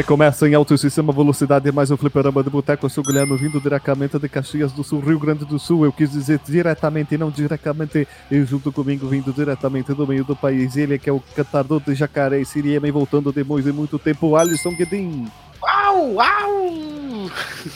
Recomeça 0.00 0.48
em 0.48 0.54
altíssima 0.54 1.12
velocidade 1.12 1.70
mais 1.70 1.90
um 1.90 1.96
fliperama 1.98 2.42
de 2.42 2.48
boteco. 2.48 2.86
Eu 2.86 2.88
sou 2.88 3.04
o 3.04 3.06
Guilherme, 3.06 3.36
vindo 3.36 3.60
diretamente 3.60 4.18
de 4.18 4.30
Caxias 4.30 4.72
do 4.72 4.82
Sul, 4.82 4.98
Rio 5.00 5.18
Grande 5.18 5.44
do 5.44 5.58
Sul. 5.58 5.84
Eu 5.84 5.92
quis 5.92 6.10
dizer 6.10 6.40
diretamente 6.42 7.14
e 7.14 7.18
não 7.18 7.30
diretamente. 7.30 8.08
E 8.30 8.42
junto 8.46 8.72
comigo, 8.72 9.06
vindo 9.08 9.30
diretamente 9.30 9.92
do 9.92 10.06
meio 10.06 10.24
do 10.24 10.34
país, 10.34 10.74
ele 10.74 10.98
que 10.98 11.10
é 11.10 11.12
o 11.12 11.20
cantador 11.36 11.82
de 11.82 11.94
Jacaré 11.94 12.40
e 12.40 12.46
Siriema 12.46 12.88
e 12.88 12.90
voltando 12.90 13.30
depois 13.30 13.62
de 13.62 13.72
muito 13.72 13.98
tempo, 13.98 14.36
Alisson 14.36 14.74
Guedin. 14.74 15.28
Uau, 15.62 16.14
uau! 16.14 17.30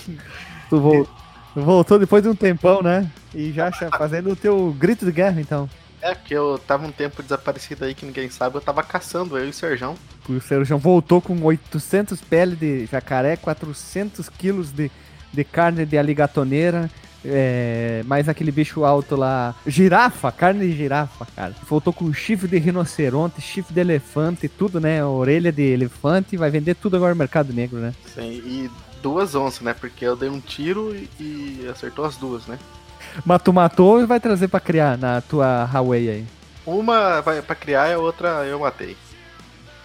Tu 0.70 0.80
vol- 0.80 1.06
voltou 1.54 1.98
depois 1.98 2.22
de 2.22 2.30
um 2.30 2.34
tempão, 2.34 2.80
né? 2.82 3.06
E 3.34 3.52
já 3.52 3.70
cha- 3.70 3.90
fazendo 3.98 4.30
o 4.30 4.36
teu 4.36 4.74
grito 4.78 5.04
de 5.04 5.12
guerra, 5.12 5.42
então. 5.42 5.68
É, 6.00 6.14
porque 6.14 6.34
eu 6.34 6.58
tava 6.66 6.86
um 6.86 6.90
tempo 6.92 7.22
desaparecido 7.22 7.84
aí 7.84 7.94
que 7.94 8.06
ninguém 8.06 8.30
sabe, 8.30 8.56
eu 8.56 8.62
tava 8.62 8.82
caçando, 8.82 9.36
eu 9.36 9.44
e 9.44 9.50
o 9.50 9.52
Serjão. 9.52 9.94
O 10.28 10.40
Sérgio 10.40 10.78
voltou 10.78 11.20
com 11.20 11.40
800 11.42 12.20
pele 12.20 12.56
de 12.56 12.86
jacaré, 12.86 13.36
400 13.36 14.28
quilos 14.28 14.72
de, 14.72 14.90
de 15.32 15.44
carne 15.44 15.84
de 15.84 15.98
aligatoneira, 15.98 16.90
é, 17.24 18.02
mais 18.06 18.28
aquele 18.28 18.52
bicho 18.52 18.84
alto 18.84 19.16
lá. 19.16 19.54
Girafa, 19.66 20.30
carne 20.30 20.66
de 20.66 20.76
girafa, 20.76 21.26
cara. 21.34 21.54
Voltou 21.68 21.92
com 21.92 22.12
chifre 22.12 22.48
de 22.48 22.58
rinoceronte, 22.58 23.40
chifre 23.40 23.72
de 23.72 23.80
elefante, 23.80 24.48
tudo, 24.48 24.80
né? 24.80 25.04
Orelha 25.04 25.50
de 25.50 25.62
elefante. 25.62 26.36
Vai 26.36 26.50
vender 26.50 26.74
tudo 26.74 26.96
agora 26.96 27.14
no 27.14 27.18
mercado 27.18 27.52
negro, 27.52 27.78
né? 27.78 27.94
Sim, 28.14 28.30
e 28.30 28.70
duas 29.02 29.34
onças, 29.34 29.60
né? 29.62 29.74
Porque 29.74 30.04
eu 30.04 30.16
dei 30.16 30.28
um 30.28 30.40
tiro 30.40 30.94
e, 30.94 31.08
e 31.18 31.68
acertou 31.70 32.04
as 32.04 32.16
duas, 32.16 32.46
né? 32.46 32.58
Mas 33.24 33.42
tu 33.42 33.52
matou 33.52 34.00
e 34.00 34.06
vai 34.06 34.20
trazer 34.20 34.48
pra 34.48 34.60
criar 34.60 34.98
na 34.98 35.20
tua 35.20 35.68
Huawei 35.72 36.08
aí. 36.10 36.26
Uma 36.66 37.20
vai 37.20 37.42
pra 37.42 37.54
criar 37.54 37.90
e 37.90 37.94
a 37.94 37.98
outra 37.98 38.44
eu 38.46 38.58
matei. 38.58 38.96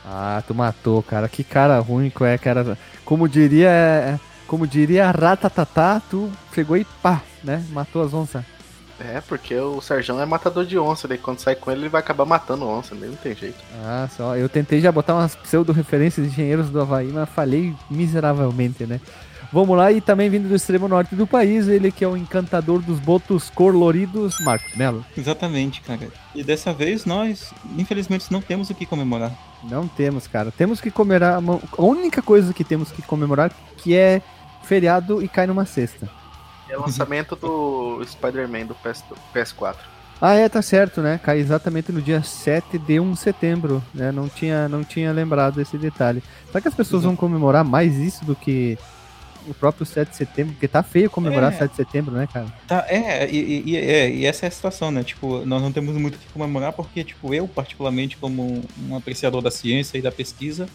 Ah, 0.06 0.42
tu 0.48 0.54
matou, 0.56 1.02
cara. 1.04 1.28
Que 1.28 1.44
cara 1.44 1.80
ruim 1.80 2.10
que 2.10 2.24
é, 2.24 2.38
cara. 2.38 2.78
Como 3.06 3.28
diria. 3.28 4.20
Como 4.48 4.66
diria 4.66 5.12
Ratatatá, 5.12 6.02
tu 6.10 6.32
chegou 6.54 6.76
e 6.76 6.84
pá, 6.84 7.22
né? 7.44 7.64
Matou 7.70 8.04
as 8.04 8.14
onças. 8.14 8.44
É, 9.00 9.22
porque 9.22 9.56
o 9.56 9.80
Serjão 9.80 10.20
é 10.20 10.26
matador 10.26 10.66
de 10.66 10.78
onça, 10.78 11.08
daí 11.08 11.18
quando 11.18 11.40
sai 11.40 11.56
com 11.56 11.72
ele, 11.72 11.82
ele 11.82 11.90
vai 11.90 12.02
acabar 12.02 12.26
matando 12.26 12.68
onça, 12.68 12.94
né? 12.94 13.08
não 13.08 13.16
tem 13.16 13.34
jeito. 13.34 13.56
Ah, 13.86 14.10
só. 14.12 14.36
Eu 14.36 14.50
tentei 14.50 14.82
já 14.82 14.92
botar 14.92 15.16
umas 15.16 15.36
pseudo-referências 15.36 16.26
de 16.26 16.34
engenheiros 16.34 16.70
do 16.70 16.82
Havaí, 16.82 17.08
mas 17.08 17.30
falhei 17.30 17.74
miseravelmente, 17.90 18.86
né? 18.86 19.00
Vamos 19.52 19.76
lá, 19.76 19.92
e 19.92 20.00
também 20.00 20.30
vindo 20.30 20.48
do 20.48 20.56
extremo 20.56 20.88
norte 20.88 21.16
do 21.16 21.26
país, 21.26 21.68
ele 21.68 21.92
que 21.92 22.04
é 22.04 22.08
o 22.08 22.16
encantador 22.16 22.82
dos 22.82 23.00
botos 23.00 23.50
coloridos, 23.50 24.40
Marcos 24.42 24.76
Melo. 24.76 25.04
Exatamente, 25.18 25.82
cara. 25.82 26.08
E 26.36 26.44
dessa 26.44 26.72
vez 26.72 27.04
nós, 27.06 27.52
infelizmente, 27.76 28.32
não 28.32 28.42
temos 28.42 28.70
o 28.70 28.76
que 28.76 28.86
comemorar. 28.86 29.32
Não 29.64 29.88
temos, 29.88 30.28
cara. 30.28 30.52
Temos 30.52 30.80
que 30.80 30.92
comemorar. 30.92 31.40
uma- 31.40 31.60
A 31.78 31.82
única 31.82 32.22
coisa 32.22 32.54
que 32.54 32.64
temos 32.64 32.92
que 32.92 33.02
comemorar 33.02 33.52
que 33.78 33.96
é 33.96 34.22
feriado 34.64 35.22
e 35.24 35.28
cai 35.28 35.48
numa 35.48 35.66
sexta. 35.66 36.08
É 36.70 36.78
o 36.78 36.82
lançamento 36.82 37.36
do 37.36 38.04
Spider-Man 38.06 38.68
do 38.68 38.76
PS, 38.76 39.04
PS4. 39.34 39.78
Ah, 40.22 40.36
é, 40.36 40.48
tá 40.48 40.62
certo, 40.62 41.02
né? 41.02 41.20
Cai 41.24 41.40
exatamente 41.40 41.92
no 41.92 42.02
dia 42.02 42.22
7 42.22 42.78
de 42.78 43.00
1 43.00 43.14
de 43.14 43.20
setembro, 43.20 43.82
né? 43.96 44.12
Não 44.12 44.30
tinha, 44.30 44.70
não 44.70 44.84
tinha 44.84 45.12
lembrado 45.12 45.60
esse 45.60 45.78
detalhe. 45.78 46.22
Será 46.48 46.62
que 46.62 46.68
as 46.68 46.76
pessoas 46.76 47.04
vão 47.04 47.16
comemorar 47.16 47.64
mais 47.64 47.96
isso 47.98 48.24
do 48.26 48.36
que 48.36 48.78
o 49.48 49.54
próprio 49.54 49.86
7 49.86 50.10
de 50.10 50.16
setembro? 50.16 50.54
Porque 50.54 50.68
tá 50.68 50.82
feio 50.84 51.10
comemorar 51.10 51.54
É. 51.54 51.58
7 51.58 51.72
de 51.72 51.76
setembro, 51.78 52.14
né, 52.16 52.28
cara? 52.32 52.48
Tá, 52.68 52.86
é, 52.88 53.30
e, 53.30 53.64
e- 53.72 53.78
é, 53.78 54.10
e 54.10 54.26
essa 54.26 54.46
é 54.46 54.48
a 54.48 54.52
situação, 54.52 54.92
né? 54.92 55.04
Tipo, 55.04 55.46
nós 55.46 55.62
não 55.62 55.72
temos 55.72 55.96
muito 55.96 56.16
o 56.16 56.18
que 56.20 56.28
comemorar 56.30 56.74
porque, 56.74 57.04
tipo, 57.04 57.34
eu, 57.34 57.48
particularmente, 57.48 58.18
como 58.18 58.62
um 58.88 58.96
apreciador 58.96 59.42
da 59.42 59.52
ciência 59.52 59.98
e 59.98 60.02
da 60.02 60.12
pesquisa, 60.12 60.68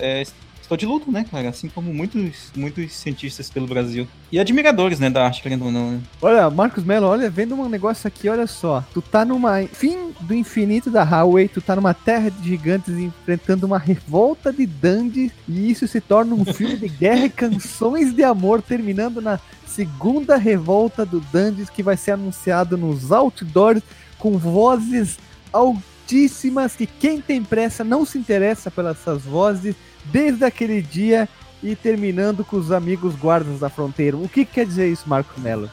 é, 0.00 0.22
estou 0.66 0.76
de 0.76 0.84
luto, 0.84 1.10
né, 1.10 1.24
cara? 1.30 1.48
Assim 1.48 1.68
como 1.68 1.94
muitos, 1.94 2.50
muitos 2.54 2.92
cientistas 2.92 3.48
pelo 3.48 3.66
Brasil. 3.66 4.06
E 4.30 4.38
admiradores, 4.38 4.98
né, 4.98 5.08
da 5.08 5.24
arte, 5.24 5.42
querendo 5.42 5.64
ou 5.64 5.72
não, 5.72 5.92
né? 5.92 6.00
Olha, 6.20 6.50
Marcos 6.50 6.84
Melo, 6.84 7.06
olha, 7.06 7.30
vendo 7.30 7.54
um 7.54 7.68
negócio 7.68 8.06
aqui, 8.06 8.28
olha 8.28 8.46
só. 8.46 8.84
Tu 8.92 9.00
tá 9.00 9.24
numa 9.24 9.62
fim 9.66 10.12
do 10.20 10.34
infinito 10.34 10.90
da 10.90 11.04
Highway, 11.04 11.48
tu 11.48 11.60
tá 11.60 11.76
numa 11.76 11.94
terra 11.94 12.30
de 12.30 12.48
gigantes 12.48 12.94
enfrentando 12.94 13.66
uma 13.66 13.78
revolta 13.78 14.52
de 14.52 14.66
dandy 14.66 15.30
e 15.48 15.70
isso 15.70 15.86
se 15.86 16.00
torna 16.00 16.34
um 16.34 16.44
filme 16.44 16.76
de 16.76 16.88
guerra 16.88 17.26
e 17.26 17.30
canções 17.30 18.12
de 18.12 18.24
amor, 18.24 18.60
terminando 18.60 19.20
na 19.20 19.38
segunda 19.66 20.36
revolta 20.36 21.04
do 21.04 21.20
Dandies 21.20 21.68
que 21.68 21.82
vai 21.82 21.96
ser 21.96 22.12
anunciado 22.12 22.76
nos 22.76 23.12
outdoors 23.12 23.82
com 24.18 24.38
vozes 24.38 25.18
altíssimas 25.52 26.74
que 26.74 26.86
quem 26.86 27.20
tem 27.20 27.42
pressa 27.42 27.84
não 27.84 28.06
se 28.06 28.16
interessa 28.16 28.70
pelas 28.70 28.96
essas 28.98 29.22
vozes 29.22 29.76
desde 30.12 30.44
aquele 30.44 30.80
dia 30.82 31.28
e 31.62 31.74
terminando 31.74 32.44
com 32.44 32.56
os 32.56 32.70
amigos 32.70 33.14
guardas 33.14 33.60
da 33.60 33.68
fronteira. 33.68 34.16
O 34.16 34.28
que, 34.28 34.44
que 34.44 34.52
quer 34.54 34.66
dizer 34.66 34.90
isso, 34.90 35.08
Marcos 35.08 35.42
Melo? 35.42 35.70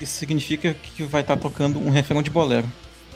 Isso 0.00 0.12
significa 0.16 0.74
que 0.74 1.02
vai 1.04 1.20
estar 1.20 1.36
tocando 1.36 1.78
um 1.78 1.90
refrão 1.90 2.22
de 2.22 2.30
bolero. 2.30 2.66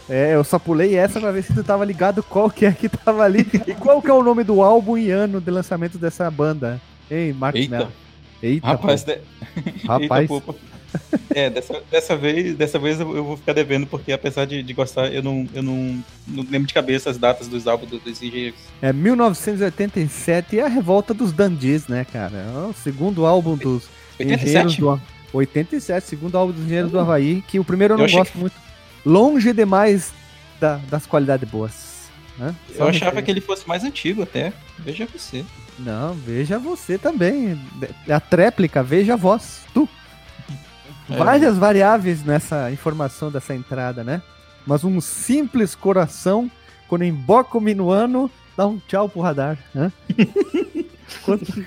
É, 0.08 0.34
eu 0.34 0.42
só 0.42 0.58
pulei 0.58 0.94
essa 0.96 1.20
pra 1.20 1.30
ver 1.30 1.42
se 1.42 1.52
tu 1.54 1.62
tava 1.62 1.84
ligado 1.84 2.22
qual 2.22 2.50
que 2.50 2.64
é 2.64 2.72
que 2.72 2.88
tava 2.88 3.22
ali 3.24 3.46
e 3.66 3.74
qual 3.74 4.00
que 4.00 4.08
é 4.10 4.12
o 4.14 4.22
nome 4.22 4.42
do 4.42 4.62
álbum 4.62 4.96
e 4.96 5.10
ano 5.10 5.40
de 5.40 5.50
lançamento 5.50 5.98
dessa 5.98 6.30
banda. 6.30 6.80
Ei, 7.10 7.32
Marcos 7.32 7.60
Eita. 7.60 7.76
Melo. 7.78 7.92
Eita, 8.42 8.66
Rapaz, 8.66 9.02
de- 9.04 9.18
rapaz. 9.86 10.30
Eita. 10.30 10.54
É, 11.34 11.50
dessa, 11.50 11.82
dessa 11.90 12.16
vez, 12.16 12.56
dessa 12.56 12.78
vez 12.78 12.98
eu, 13.00 13.16
eu 13.16 13.24
vou 13.24 13.36
ficar 13.36 13.52
devendo, 13.52 13.86
porque 13.86 14.10
apesar 14.12 14.44
de, 14.46 14.62
de 14.62 14.72
gostar, 14.72 15.12
eu 15.12 15.22
não, 15.22 15.46
eu 15.54 15.62
não, 15.62 16.02
não 16.26 16.42
lembro 16.50 16.66
de 16.66 16.74
cabeça 16.74 17.10
as 17.10 17.18
datas 17.18 17.46
dos 17.48 17.66
álbuns 17.66 17.90
do- 17.90 17.98
dos 17.98 18.22
engenheiros. 18.22 18.58
É 18.80 18.92
1987 18.92 20.56
e 20.56 20.60
a 20.60 20.68
revolta 20.68 21.12
dos 21.12 21.32
Dandies, 21.32 21.86
né, 21.88 22.04
cara? 22.10 22.36
É 22.38 22.66
o 22.68 22.72
segundo 22.72 23.26
álbum 23.26 23.56
dos 23.56 23.88
Engenheiros 24.18 24.44
87? 24.44 24.80
do 24.80 25.00
87, 25.32 26.06
segundo 26.06 26.36
álbum 26.38 26.52
dos 26.52 26.64
Engenheiros 26.64 26.90
do 26.90 26.98
Havaí, 26.98 27.42
que 27.46 27.58
o 27.58 27.64
primeiro 27.64 27.94
eu 27.94 27.98
não 27.98 28.06
Eu 28.06 28.10
gosto 28.12 28.38
muito. 28.38 28.54
Longe 29.04 29.52
demais 29.52 30.12
da- 30.60 30.80
das 30.90 31.06
qualidades 31.06 31.48
boas. 31.48 32.08
né? 32.38 32.54
Eu 32.74 32.88
achava 32.88 33.20
que 33.22 33.30
ele 33.30 33.40
fosse 33.40 33.66
mais 33.68 33.84
antigo 33.84 34.22
até. 34.22 34.52
Veja 34.78 35.06
você. 35.12 35.44
Não, 35.78 36.14
veja 36.14 36.58
você 36.58 36.96
também. 36.98 37.60
A 38.08 38.18
tréplica, 38.20 38.82
veja 38.82 39.14
a 39.14 39.16
voz. 39.16 39.60
É. 41.10 41.16
Várias 41.16 41.56
variáveis 41.56 42.22
nessa 42.24 42.70
informação 42.70 43.30
dessa 43.30 43.54
entrada, 43.54 44.04
né? 44.04 44.22
Mas 44.66 44.84
um 44.84 45.00
simples 45.00 45.74
coração, 45.74 46.50
quando 46.88 47.04
emboca 47.04 47.56
o 47.56 47.60
minuano, 47.60 48.30
dá 48.56 48.66
um 48.66 48.78
tchau 48.86 49.08
pro 49.08 49.20
radar. 49.22 49.56
Né? 49.74 49.90
Quanto- 51.24 51.64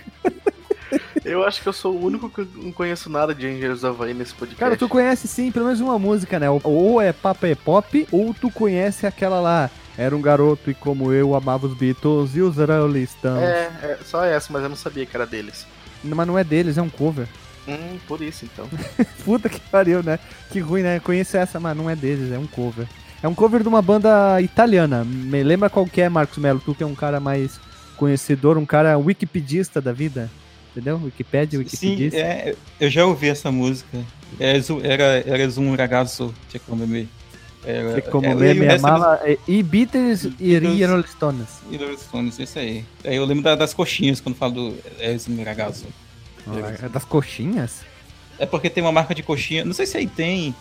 Eu 1.24 1.44
acho 1.44 1.62
que 1.62 1.70
eu 1.70 1.74
sou 1.74 1.96
o 1.96 2.04
único 2.06 2.30
que 2.30 2.46
não 2.56 2.72
conheço 2.72 3.10
nada 3.10 3.34
de 3.34 3.48
Engenheiros 3.48 3.82
do 3.82 3.88
Havaí 3.88 4.14
nesse 4.14 4.34
podcast. 4.34 4.60
Cara, 4.60 4.76
tu 4.78 4.90
conhece 4.90 5.28
sim 5.28 5.52
pelo 5.52 5.66
menos 5.66 5.80
uma 5.80 5.98
música, 5.98 6.40
né? 6.40 6.48
Ou 6.50 7.00
é 7.02 7.14
Papa 7.14 7.48
é 7.48 7.56
Pop, 7.56 8.08
ou 8.12 8.34
tu 8.34 8.52
conhece 8.52 9.08
aquela 9.08 9.40
lá. 9.40 9.70
Era 9.98 10.16
um 10.16 10.22
garoto 10.22 10.70
e 10.72 10.74
como 10.74 11.12
eu 11.14 11.36
amava 11.36 11.68
os 11.68 11.74
Beatles 11.74 12.36
e 12.36 12.42
os 12.42 12.58
Rolling 12.58 13.06
Stones. 13.06 13.44
É, 13.44 13.72
é, 13.84 13.98
só 14.06 14.24
essa, 14.24 14.52
mas 14.52 14.64
eu 14.64 14.70
não 14.70 14.76
sabia 14.76 15.06
que 15.06 15.16
era 15.16 15.26
deles. 15.26 15.66
Mas 16.04 16.28
não 16.28 16.38
é 16.38 16.44
deles, 16.44 16.78
é 16.78 16.82
um 16.82 16.90
cover. 16.90 17.28
Hum, 17.74 17.98
por 18.08 18.22
isso 18.22 18.46
então. 18.46 18.68
Puta 19.26 19.48
que 19.50 19.60
pariu, 19.60 20.02
né? 20.04 20.20
Que 20.52 20.60
ruim, 20.60 20.82
né? 20.82 21.00
Conheço 21.00 21.38
essa, 21.38 21.60
mas 21.60 21.76
não 21.78 21.90
é 21.90 21.96
deles, 21.96 22.32
é 22.32 22.38
um 22.40 22.48
cover. 22.48 22.88
É 23.24 23.28
um 23.28 23.36
cover 23.36 23.62
de 23.62 23.68
uma 23.68 23.82
banda 23.82 24.42
italiana. 24.42 25.04
Me 25.04 25.44
lembra 25.44 25.70
qual 25.70 25.86
que 25.86 26.02
é, 26.02 26.10
Marcos 26.10 26.38
Melo? 26.40 26.60
Tu 26.64 26.74
que 26.74 26.84
é 26.84 26.88
um 26.88 26.96
cara 26.96 27.20
mais 27.20 27.60
conhecedor, 27.98 28.58
um 28.58 28.66
cara 28.66 28.98
wikipedista 28.98 29.80
da 29.80 29.92
vida. 29.94 30.30
Entendeu? 30.72 31.00
Wikipédia, 31.04 31.60
Sim, 31.60 31.64
wikipedista. 31.90 32.18
é, 32.18 32.56
eu 32.80 32.90
já 32.90 33.06
ouvi 33.06 33.28
essa 33.30 33.52
música. 33.52 33.98
É, 34.40 34.58
Era, 34.84 35.04
era 35.28 35.60
um 35.60 35.76
ragazzo, 35.76 36.34
tinha 36.50 36.62
como 36.66 36.88
me. 36.88 37.08
Era, 37.64 38.02
Que 38.02 38.10
como 38.10 38.26
é, 38.26 38.34
me, 38.34 38.66
e 38.66 38.70
amava. 38.70 39.20
é, 39.24 39.38
E 39.48 39.62
Beatles 39.62 40.24
e 40.40 40.60
Beatles. 40.60 40.90
Rolling 40.90 41.08
Stones. 41.08 41.48
E 41.70 41.78
Rolling 41.78 41.98
Stones, 41.98 42.40
isso 42.40 42.58
aí. 42.58 42.84
Aí 43.06 43.18
eu 43.18 43.26
lembro 43.26 43.44
da- 43.44 43.56
das 43.56 43.74
coxinhas 43.74 44.20
quando 44.20 44.36
falo 44.36 44.54
do 44.54 44.78
Eres 44.98 45.28
um 45.28 45.44
ragazzo. 45.44 45.86
Ah, 46.48 46.88
Das 46.88 47.06
coxinhas? 47.06 47.82
É 48.40 48.46
porque 48.46 48.70
tem 48.70 48.84
uma 48.84 48.92
marca 48.92 49.14
de 49.14 49.22
coxinha, 49.22 49.64
não 49.64 49.74
sei 49.74 49.86
se 49.86 49.98
aí 49.98 50.08
tem, 50.08 50.56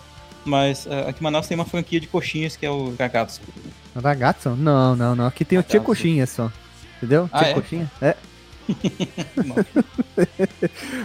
mas 0.44 0.86
ah, 0.90 1.08
aqui 1.08 1.20
em 1.20 1.24
Manaus 1.24 1.46
tem 1.46 1.54
uma 1.54 1.64
franquia 1.64 2.00
de 2.00 2.06
coxinhas 2.06 2.56
que 2.56 2.66
é 2.66 2.70
o 2.70 2.94
ragazzo. 2.98 3.40
Ragazzo? 4.02 4.50
Não, 4.50 4.94
não, 4.94 5.14
não. 5.14 5.26
Aqui 5.26 5.44
tem 5.44 5.58
o 5.58 5.62
Tia. 5.62 5.80
Coxinha 5.80 6.26
só. 6.26 6.50
Entendeu? 6.98 7.28
Ah, 7.32 7.38
Tia 7.40 7.48
é? 7.48 7.54
Coxinha? 7.54 7.90
É. 8.00 8.16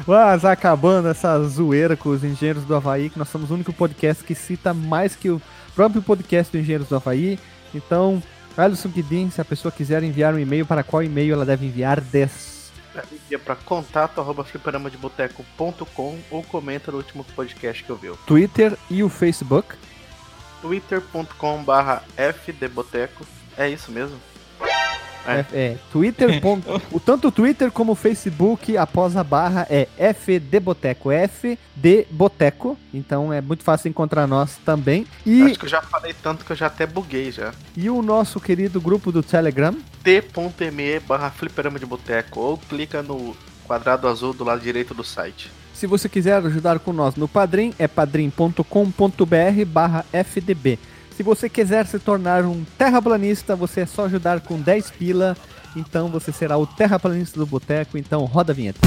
Mas 0.06 0.46
acabando 0.46 1.08
essa 1.08 1.42
zoeira 1.44 1.98
com 1.98 2.10
os 2.10 2.24
engenheiros 2.24 2.64
do 2.64 2.76
Havaí, 2.76 3.10
que 3.10 3.18
nós 3.18 3.30
somos 3.30 3.50
o 3.50 3.56
único 3.56 3.74
podcast 3.74 4.24
que 4.24 4.36
cita 4.36 4.74
mais 4.74 5.16
que 5.16 5.30
o 5.30 5.42
próprio 5.74 6.02
podcast 6.02 6.52
do 6.52 6.60
Engenheiros 6.60 6.88
do 6.88 6.96
Havaí. 6.96 7.40
Então, 7.74 8.22
Alisson 8.56 8.90
Guidin, 8.90 9.30
se 9.30 9.42
a 9.42 9.46
pessoa 9.46 9.72
quiser 9.72 10.04
enviar 10.04 10.34
um 10.34 10.40
e-mail, 10.40 10.66
para 10.66 10.84
qual 10.84 11.04
e-mail 11.04 11.34
ela 11.34 11.46
deve 11.46 11.66
enviar 11.66 12.00
10? 12.00 12.55
Envia 13.12 13.40
pra 13.40 13.56
contato 13.56 14.20
arroba 14.22 14.44
fliperamadeboteco.com 14.44 16.20
ou 16.30 16.44
comenta 16.44 16.92
no 16.92 16.98
último 16.98 17.24
podcast 17.36 17.84
que 17.84 17.90
eu 17.90 17.96
vi. 17.96 18.12
Twitter 18.26 18.78
e 18.90 19.04
o 19.04 19.10
Facebook. 19.10 19.76
twitter.com 20.62 21.64
barra 21.64 22.04
fdboteco. 22.16 23.26
É 23.58 23.70
isso 23.70 23.92
mesmo? 23.92 24.20
É, 25.28 25.46
é 25.54 25.78
Twitter. 25.92 26.40
ponto- 26.42 26.82
o 26.92 27.00
tanto 27.00 27.28
o 27.28 27.32
Twitter 27.32 27.72
como 27.72 27.94
o 27.94 27.96
Facebook, 27.96 28.76
após 28.78 29.16
a 29.18 29.24
barra, 29.24 29.66
é 29.70 29.88
FD 29.98 30.60
Boteco. 30.60 31.10
FD 31.12 32.08
Boteco. 32.12 32.78
Então 32.94 33.32
é 33.34 33.42
muito 33.42 33.64
fácil 33.64 33.90
encontrar 33.90 34.28
nós 34.28 34.58
também. 34.66 35.06
E, 35.26 35.42
Acho 35.44 35.60
que 35.60 35.66
eu 35.66 35.70
já 35.70 35.82
falei 35.82 36.14
tanto 36.22 36.46
que 36.46 36.52
eu 36.52 36.56
já 36.56 36.68
até 36.68 36.86
buguei 36.86 37.32
já. 37.32 37.52
e 37.76 37.90
o 37.90 38.02
nosso 38.02 38.40
querido 38.40 38.80
grupo 38.82 39.12
do 39.12 39.22
Telegram. 39.24 39.76
t.me 40.04 41.00
barra 41.02 41.30
fliperama 41.32 41.80
de 41.80 41.86
boteco 41.86 42.40
ou 42.40 42.58
clica 42.58 43.02
no 43.04 43.36
quadrado 43.66 44.08
azul 44.08 44.34
do 44.34 44.44
lado 44.44 44.62
direito 44.62 44.94
do 44.94 45.04
site. 45.04 45.52
Se 45.74 45.86
você 45.88 46.08
quiser 46.08 46.36
ajudar 46.38 46.80
com 46.80 46.94
nós 46.94 47.16
no 47.16 47.28
Padrim, 47.28 47.74
é 47.78 47.86
padrim.com.br 47.88 49.66
barra 49.68 50.06
FDB. 50.14 50.80
Se 51.16 51.24
você 51.24 51.48
quiser 51.48 51.86
se 51.86 51.98
tornar 51.98 52.44
um 52.44 52.66
terraplanista, 52.78 53.56
você 53.56 53.82
é 53.82 53.86
só 53.86 54.06
ajudar 54.06 54.42
com 54.42 54.60
10 54.60 54.92
pila. 54.92 55.38
Então 55.74 56.10
você 56.10 56.32
será 56.32 56.58
o 56.58 56.68
terraplanista 56.68 57.40
do 57.40 57.46
boteco. 57.46 57.98
Então 57.98 58.26
roda 58.26 58.52
a 58.52 58.56
vinheta. 58.56 58.80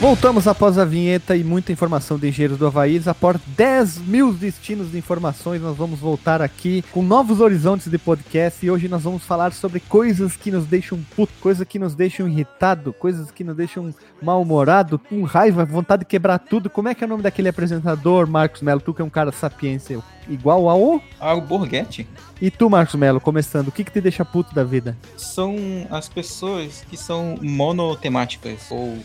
Voltamos 0.00 0.46
após 0.46 0.78
a 0.78 0.84
vinheta 0.84 1.34
e 1.36 1.42
muita 1.42 1.72
informação 1.72 2.16
de 2.16 2.28
Engenheiros 2.28 2.56
do 2.56 2.68
Havaí. 2.68 3.02
Após 3.04 3.40
10 3.48 3.98
mil 3.98 4.32
destinos 4.32 4.92
de 4.92 4.98
informações, 4.98 5.60
nós 5.60 5.76
vamos 5.76 5.98
voltar 5.98 6.40
aqui 6.40 6.84
com 6.92 7.02
novos 7.02 7.40
horizontes 7.40 7.90
de 7.90 7.98
podcast. 7.98 8.64
E 8.64 8.70
hoje 8.70 8.86
nós 8.86 9.02
vamos 9.02 9.24
falar 9.24 9.52
sobre 9.52 9.80
coisas 9.80 10.36
que 10.36 10.52
nos 10.52 10.66
deixam 10.66 11.00
puto, 11.16 11.32
coisas 11.40 11.66
que 11.66 11.80
nos 11.80 11.96
deixam 11.96 12.28
irritado, 12.28 12.92
coisas 12.92 13.32
que 13.32 13.42
nos 13.42 13.56
deixam 13.56 13.92
mal-humorado, 14.22 15.00
com 15.00 15.24
raiva, 15.24 15.64
vontade 15.64 16.04
de 16.04 16.06
quebrar 16.06 16.38
tudo. 16.38 16.70
Como 16.70 16.88
é 16.88 16.94
que 16.94 17.02
é 17.02 17.06
o 17.06 17.10
nome 17.10 17.24
daquele 17.24 17.48
apresentador, 17.48 18.28
Marcos 18.28 18.62
Melo? 18.62 18.80
Tu 18.80 18.94
que 18.94 19.02
é 19.02 19.04
um 19.04 19.10
cara 19.10 19.32
sapiência 19.32 19.98
igual 20.28 20.68
ao. 20.68 21.02
Ah, 21.18 21.34
o 21.34 21.40
Borghetti 21.40 22.06
E 22.40 22.52
tu, 22.52 22.70
Marcos 22.70 22.94
Melo, 22.94 23.20
começando, 23.20 23.66
o 23.66 23.72
que, 23.72 23.82
que 23.82 23.90
te 23.90 24.00
deixa 24.00 24.24
puto 24.24 24.54
da 24.54 24.62
vida? 24.62 24.96
são 25.16 25.56
as 25.90 26.08
pessoas 26.08 26.84
que 26.88 26.96
são 26.96 27.36
monotemáticas 27.42 28.70
ou 28.70 28.96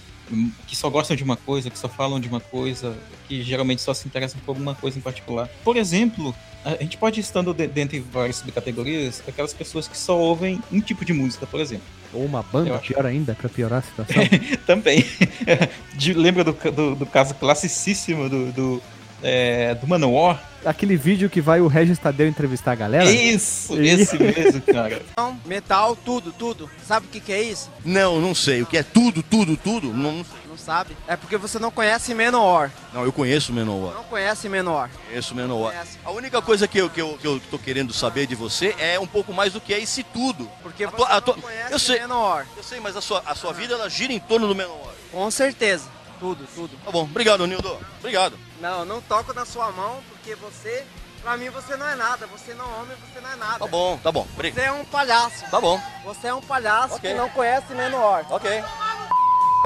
que 0.67 0.75
só 0.75 0.89
gostam 0.89 1.15
de 1.15 1.23
uma 1.23 1.35
coisa, 1.35 1.69
que 1.69 1.77
só 1.77 1.87
falam 1.89 2.19
de 2.19 2.27
uma 2.27 2.39
coisa, 2.39 2.95
que 3.27 3.41
geralmente 3.43 3.81
só 3.81 3.93
se 3.93 4.07
interessam 4.07 4.39
por 4.45 4.55
uma 4.55 4.73
coisa 4.75 4.97
em 4.97 5.01
particular. 5.01 5.49
Por 5.63 5.77
exemplo, 5.77 6.33
a 6.65 6.71
gente 6.81 6.97
pode 6.97 7.19
estando 7.19 7.53
de- 7.53 7.67
dentre 7.67 7.99
várias 7.99 8.37
subcategorias, 8.37 9.21
aquelas 9.27 9.53
pessoas 9.53 9.87
que 9.87 9.97
só 9.97 10.17
ouvem 10.17 10.61
um 10.71 10.79
tipo 10.79 11.03
de 11.05 11.13
música, 11.13 11.45
por 11.45 11.59
exemplo. 11.59 11.85
Ou 12.13 12.23
uma 12.25 12.43
banda, 12.43 12.77
pior 12.79 13.05
ainda, 13.05 13.33
pra 13.35 13.49
piorar 13.49 13.79
a 13.79 13.81
situação. 13.81 14.23
Também. 14.67 15.03
De- 15.95 16.13
lembra 16.13 16.43
do, 16.43 16.53
do, 16.71 16.95
do 16.95 17.05
caso 17.05 17.33
classicíssimo 17.35 18.29
do, 18.29 18.51
do, 18.51 18.83
é, 19.23 19.73
do 19.75 19.87
Manowar? 19.87 20.49
Aquele 20.65 20.95
vídeo 20.95 21.29
que 21.29 21.41
vai 21.41 21.59
o 21.59 21.67
Regis 21.67 21.97
Tadeu 21.99 22.25
entrevistar 22.27 22.71
a 22.71 22.75
galera. 22.75 23.11
Isso, 23.11 23.75
esse 23.81 24.17
mesmo, 24.17 24.61
cara. 24.61 25.01
Metal, 25.45 25.93
tudo, 25.95 26.31
tudo. 26.31 26.69
Sabe 26.87 27.05
o 27.05 27.09
que, 27.09 27.19
que 27.19 27.33
é 27.33 27.41
isso? 27.41 27.69
Não, 27.83 28.21
não 28.21 28.33
sei. 28.33 28.61
O 28.61 28.65
que 28.65 28.77
é 28.77 28.83
tudo, 28.83 29.21
tudo, 29.21 29.57
tudo? 29.57 29.93
Não, 29.93 30.25
Não 30.47 30.57
sabe? 30.57 30.95
É 31.05 31.17
porque 31.17 31.35
você 31.35 31.59
não 31.59 31.69
conhece 31.69 32.13
Menor. 32.13 32.71
não 32.93 33.03
eu 33.03 33.11
conheço 33.11 33.51
Menor. 33.51 33.93
Não 33.93 34.03
conhece 34.05 34.47
Menor. 34.47 34.89
Conheço 35.07 35.33
o 35.33 35.35
Menor. 35.35 35.71
Conhece. 35.73 35.97
A 36.05 36.11
única 36.11 36.41
coisa 36.41 36.65
que 36.65 36.77
eu, 36.77 36.89
que, 36.89 37.01
eu, 37.01 37.17
que 37.19 37.27
eu 37.27 37.41
tô 37.51 37.59
querendo 37.59 37.91
saber 37.91 38.25
de 38.25 38.35
você 38.35 38.73
é 38.79 38.97
um 38.97 39.07
pouco 39.07 39.33
mais 39.33 39.51
do 39.51 39.59
que 39.59 39.73
é 39.73 39.81
esse 39.81 40.01
tudo. 40.03 40.49
Porque 40.61 40.85
A 40.85 40.89
você 40.89 40.95
tua- 40.95 41.07
a 41.09 41.13
não 41.15 41.21
tua- 41.21 41.33
conhece 41.35 41.73
eu 41.73 41.79
sei. 41.79 41.99
Menor. 41.99 42.45
Eu 42.55 42.63
sei, 42.63 42.79
mas 42.79 42.95
a 42.95 43.01
sua, 43.01 43.21
a 43.25 43.35
sua 43.35 43.51
vida 43.51 43.73
ela 43.73 43.89
gira 43.89 44.13
em 44.13 44.19
torno 44.19 44.47
do 44.47 44.55
Menor. 44.55 44.93
Com 45.11 45.29
certeza. 45.29 45.89
Tudo, 46.21 46.45
tudo. 46.55 46.69
Tá 46.85 46.89
bom, 46.91 47.01
obrigado, 47.03 47.45
Nildo. 47.45 47.77
Obrigado. 47.99 48.37
Não, 48.63 48.79
eu 48.79 48.85
não 48.85 49.01
toco 49.01 49.33
na 49.33 49.43
sua 49.45 49.73
mão 49.73 49.99
porque 50.07 50.35
você, 50.35 50.85
pra 51.21 51.35
mim, 51.35 51.49
você 51.49 51.75
não 51.75 51.85
é 51.85 51.95
nada. 51.95 52.25
Você 52.27 52.53
não 52.53 52.63
é 52.63 52.79
homem, 52.79 52.95
você 52.95 53.19
não 53.19 53.29
é 53.29 53.35
nada. 53.35 53.59
Tá 53.59 53.67
bom, 53.67 53.97
tá 54.01 54.09
bom. 54.09 54.23
Você 54.23 54.29
Obrigado. 54.35 54.65
é 54.65 54.71
um 54.71 54.85
palhaço. 54.85 55.43
Tá 55.51 55.59
bom. 55.59 55.81
Você 56.05 56.27
é 56.27 56.33
um 56.33 56.39
palhaço 56.41 56.95
Ok. 56.95 57.11
que 57.11 57.17
não 57.17 57.27
conhece 57.27 57.73
Menor. 57.73 58.25
Ok. 58.29 58.63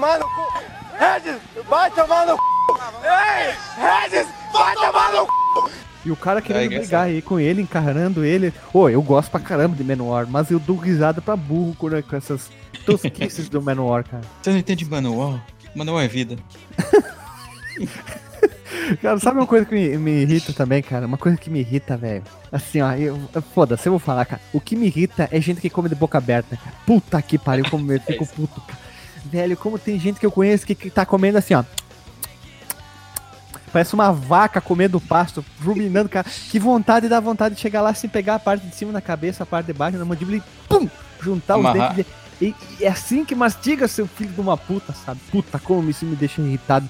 Mano, 0.01 0.25
cu. 0.25 0.63
Regis, 0.97 1.39
vai 1.69 1.91
tomar 1.91 2.25
no 2.25 2.37
cu. 2.37 2.43
Ei, 3.03 3.53
Regis, 3.79 4.27
vai 4.51 4.73
tomar 4.73 5.11
no 5.13 5.27
cu. 5.27 5.71
E 6.03 6.09
o 6.09 6.15
cara 6.15 6.41
querendo 6.41 6.63
engraçado. 6.65 6.81
brigar 6.87 7.03
aí 7.05 7.21
com 7.21 7.39
ele, 7.39 7.61
encarando 7.61 8.25
ele. 8.25 8.51
Ô, 8.73 8.89
eu 8.89 9.03
gosto 9.03 9.29
pra 9.29 9.39
caramba 9.39 9.75
de 9.75 9.83
Menor, 9.83 10.25
mas 10.25 10.49
eu 10.49 10.57
dou 10.57 10.75
risada 10.75 11.21
pra 11.21 11.35
burro 11.35 11.75
com, 11.75 11.87
com 12.01 12.15
essas 12.15 12.49
tosquices 12.83 13.47
do 13.47 13.61
Menor, 13.61 14.03
cara. 14.03 14.23
Você 14.41 14.49
não 14.49 14.57
entende 14.57 14.83
Manowar? 14.85 15.45
Manowar 15.75 16.03
é 16.03 16.07
vida. 16.07 16.35
Cara, 19.01 19.19
sabe 19.19 19.37
uma 19.37 19.47
coisa 19.47 19.65
que 19.65 19.73
me, 19.73 19.97
me 19.97 20.11
irrita 20.21 20.53
também, 20.53 20.81
cara? 20.81 21.05
Uma 21.05 21.17
coisa 21.17 21.37
que 21.37 21.49
me 21.49 21.59
irrita, 21.59 21.97
velho. 21.97 22.23
Assim, 22.51 22.81
ó, 22.81 22.93
eu, 22.93 23.19
foda-se, 23.53 23.87
eu 23.87 23.91
vou 23.91 23.99
falar, 23.99 24.25
cara. 24.25 24.41
O 24.53 24.61
que 24.61 24.75
me 24.75 24.87
irrita 24.87 25.27
é 25.31 25.39
gente 25.41 25.61
que 25.61 25.69
come 25.69 25.89
de 25.89 25.95
boca 25.95 26.17
aberta, 26.17 26.55
cara. 26.57 26.75
Puta 26.85 27.21
que 27.21 27.37
pariu, 27.37 27.65
como 27.69 27.91
eu 27.91 27.99
fico 27.99 28.25
puto, 28.33 28.61
cara. 28.61 28.79
Velho, 29.25 29.57
como 29.57 29.77
tem 29.77 29.99
gente 29.99 30.19
que 30.19 30.25
eu 30.25 30.31
conheço 30.31 30.65
que, 30.65 30.75
que 30.75 30.89
tá 30.89 31.05
comendo 31.05 31.37
assim, 31.37 31.53
ó. 31.53 31.63
Parece 33.71 33.93
uma 33.93 34.11
vaca 34.11 34.61
comendo 34.61 34.99
pasto, 34.99 35.43
ruminando, 35.61 36.09
cara. 36.09 36.25
Que 36.49 36.59
vontade 36.59 37.09
dá 37.09 37.19
vontade 37.19 37.55
de 37.55 37.61
chegar 37.61 37.81
lá 37.81 37.93
sem 37.93 38.09
pegar 38.09 38.35
a 38.35 38.39
parte 38.39 38.65
de 38.65 38.75
cima 38.75 38.91
na 38.91 39.01
cabeça, 39.01 39.43
a 39.43 39.45
parte 39.45 39.67
de 39.67 39.73
baixo, 39.73 39.97
na 39.97 40.05
mandíbula 40.05 40.37
e 40.37 40.43
pum! 40.69 40.89
Juntar 41.21 41.55
Amarrar. 41.55 41.89
os 41.91 41.95
dentes. 41.97 42.13
E, 42.41 42.55
e 42.79 42.85
é 42.85 42.87
assim 42.87 43.25
que 43.25 43.35
mastiga 43.35 43.87
seu 43.87 44.07
filho 44.07 44.31
de 44.31 44.39
uma 44.39 44.55
puta, 44.55 44.93
sabe? 44.93 45.19
Puta, 45.31 45.59
como 45.59 45.89
isso 45.89 46.05
me 46.05 46.15
deixa 46.15 46.41
irritado. 46.41 46.87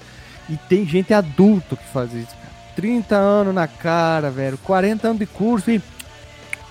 E 0.48 0.56
tem 0.68 0.86
gente 0.86 1.12
adulto 1.12 1.76
que 1.76 1.84
faz 1.84 2.12
isso, 2.14 2.34
cara. 2.34 2.48
30 2.76 3.16
anos 3.16 3.54
na 3.54 3.66
cara, 3.66 4.30
velho. 4.30 4.56
40 4.58 5.08
anos 5.08 5.18
de 5.18 5.26
curso 5.26 5.70
e 5.70 5.82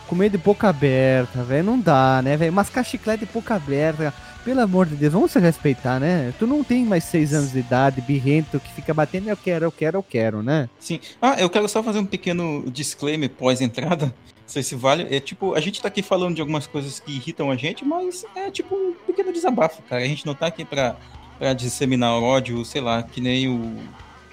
comer 0.07 0.29
de 0.29 0.38
boca 0.38 0.69
aberta, 0.69 1.43
velho. 1.43 1.65
Não 1.65 1.79
dá, 1.79 2.22
né, 2.24 2.38
velho? 2.38 2.53
Mascar 2.53 2.84
chiclete 2.84 3.25
de 3.25 3.31
boca 3.31 3.55
aberta. 3.55 4.13
Pelo 4.43 4.62
amor 4.62 4.86
de 4.86 4.96
Deus, 4.96 5.12
vamos 5.12 5.31
se 5.31 5.39
respeitar, 5.39 6.00
né? 6.00 6.34
Tu 6.39 6.48
não 6.48 6.63
tem 6.63 6.86
mais 6.86 7.03
6 7.03 7.34
anos 7.34 7.51
de 7.51 7.60
idade, 7.60 8.00
birrento, 8.00 8.62
que 8.62 8.72
fica 8.72 8.93
batendo, 8.93 9.27
eu 9.27 9.36
quero, 9.36 9.65
eu 9.65 9.72
quero, 9.72 9.98
eu 9.98 10.03
quero, 10.03 10.41
né? 10.41 10.69
Sim. 10.79 11.01
Ah, 11.22 11.36
eu 11.38 11.50
quero 11.50 11.67
só 11.67 11.84
fazer 11.84 12.00
um 12.00 12.05
pequeno 12.05 12.63
disclaimer 12.72 13.29
pós-entrada. 13.29 14.05
Não 14.05 14.13
sei 14.53 14.63
se 14.63 14.74
vale. 14.74 15.05
É 15.13 15.19
tipo, 15.19 15.53
a 15.53 15.60
gente 15.60 15.81
tá 15.81 15.89
aqui 15.89 16.01
falando 16.01 16.36
de 16.36 16.39
algumas 16.39 16.65
coisas 16.65 17.01
que 17.01 17.12
irritam 17.12 17.51
a 17.51 17.57
gente, 17.57 17.84
mas 17.84 18.24
é 18.34 18.50
tipo 18.50 18.74
um 18.74 18.93
pequeno 19.05 19.34
desabafo, 19.34 19.81
cara. 19.81 20.01
A 20.01 20.07
gente 20.07 20.25
não 20.25 20.34
tá 20.34 20.48
aqui 20.48 20.63
pra, 20.63 20.96
pra 21.38 21.53
disseminar 21.53 22.12
ódio, 22.13 22.63
sei 22.65 22.82
lá, 22.82 23.03
que 23.03 23.22
nem 23.22 23.48
o. 23.48 23.77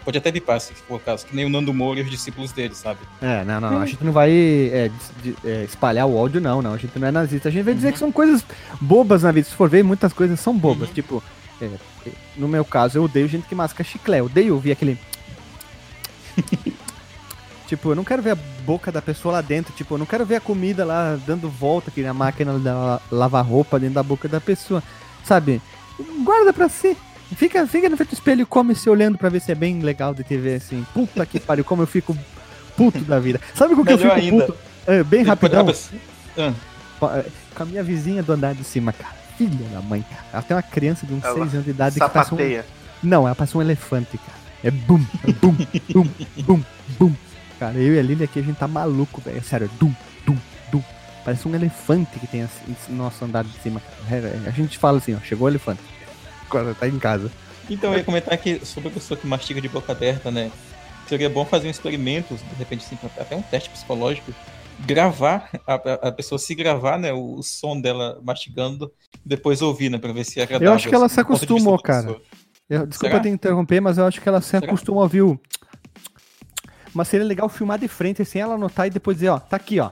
Pode 0.04 0.18
até 0.18 0.30
bipar, 0.30 0.60
se 0.60 0.74
for 0.74 0.96
o 0.96 1.00
caso, 1.00 1.24
que 1.24 1.34
nem 1.34 1.46
o 1.46 1.48
Nando 1.48 1.72
Moura 1.72 1.98
e 1.98 2.02
os 2.02 2.10
discípulos 2.10 2.52
dele, 2.52 2.74
sabe? 2.74 3.00
É, 3.22 3.42
não, 3.44 3.58
não, 3.58 3.80
a 3.80 3.86
gente 3.86 4.04
não 4.04 4.12
vai 4.12 4.30
é, 4.30 4.90
de- 5.22 5.34
é, 5.42 5.64
espalhar 5.64 6.06
o 6.06 6.14
ódio, 6.14 6.42
não, 6.42 6.60
não. 6.60 6.74
A 6.74 6.76
gente 6.76 6.98
não 6.98 7.08
é 7.08 7.10
nazista. 7.10 7.48
A 7.48 7.52
gente 7.52 7.64
vai 7.64 7.72
dizer 7.72 7.90
que 7.90 7.98
são 7.98 8.12
coisas 8.12 8.44
bobas 8.78 9.22
na 9.22 9.32
vida. 9.32 9.48
Se 9.48 9.54
for 9.54 9.66
ver, 9.68 9.82
muitas 9.82 10.12
coisas 10.12 10.38
são 10.38 10.54
bobas. 10.54 10.90
Tipo, 10.90 11.22
é, 11.58 11.64
é, 12.06 12.10
no 12.36 12.46
meu 12.46 12.66
caso, 12.66 12.98
eu 12.98 13.04
odeio 13.04 13.26
gente 13.28 13.48
que 13.48 13.54
masca 13.54 13.82
chiclete. 13.82 14.18
Eu 14.18 14.26
odeio 14.26 14.54
ouvir 14.54 14.72
aquele. 14.72 14.98
tipo, 17.66 17.90
eu 17.90 17.94
não 17.94 18.04
quero 18.04 18.22
ver 18.22 18.32
a 18.32 18.38
boca 18.66 18.92
da 18.92 19.00
pessoa 19.00 19.32
lá 19.34 19.40
dentro. 19.40 19.72
Tipo, 19.74 19.94
eu 19.94 19.98
não 19.98 20.06
quero 20.06 20.26
ver 20.26 20.36
a 20.36 20.40
comida 20.40 20.84
lá 20.84 21.18
dando 21.26 21.48
volta 21.48 21.90
aqui 21.90 22.02
na 22.02 22.12
máquina 22.12 22.58
da 22.58 23.00
lavar 23.10 23.44
roupa 23.44 23.78
dentro 23.80 23.94
da 23.94 24.02
boca 24.02 24.28
da 24.28 24.40
pessoa. 24.40 24.82
Sabe? 25.24 25.62
Guarda 26.24 26.52
pra 26.52 26.68
si. 26.68 26.96
Fica, 27.36 27.66
fica 27.66 27.88
no 27.88 27.96
frente 27.96 28.10
do 28.10 28.14
espelho 28.14 28.42
e 28.42 28.46
come 28.46 28.74
se 28.74 28.88
olhando 28.88 29.18
pra 29.18 29.28
ver 29.28 29.40
se 29.40 29.50
é 29.50 29.54
bem 29.54 29.80
legal 29.80 30.14
de 30.14 30.22
TV 30.22 30.54
assim. 30.54 30.86
Puta 30.94 31.24
que 31.26 31.40
pariu, 31.40 31.64
como 31.64 31.82
eu 31.82 31.86
fico 31.86 32.16
puto 32.76 33.00
da 33.00 33.18
vida. 33.18 33.40
Sabe 33.54 33.74
com 33.74 33.82
o 33.82 33.84
que 33.84 33.92
eu 33.92 33.98
fico 33.98 34.12
ainda. 34.12 34.46
puto? 34.46 34.58
É, 34.86 35.02
bem 35.02 35.22
rapidão. 35.22 35.66
Ah, 36.36 36.52
É, 37.16 37.24
Com 37.54 37.62
a 37.62 37.66
minha 37.66 37.82
vizinha 37.82 38.22
do 38.22 38.32
andar 38.32 38.54
de 38.54 38.64
cima, 38.64 38.92
cara. 38.92 39.14
Filha 39.38 39.66
da 39.72 39.80
mãe, 39.80 40.04
cara. 40.08 40.24
Ela 40.32 40.42
tem 40.42 40.56
uma 40.56 40.62
criança 40.62 41.06
de 41.06 41.14
uns 41.14 41.24
Ela 41.24 41.34
6 41.34 41.52
anos 41.54 41.64
de 41.64 41.70
idade 41.70 41.94
que 41.94 42.00
passa 42.00 42.34
um... 42.34 42.38
Sapateia. 42.38 42.64
Não, 43.02 43.26
ela 43.26 43.34
passa 43.34 43.58
um 43.58 43.60
elefante, 43.62 44.18
cara. 44.18 44.38
É 44.62 44.70
bum, 44.70 45.04
é 45.28 45.32
bum, 45.32 45.54
bum, 45.92 46.08
bum, 46.44 46.62
bum. 46.98 47.12
Cara, 47.58 47.76
eu 47.78 47.94
e 47.94 47.98
a 47.98 48.02
Lili 48.02 48.24
aqui, 48.24 48.38
a 48.38 48.42
gente 48.42 48.56
tá 48.56 48.66
maluco, 48.68 49.20
velho. 49.20 49.42
Sério, 49.42 49.66
é 49.72 49.78
dum. 49.78 49.92
Parece 51.24 51.48
um 51.48 51.54
elefante 51.54 52.18
que 52.18 52.26
tem 52.26 52.42
assim, 52.42 52.76
no 52.88 52.96
nosso 52.96 53.24
andar 53.24 53.44
de 53.44 53.52
cima. 53.60 53.80
É, 54.10 54.16
é, 54.16 54.42
A 54.46 54.50
gente 54.50 54.76
fala 54.78 54.98
assim, 54.98 55.14
ó, 55.14 55.20
chegou 55.20 55.46
o 55.46 55.50
elefante. 55.50 55.80
Agora 56.46 56.74
tá 56.74 56.86
em 56.86 56.98
casa. 56.98 57.30
Então, 57.70 57.92
eu 57.92 57.98
ia 57.98 58.04
comentar 58.04 58.34
aqui 58.34 58.60
sobre 58.64 58.90
a 58.90 58.92
pessoa 58.92 59.18
que 59.18 59.26
mastiga 59.26 59.60
de 59.60 59.68
boca 59.68 59.90
aberta, 59.92 60.30
né? 60.30 60.50
Seria 61.08 61.30
bom 61.30 61.44
fazer 61.46 61.66
um 61.66 61.70
experimento, 61.70 62.34
de 62.34 62.54
repente, 62.56 62.84
assim, 62.84 62.98
até 63.18 63.34
um 63.34 63.42
teste 63.42 63.70
psicológico, 63.70 64.32
gravar, 64.80 65.48
a, 65.66 65.74
a- 66.08 66.12
pessoa 66.12 66.38
se 66.38 66.54
gravar, 66.54 66.98
né, 66.98 67.12
o, 67.12 67.42
som 67.42 67.80
dela 67.80 68.20
mastigando, 68.22 68.92
depois 69.24 69.62
ouvir, 69.62 69.90
né, 69.90 69.96
pra 69.98 70.12
ver 70.12 70.24
se 70.24 70.40
é 70.40 70.42
agradável. 70.42 70.68
Eu 70.68 70.74
acho 70.74 70.88
que 70.88 70.94
ela 70.94 71.06
assim, 71.06 71.14
se 71.14 71.20
de 71.20 71.22
acostumou, 71.22 71.78
cara. 71.78 72.16
Eu- 72.68 72.86
desculpa 72.86 73.12
Será? 73.14 73.22
te 73.22 73.28
interromper, 73.30 73.80
mas 73.80 73.96
eu 73.96 74.06
acho 74.06 74.20
que 74.20 74.28
ela 74.28 74.40
se 74.42 74.48
Será? 74.50 74.66
acostuma 74.66 75.00
a 75.00 75.04
ouvir 75.04 75.22
o... 75.22 75.40
Mas 76.92 77.08
seria 77.08 77.26
legal 77.26 77.48
filmar 77.48 77.78
de 77.78 77.88
frente, 77.88 78.24
sem 78.24 78.40
ela 78.42 78.56
notar 78.58 78.86
e 78.86 78.90
depois 78.90 79.16
dizer, 79.16 79.28
ó, 79.30 79.38
tá 79.38 79.56
aqui, 79.56 79.80
ó. 79.80 79.90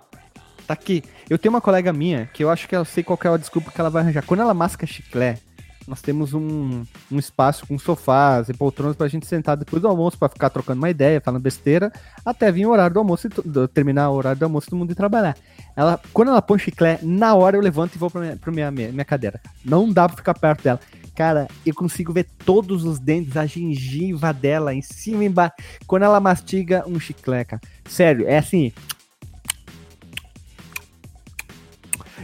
Tá 0.72 0.74
aqui. 0.74 1.04
Eu 1.28 1.38
tenho 1.38 1.52
uma 1.52 1.60
colega 1.60 1.92
minha 1.92 2.30
que 2.32 2.42
eu 2.42 2.48
acho 2.48 2.66
que 2.66 2.74
eu 2.74 2.82
sei 2.82 3.02
qual 3.02 3.18
é 3.22 3.28
a 3.28 3.36
desculpa 3.36 3.70
que 3.70 3.78
ela 3.78 3.90
vai 3.90 4.02
arranjar. 4.02 4.24
Quando 4.24 4.40
ela 4.40 4.54
masca 4.54 4.86
chiclete, 4.86 5.42
nós 5.86 6.00
temos 6.00 6.32
um, 6.32 6.82
um 7.10 7.18
espaço 7.18 7.66
com 7.66 7.78
sofás 7.78 8.48
e 8.48 8.54
poltronas 8.54 8.96
pra 8.96 9.06
gente 9.06 9.26
sentar 9.26 9.54
depois 9.54 9.82
do 9.82 9.88
almoço 9.88 10.16
pra 10.16 10.30
ficar 10.30 10.48
trocando 10.48 10.78
uma 10.78 10.88
ideia, 10.88 11.20
falando 11.20 11.42
besteira, 11.42 11.92
até 12.24 12.50
vir 12.50 12.64
o 12.64 12.70
horário 12.70 12.94
do 12.94 13.00
almoço, 13.00 13.26
e 13.28 13.68
terminar 13.68 14.08
o 14.08 14.14
horário 14.14 14.38
do 14.38 14.44
almoço 14.44 14.68
e 14.68 14.70
todo 14.70 14.78
mundo 14.78 14.92
ir 14.92 14.94
trabalhar. 14.94 15.36
Ela, 15.76 16.00
quando 16.10 16.28
ela 16.28 16.40
põe 16.40 16.58
chiclete, 16.58 17.04
na 17.04 17.34
hora 17.34 17.54
eu 17.54 17.60
levanto 17.60 17.94
e 17.94 17.98
vou 17.98 18.10
pra 18.10 18.22
minha, 18.22 18.36
pra 18.38 18.50
minha, 18.50 18.70
minha 18.70 19.04
cadeira. 19.04 19.42
Não 19.62 19.92
dá 19.92 20.08
pra 20.08 20.16
ficar 20.16 20.32
perto 20.32 20.62
dela. 20.62 20.80
Cara, 21.14 21.46
eu 21.66 21.74
consigo 21.74 22.14
ver 22.14 22.26
todos 22.46 22.84
os 22.84 22.98
dentes, 22.98 23.36
a 23.36 23.44
gengiva 23.44 24.32
dela, 24.32 24.72
em 24.72 24.80
cima 24.80 25.22
e 25.22 25.26
embaixo. 25.26 25.54
Quando 25.86 26.04
ela 26.04 26.18
mastiga 26.18 26.84
um 26.86 26.98
chiclete, 26.98 27.50
cara. 27.50 27.62
Sério, 27.86 28.26
é 28.26 28.38
assim. 28.38 28.72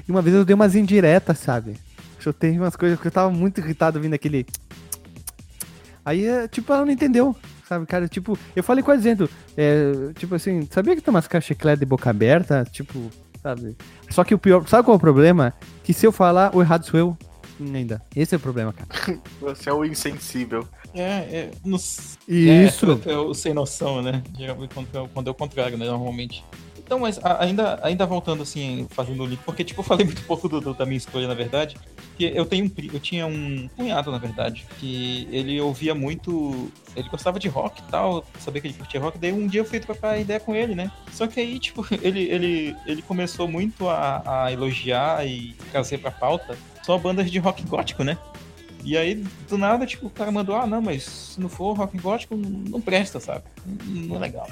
E 0.08 0.10
uma 0.10 0.22
vez 0.22 0.34
eu 0.34 0.44
dei 0.44 0.54
umas 0.54 0.74
indiretas, 0.74 1.38
sabe? 1.38 1.76
Eu 2.24 2.32
tenho 2.32 2.62
umas 2.62 2.76
coisas 2.76 3.00
que 3.00 3.06
eu 3.06 3.10
tava 3.10 3.30
muito 3.30 3.58
irritado 3.58 3.98
vindo 3.98 4.12
aquele. 4.12 4.46
Aí, 6.04 6.26
é, 6.26 6.46
tipo, 6.46 6.70
ela 6.72 6.84
não 6.84 6.92
entendeu, 6.92 7.34
sabe, 7.66 7.86
cara? 7.86 8.06
Tipo, 8.06 8.38
eu 8.54 8.62
falei 8.62 8.84
quase 8.84 9.02
dizendo, 9.02 9.30
é, 9.56 10.12
tipo 10.14 10.34
assim, 10.34 10.68
sabia 10.70 10.94
que 10.94 11.00
tu 11.00 11.10
mascar 11.10 11.40
chiclete 11.40 11.80
de 11.80 11.86
boca 11.86 12.10
aberta? 12.10 12.66
Tipo, 12.70 13.10
sabe? 13.42 13.76
Só 14.10 14.24
que 14.24 14.34
o 14.34 14.38
pior, 14.38 14.66
sabe 14.68 14.84
qual 14.84 14.94
é 14.94 14.98
o 14.98 15.00
problema? 15.00 15.54
Que 15.82 15.94
se 15.94 16.06
eu 16.06 16.12
falar, 16.12 16.54
o 16.54 16.60
errado 16.60 16.84
sou 16.84 17.00
eu 17.00 17.18
ainda. 17.60 18.02
Esse 18.14 18.34
é 18.34 18.38
o 18.38 18.40
problema, 18.40 18.74
cara. 18.74 19.20
Você 19.40 19.70
é 19.70 19.72
o 19.72 19.84
insensível. 19.84 20.68
É, 20.94 21.02
é, 21.02 21.50
no, 21.64 21.76
Isso. 21.76 23.00
É, 23.06 23.12
é 23.12 23.18
o 23.18 23.34
sem 23.34 23.54
noção, 23.54 24.02
né? 24.02 24.22
Geralmente 24.36 24.74
quando 25.14 25.28
é 25.28 25.30
o 25.30 25.34
contrário, 25.34 25.78
né? 25.78 25.86
Normalmente. 25.86 26.44
Então, 26.88 26.98
mas 26.98 27.20
ainda, 27.22 27.78
ainda 27.82 28.06
voltando 28.06 28.42
assim, 28.42 28.86
fazendo 28.88 29.22
o 29.22 29.26
link, 29.26 29.40
porque 29.44 29.62
tipo, 29.62 29.80
eu 29.80 29.84
falei 29.84 30.06
muito 30.06 30.22
pouco 30.24 30.48
do, 30.48 30.58
do- 30.58 30.72
da 30.72 30.86
minha 30.86 30.96
escolha, 30.96 31.28
na 31.28 31.34
verdade. 31.34 31.76
Que 32.16 32.24
eu 32.34 32.46
tenho 32.46 32.64
um, 32.64 32.70
eu 32.94 32.98
tinha 32.98 33.26
um 33.26 33.68
cunhado, 33.76 34.10
na 34.10 34.16
verdade, 34.16 34.64
que 34.80 35.28
ele 35.30 35.60
ouvia 35.60 35.94
muito. 35.94 36.72
Ele 36.96 37.06
gostava 37.10 37.38
de 37.38 37.46
rock 37.46 37.82
e 37.82 37.90
tal, 37.90 38.24
sabia 38.38 38.62
que 38.62 38.68
ele 38.68 38.74
curtia 38.74 38.98
rock, 38.98 39.18
daí 39.18 39.30
um 39.32 39.46
dia 39.46 39.60
eu 39.60 39.66
fui 39.66 39.78
trocar 39.78 40.18
ideia 40.18 40.40
com 40.40 40.54
ele, 40.54 40.74
né? 40.74 40.90
Só 41.12 41.26
que 41.26 41.38
aí, 41.38 41.58
tipo, 41.58 41.86
ele, 42.00 42.22
ele, 42.22 42.74
ele 42.86 43.02
começou 43.02 43.46
muito 43.46 43.86
a, 43.86 44.44
a 44.46 44.50
elogiar 44.52 45.26
e 45.26 45.52
trazer 45.70 45.98
pra 45.98 46.10
pauta 46.10 46.56
só 46.82 46.96
bandas 46.96 47.30
de 47.30 47.38
rock 47.38 47.62
gótico, 47.66 48.02
né? 48.02 48.16
E 48.82 48.96
aí, 48.96 49.22
do 49.46 49.58
nada, 49.58 49.84
tipo, 49.84 50.06
o 50.06 50.10
cara 50.10 50.32
mandou, 50.32 50.56
ah, 50.56 50.66
não, 50.66 50.80
mas 50.80 51.02
se 51.04 51.38
não 51.40 51.50
for 51.50 51.76
rock 51.76 51.98
gótico, 51.98 52.34
não 52.34 52.80
presta, 52.80 53.20
sabe? 53.20 53.44
Não 53.84 54.16
é 54.16 54.20
legal. 54.20 54.48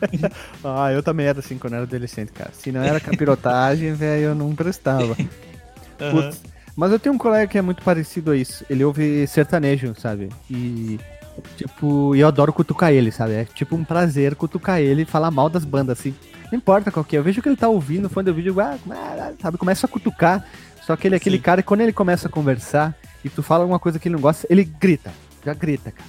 Ah, 0.64 0.92
eu 0.92 1.02
também 1.02 1.26
era 1.26 1.38
assim 1.38 1.58
quando 1.58 1.74
era 1.74 1.82
adolescente, 1.82 2.32
cara. 2.32 2.50
Se 2.52 2.70
não 2.70 2.82
era 2.82 3.00
capirotagem, 3.00 3.92
velho, 3.94 4.22
eu 4.22 4.34
não 4.34 4.54
prestava. 4.54 5.16
Putz, 6.10 6.42
mas 6.76 6.92
eu 6.92 6.98
tenho 6.98 7.14
um 7.14 7.18
colega 7.18 7.46
que 7.46 7.58
é 7.58 7.62
muito 7.62 7.82
parecido 7.82 8.30
a 8.30 8.36
isso. 8.36 8.64
Ele 8.68 8.84
ouve 8.84 9.26
sertanejo, 9.26 9.94
sabe? 9.98 10.28
E, 10.50 10.98
tipo, 11.56 12.14
eu 12.14 12.26
adoro 12.26 12.52
cutucar 12.52 12.92
ele, 12.92 13.10
sabe? 13.10 13.32
É 13.32 13.44
tipo 13.44 13.76
um 13.76 13.84
prazer 13.84 14.34
cutucar 14.34 14.80
ele 14.80 15.02
e 15.02 15.06
falar 15.06 15.30
mal 15.30 15.48
das 15.48 15.64
bandas, 15.64 15.98
assim. 15.98 16.14
Não 16.50 16.58
importa 16.58 16.90
qual 16.90 17.04
que 17.04 17.16
é. 17.16 17.18
Eu 17.18 17.22
vejo 17.22 17.42
que 17.42 17.48
ele 17.48 17.56
tá 17.56 17.68
ouvindo, 17.68 18.08
fã 18.08 18.22
do 18.24 18.34
vídeo, 18.34 18.58
ah, 18.60 18.76
ah, 18.90 19.32
sabe? 19.40 19.58
Começa 19.58 19.86
a 19.86 19.88
cutucar. 19.88 20.44
Só 20.82 20.96
que 20.96 21.06
ele 21.06 21.14
é 21.14 21.18
aquele 21.18 21.36
Sim. 21.36 21.42
cara 21.42 21.62
que 21.62 21.68
quando 21.68 21.82
ele 21.82 21.92
começa 21.92 22.28
a 22.28 22.30
conversar 22.30 22.96
e 23.24 23.28
tu 23.28 23.42
fala 23.42 23.62
alguma 23.64 23.78
coisa 23.78 23.98
que 23.98 24.08
ele 24.08 24.14
não 24.14 24.22
gosta, 24.22 24.46
ele 24.50 24.64
grita. 24.64 25.12
Já 25.44 25.54
grita, 25.54 25.92
cara. 25.92 26.08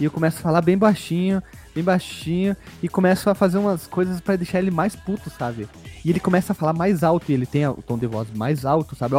E 0.00 0.04
eu 0.04 0.10
começo 0.10 0.38
a 0.38 0.42
falar 0.42 0.60
bem 0.60 0.76
baixinho, 0.76 1.42
bem 1.74 1.82
baixinho, 1.82 2.56
e 2.82 2.88
começo 2.88 3.28
a 3.28 3.34
fazer 3.34 3.58
umas 3.58 3.86
coisas 3.86 4.20
pra 4.20 4.36
deixar 4.36 4.58
ele 4.60 4.70
mais 4.70 4.94
puto, 4.94 5.28
sabe? 5.30 5.68
E 6.04 6.10
ele 6.10 6.20
começa 6.20 6.52
a 6.52 6.54
falar 6.54 6.72
mais 6.72 7.02
alto, 7.02 7.30
e 7.30 7.34
ele 7.34 7.46
tem 7.46 7.66
o 7.66 7.74
tom 7.74 7.98
de 7.98 8.06
voz 8.06 8.28
mais 8.34 8.64
alto, 8.64 8.94
sabe? 8.94 9.14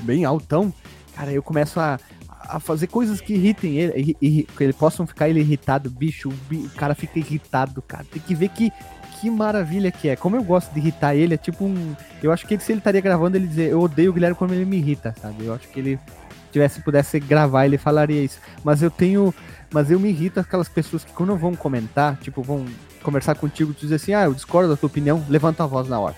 Bem 0.00 0.24
altão. 0.24 0.72
Cara, 1.16 1.32
eu 1.32 1.42
começo 1.42 1.80
a, 1.80 1.98
a 2.40 2.60
fazer 2.60 2.86
coisas 2.88 3.20
que 3.20 3.34
irritem 3.34 3.78
ele, 3.78 4.16
irri- 4.20 4.48
que 4.56 4.64
ele 4.64 4.72
possam 4.72 5.06
ficar 5.06 5.28
ele 5.28 5.40
irritado, 5.40 5.88
bicho, 5.90 6.28
o, 6.28 6.32
bi- 6.48 6.66
o 6.66 6.70
cara 6.70 6.94
fica 6.94 7.18
irritado, 7.18 7.80
cara. 7.82 8.04
Tem 8.12 8.20
que 8.20 8.34
ver 8.34 8.48
que, 8.50 8.72
que 9.20 9.30
maravilha 9.30 9.90
que 9.90 10.08
é. 10.08 10.16
Como 10.16 10.36
eu 10.36 10.42
gosto 10.44 10.72
de 10.72 10.80
irritar 10.80 11.14
ele, 11.14 11.34
é 11.34 11.36
tipo 11.38 11.64
um. 11.64 11.94
Eu 12.22 12.30
acho 12.32 12.46
que 12.46 12.54
ele, 12.54 12.62
se 12.62 12.72
ele 12.72 12.80
estaria 12.80 13.00
gravando, 13.00 13.36
ele 13.36 13.46
dizer, 13.46 13.70
eu 13.70 13.80
odeio 13.80 14.10
o 14.10 14.12
Guilherme 14.14 14.36
quando 14.36 14.52
ele 14.52 14.64
me 14.64 14.76
irrita, 14.76 15.14
sabe? 15.20 15.44
Eu 15.46 15.54
acho 15.54 15.68
que 15.68 15.80
ele 15.80 15.98
tivesse 16.52 16.80
pudesse 16.82 17.18
gravar, 17.18 17.64
ele 17.66 17.78
falaria 17.78 18.22
isso. 18.22 18.38
Mas 18.62 18.82
eu 18.82 18.90
tenho. 18.90 19.32
Mas 19.74 19.90
eu 19.90 19.98
me 19.98 20.08
irrito 20.08 20.38
aquelas 20.38 20.68
pessoas 20.68 21.02
que 21.02 21.12
quando 21.12 21.34
vão 21.34 21.56
comentar, 21.56 22.16
tipo, 22.18 22.40
vão 22.44 22.64
conversar 23.02 23.34
contigo 23.34 23.74
e 23.76 23.80
dizer 23.80 23.96
assim, 23.96 24.14
ah, 24.14 24.22
eu 24.22 24.32
discordo 24.32 24.70
da 24.70 24.76
tua 24.76 24.86
opinião, 24.86 25.26
levanta 25.28 25.64
a 25.64 25.66
voz 25.66 25.88
na 25.88 25.98
hora. 25.98 26.14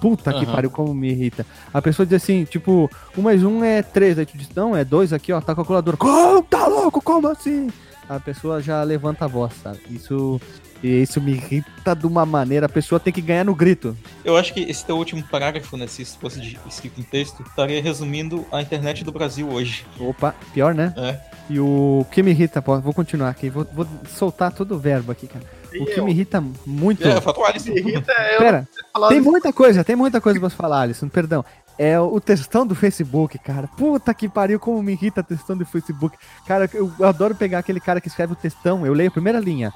Puta 0.00 0.32
que 0.32 0.44
Aham. 0.44 0.52
pariu, 0.54 0.70
como 0.70 0.94
me 0.94 1.10
irrita. 1.10 1.44
A 1.72 1.82
pessoa 1.82 2.06
diz 2.06 2.22
assim, 2.22 2.44
tipo, 2.44 2.88
um 3.18 3.22
mais 3.22 3.42
um 3.42 3.64
é 3.64 3.82
três, 3.82 4.16
aí 4.16 4.24
tu 4.24 4.38
diz, 4.38 4.48
não, 4.54 4.76
é 4.76 4.84
dois 4.84 5.12
aqui, 5.12 5.32
ó, 5.32 5.40
tá 5.40 5.50
a 5.50 5.56
calculadora. 5.56 5.96
Como? 5.96 6.40
Tá 6.44 6.68
louco? 6.68 7.02
Como 7.02 7.26
assim? 7.26 7.68
A 8.08 8.20
pessoa 8.20 8.62
já 8.62 8.80
levanta 8.84 9.24
a 9.24 9.28
voz, 9.28 9.54
sabe? 9.60 9.80
Isso, 9.90 10.40
e 10.84 11.00
isso 11.00 11.18
me 11.18 11.32
irrita 11.32 11.96
de 11.96 12.06
uma 12.06 12.26
maneira, 12.26 12.66
a 12.66 12.68
pessoa 12.68 13.00
tem 13.00 13.10
que 13.10 13.22
ganhar 13.22 13.42
no 13.42 13.54
grito. 13.54 13.96
Eu 14.22 14.36
acho 14.36 14.52
que 14.52 14.60
esse 14.60 14.84
teu 14.84 14.98
último 14.98 15.22
parágrafo, 15.22 15.78
né, 15.78 15.86
se 15.86 16.02
isso 16.02 16.18
fosse 16.20 16.38
de- 16.38 16.60
escrito 16.68 17.00
em 17.00 17.04
texto, 17.04 17.42
estaria 17.42 17.82
resumindo 17.82 18.44
a 18.52 18.60
internet 18.60 19.02
do 19.02 19.10
Brasil 19.10 19.48
hoje. 19.48 19.86
Opa, 19.98 20.34
pior, 20.52 20.74
né? 20.74 20.92
É. 20.98 21.18
E 21.48 21.58
o 21.58 22.04
que 22.10 22.22
me 22.22 22.32
irrita, 22.32 22.60
pô, 22.60 22.78
vou 22.80 22.92
continuar 22.92 23.30
aqui, 23.30 23.48
vou, 23.48 23.66
vou 23.72 23.86
soltar 24.08 24.52
todo 24.52 24.74
o 24.74 24.78
verbo 24.78 25.10
aqui, 25.10 25.26
cara. 25.26 25.44
O 25.80 25.86
que 25.86 26.00
me 26.02 26.10
irrita 26.12 26.44
muito. 26.66 27.06
É, 27.08 27.18
falta 27.20 27.40
o 27.40 27.44
Alisson. 27.44 27.70
Me 27.72 27.80
irrita 27.80 28.12
é 28.12 28.34
eu 28.36 28.38
Pera, 28.38 28.68
tem 29.08 29.20
muita 29.22 29.52
coisa, 29.54 29.82
tem 29.82 29.96
muita 29.96 30.20
coisa 30.20 30.38
pra 30.38 30.50
falar, 30.50 30.82
Alisson, 30.82 31.08
perdão. 31.08 31.42
É 31.78 31.98
o 31.98 32.20
textão 32.20 32.64
do 32.66 32.74
Facebook, 32.74 33.36
cara. 33.38 33.66
Puta 33.66 34.14
que 34.14 34.28
pariu, 34.28 34.60
como 34.60 34.80
me 34.82 34.92
irrita 34.92 35.22
textão 35.24 35.56
do 35.56 35.66
Facebook. 35.66 36.16
Cara, 36.46 36.70
eu, 36.72 36.92
eu 37.00 37.08
adoro 37.08 37.34
pegar 37.34 37.58
aquele 37.58 37.80
cara 37.80 38.00
que 38.00 38.06
escreve 38.06 38.34
o 38.34 38.36
textão, 38.36 38.86
eu 38.86 38.92
leio 38.92 39.08
a 39.08 39.12
primeira 39.12 39.40
linha. 39.40 39.72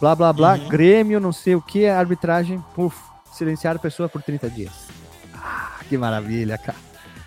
Blá, 0.00 0.14
blá, 0.14 0.32
blá, 0.32 0.54
Uhum. 0.54 0.68
Grêmio, 0.68 1.20
não 1.20 1.32
sei 1.32 1.54
o 1.54 1.60
que, 1.60 1.86
arbitragem, 1.86 2.62
puf, 2.74 2.96
silenciar 3.32 3.76
a 3.76 3.78
pessoa 3.78 4.08
por 4.08 4.22
30 4.22 4.48
dias. 4.48 4.72
Ah, 5.34 5.78
que 5.88 5.98
maravilha, 5.98 6.56
cara. 6.56 6.78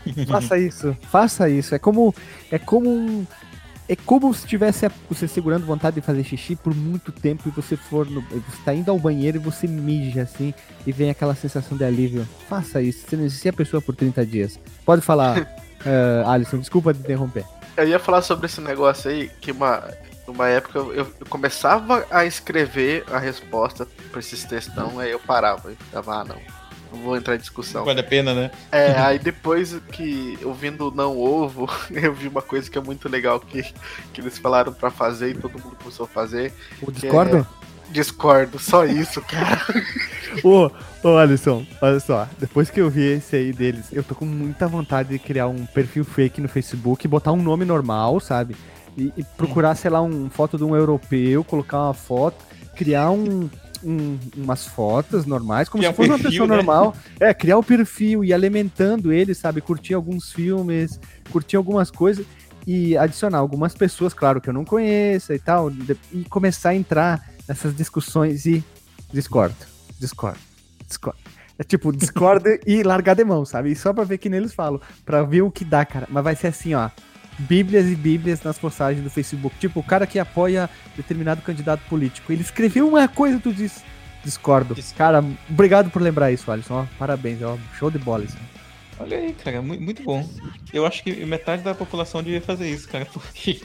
faça 0.27 0.57
isso, 0.57 0.97
faça 1.09 1.49
isso. 1.49 1.75
É 1.75 1.79
como, 1.79 2.13
é 2.51 2.57
como 2.57 2.89
um... 2.89 3.25
É 3.87 3.97
como 3.97 4.33
se 4.33 4.47
tivesse 4.47 4.89
você 5.09 5.27
segurando 5.27 5.65
vontade 5.65 5.95
de 5.95 6.01
fazer 6.01 6.23
xixi 6.23 6.55
por 6.55 6.73
muito 6.73 7.11
tempo 7.11 7.49
e 7.49 7.51
você 7.51 7.75
for 7.75 8.09
no, 8.09 8.21
você 8.21 8.57
tá 8.63 8.73
indo 8.73 8.89
ao 8.89 8.97
banheiro 8.97 9.37
e 9.37 9.39
você 9.39 9.67
mija 9.67 10.21
assim 10.21 10.53
e 10.87 10.91
vem 10.93 11.09
aquela 11.09 11.35
sensação 11.35 11.77
de 11.77 11.83
alívio. 11.83 12.25
Faça 12.47 12.81
isso, 12.81 13.05
silencie 13.09 13.49
a 13.49 13.53
pessoa 13.53 13.81
por 13.81 13.93
30 13.93 14.25
dias. 14.25 14.57
Pode 14.85 15.01
falar, 15.01 15.37
eh, 15.85 16.23
Alisson, 16.25 16.59
desculpa 16.59 16.93
te 16.93 17.01
interromper. 17.01 17.43
Eu 17.75 17.85
ia 17.85 17.99
falar 17.99 18.21
sobre 18.21 18.45
esse 18.45 18.61
negócio 18.61 19.11
aí, 19.11 19.29
que 19.41 19.51
uma, 19.51 19.83
numa 20.27 20.47
época 20.47 20.79
eu, 20.79 20.93
eu 20.93 21.25
começava 21.29 22.05
a 22.09 22.25
escrever 22.25 23.03
a 23.11 23.17
resposta 23.17 23.87
pra 24.11 24.19
esses 24.19 24.43
textão, 24.43 24.99
aí 24.99 25.11
eu 25.11 25.19
parava 25.19 25.71
e 25.71 25.75
ficava, 25.75 26.21
ah 26.21 26.23
não, 26.23 26.37
não 26.91 27.01
vou 27.01 27.17
entrar 27.17 27.35
em 27.35 27.39
discussão. 27.39 27.83
Vale 27.83 27.99
a 27.99 28.03
pena, 28.03 28.33
né? 28.33 28.51
É, 28.71 28.91
aí 28.99 29.19
depois 29.19 29.75
que, 29.91 30.37
ouvindo 30.43 30.89
o 30.89 30.91
Não 30.91 31.17
Ovo, 31.17 31.69
eu 31.91 32.13
vi 32.13 32.27
uma 32.27 32.41
coisa 32.41 32.69
que 32.69 32.77
é 32.77 32.81
muito 32.81 33.09
legal 33.09 33.39
que, 33.39 33.63
que 34.13 34.21
eles 34.21 34.37
falaram 34.37 34.71
pra 34.73 34.91
fazer 34.91 35.31
e 35.31 35.33
todo 35.33 35.59
mundo 35.59 35.75
começou 35.75 36.05
a 36.05 36.09
fazer. 36.09 36.53
O 36.81 36.91
discordo? 36.91 37.45
Discordo, 37.89 38.57
só 38.57 38.85
isso, 38.85 39.21
cara. 39.21 39.61
Ô, 40.43 40.71
ô 41.03 41.17
Alisson, 41.17 41.63
olha 41.79 41.99
só, 41.99 42.27
depois 42.39 42.69
que 42.69 42.81
eu 42.81 42.89
vi 42.89 43.03
esse 43.03 43.35
aí 43.35 43.53
deles, 43.53 43.85
eu 43.91 44.03
tô 44.03 44.15
com 44.15 44.25
muita 44.25 44.67
vontade 44.67 45.09
de 45.09 45.19
criar 45.19 45.47
um 45.47 45.63
perfil 45.65 46.03
fake 46.03 46.41
no 46.41 46.47
Facebook, 46.47 47.07
botar 47.07 47.31
um 47.31 47.43
nome 47.43 47.65
normal, 47.65 48.19
sabe? 48.19 48.55
E, 48.97 49.11
e 49.17 49.23
procurar, 49.37 49.75
sei 49.75 49.89
lá, 49.89 50.01
uma 50.01 50.29
foto 50.29 50.57
de 50.57 50.63
um 50.63 50.75
europeu, 50.75 51.43
colocar 51.43 51.79
uma 51.85 51.93
foto, 51.93 52.43
criar 52.75 53.09
um, 53.09 53.49
um- 53.83 54.19
umas 54.37 54.67
fotos 54.67 55.25
normais, 55.25 55.67
como 55.67 55.81
Criar 55.81 55.89
se 55.89 55.93
um 55.93 55.97
fosse 55.97 56.09
uma 56.09 56.19
perfil, 56.19 56.31
pessoa 56.43 56.47
né? 56.47 56.55
normal. 56.57 56.95
É, 57.19 57.33
criar 57.33 57.57
o 57.57 57.63
perfil 57.63 58.23
e 58.23 58.31
alimentando 58.33 59.11
ele, 59.11 59.33
sabe? 59.33 59.61
Curtir 59.61 59.93
alguns 59.95 60.31
filmes, 60.31 60.99
curtir 61.31 61.55
algumas 61.55 61.89
coisas 61.89 62.25
e 62.67 62.95
adicionar 62.97 63.39
algumas 63.39 63.73
pessoas, 63.73 64.13
claro, 64.13 64.39
que 64.39 64.47
eu 64.49 64.53
não 64.53 64.63
conheça 64.63 65.33
e 65.33 65.39
tal, 65.39 65.71
e 66.11 66.23
começar 66.25 66.69
a 66.69 66.75
entrar 66.75 67.29
nessas 67.47 67.75
discussões 67.75 68.45
e 68.45 68.63
discordo, 69.11 69.55
discordo, 69.99 70.39
discordo. 70.87 71.19
É 71.59 71.63
tipo, 71.63 71.91
discordo 71.91 72.47
e 72.65 72.81
largar 72.83 73.15
de 73.15 73.23
mão, 73.25 73.43
sabe? 73.45 73.71
E 73.71 73.75
só 73.75 73.91
pra 73.91 74.03
ver 74.03 74.17
que 74.17 74.29
neles 74.29 74.53
falam, 74.53 74.79
pra 75.05 75.23
ver 75.23 75.41
o 75.41 75.51
que 75.51 75.65
dá, 75.65 75.83
cara. 75.85 76.07
Mas 76.09 76.23
vai 76.23 76.35
ser 76.35 76.47
assim, 76.47 76.73
ó. 76.73 76.89
Bíblias 77.39 77.87
e 77.87 77.95
bíblias 77.95 78.41
nas 78.43 78.57
postagens 78.59 79.03
do 79.03 79.09
Facebook. 79.09 79.55
Tipo, 79.59 79.79
o 79.79 79.83
cara 79.83 80.05
que 80.07 80.19
apoia 80.19 80.69
determinado 80.95 81.41
candidato 81.41 81.81
político. 81.89 82.31
Ele 82.31 82.41
escreveu 82.41 82.87
uma 82.87 83.07
coisa 83.07 83.37
e 83.37 83.39
tu 83.39 83.51
diz. 83.53 83.83
Discordo. 84.23 84.73
Dis- 84.75 84.93
Cara, 84.93 85.23
obrigado 85.49 85.89
por 85.89 86.01
lembrar 86.01 86.31
isso, 86.31 86.49
Alisson. 86.51 86.73
Ó, 86.81 86.85
parabéns, 86.97 87.41
ó. 87.41 87.57
Show 87.77 87.91
de 87.91 87.97
bola 87.99 88.23
isso. 88.23 88.37
Olha 88.99 89.17
aí, 89.17 89.33
cara, 89.33 89.61
mu- 89.61 89.79
muito 89.79 90.01
bom. 90.03 90.27
Eu 90.71 90.85
acho 90.85 91.03
que 91.03 91.25
metade 91.25 91.61
da 91.63 91.73
população 91.75 92.23
devia 92.23 92.39
fazer 92.41 92.69
isso, 92.69 92.87
cara, 92.87 93.05
porque 93.11 93.61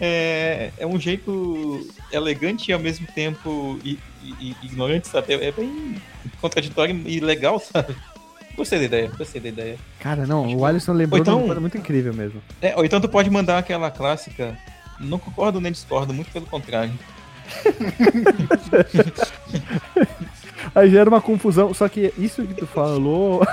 é, 0.00 0.70
é 0.78 0.86
um 0.86 0.98
jeito 0.98 1.86
elegante 2.12 2.70
e 2.70 2.72
ao 2.72 2.78
mesmo 2.80 3.06
tempo 3.08 3.78
i- 3.84 3.98
i- 4.22 4.34
i- 4.50 4.56
ignorante, 4.62 5.08
sabe? 5.08 5.34
É, 5.34 5.48
é 5.48 5.52
bem 5.52 5.96
contraditório 6.40 7.02
e 7.06 7.20
legal, 7.20 7.58
sabe? 7.60 7.94
Gostei 8.58 8.80
da 8.80 8.84
ideia, 8.86 9.10
gostei 9.16 9.40
da 9.40 9.48
ideia. 9.48 9.76
Cara, 10.00 10.26
não, 10.26 10.52
o 10.56 10.66
Alisson 10.66 10.92
lembrou 10.92 11.20
Ou 11.20 11.22
então- 11.22 11.34
de 11.34 11.38
uma 11.40 11.46
coisa 11.46 11.60
muito 11.60 11.78
incrível 11.78 12.12
mesmo. 12.12 12.42
É, 12.60 12.74
ou 12.76 12.84
então 12.84 13.00
tu 13.00 13.08
pode 13.08 13.30
mandar 13.30 13.56
aquela 13.56 13.88
clássica. 13.88 14.58
Não 14.98 15.16
concordo 15.16 15.60
nem 15.60 15.70
discordo, 15.70 16.12
muito 16.12 16.32
pelo 16.32 16.44
contrário. 16.44 16.90
Aí 20.74 20.90
gera 20.90 21.08
uma 21.08 21.20
confusão, 21.20 21.72
só 21.72 21.88
que 21.88 22.12
isso 22.18 22.42
que 22.42 22.54
tu 22.54 22.66
falou, 22.66 23.46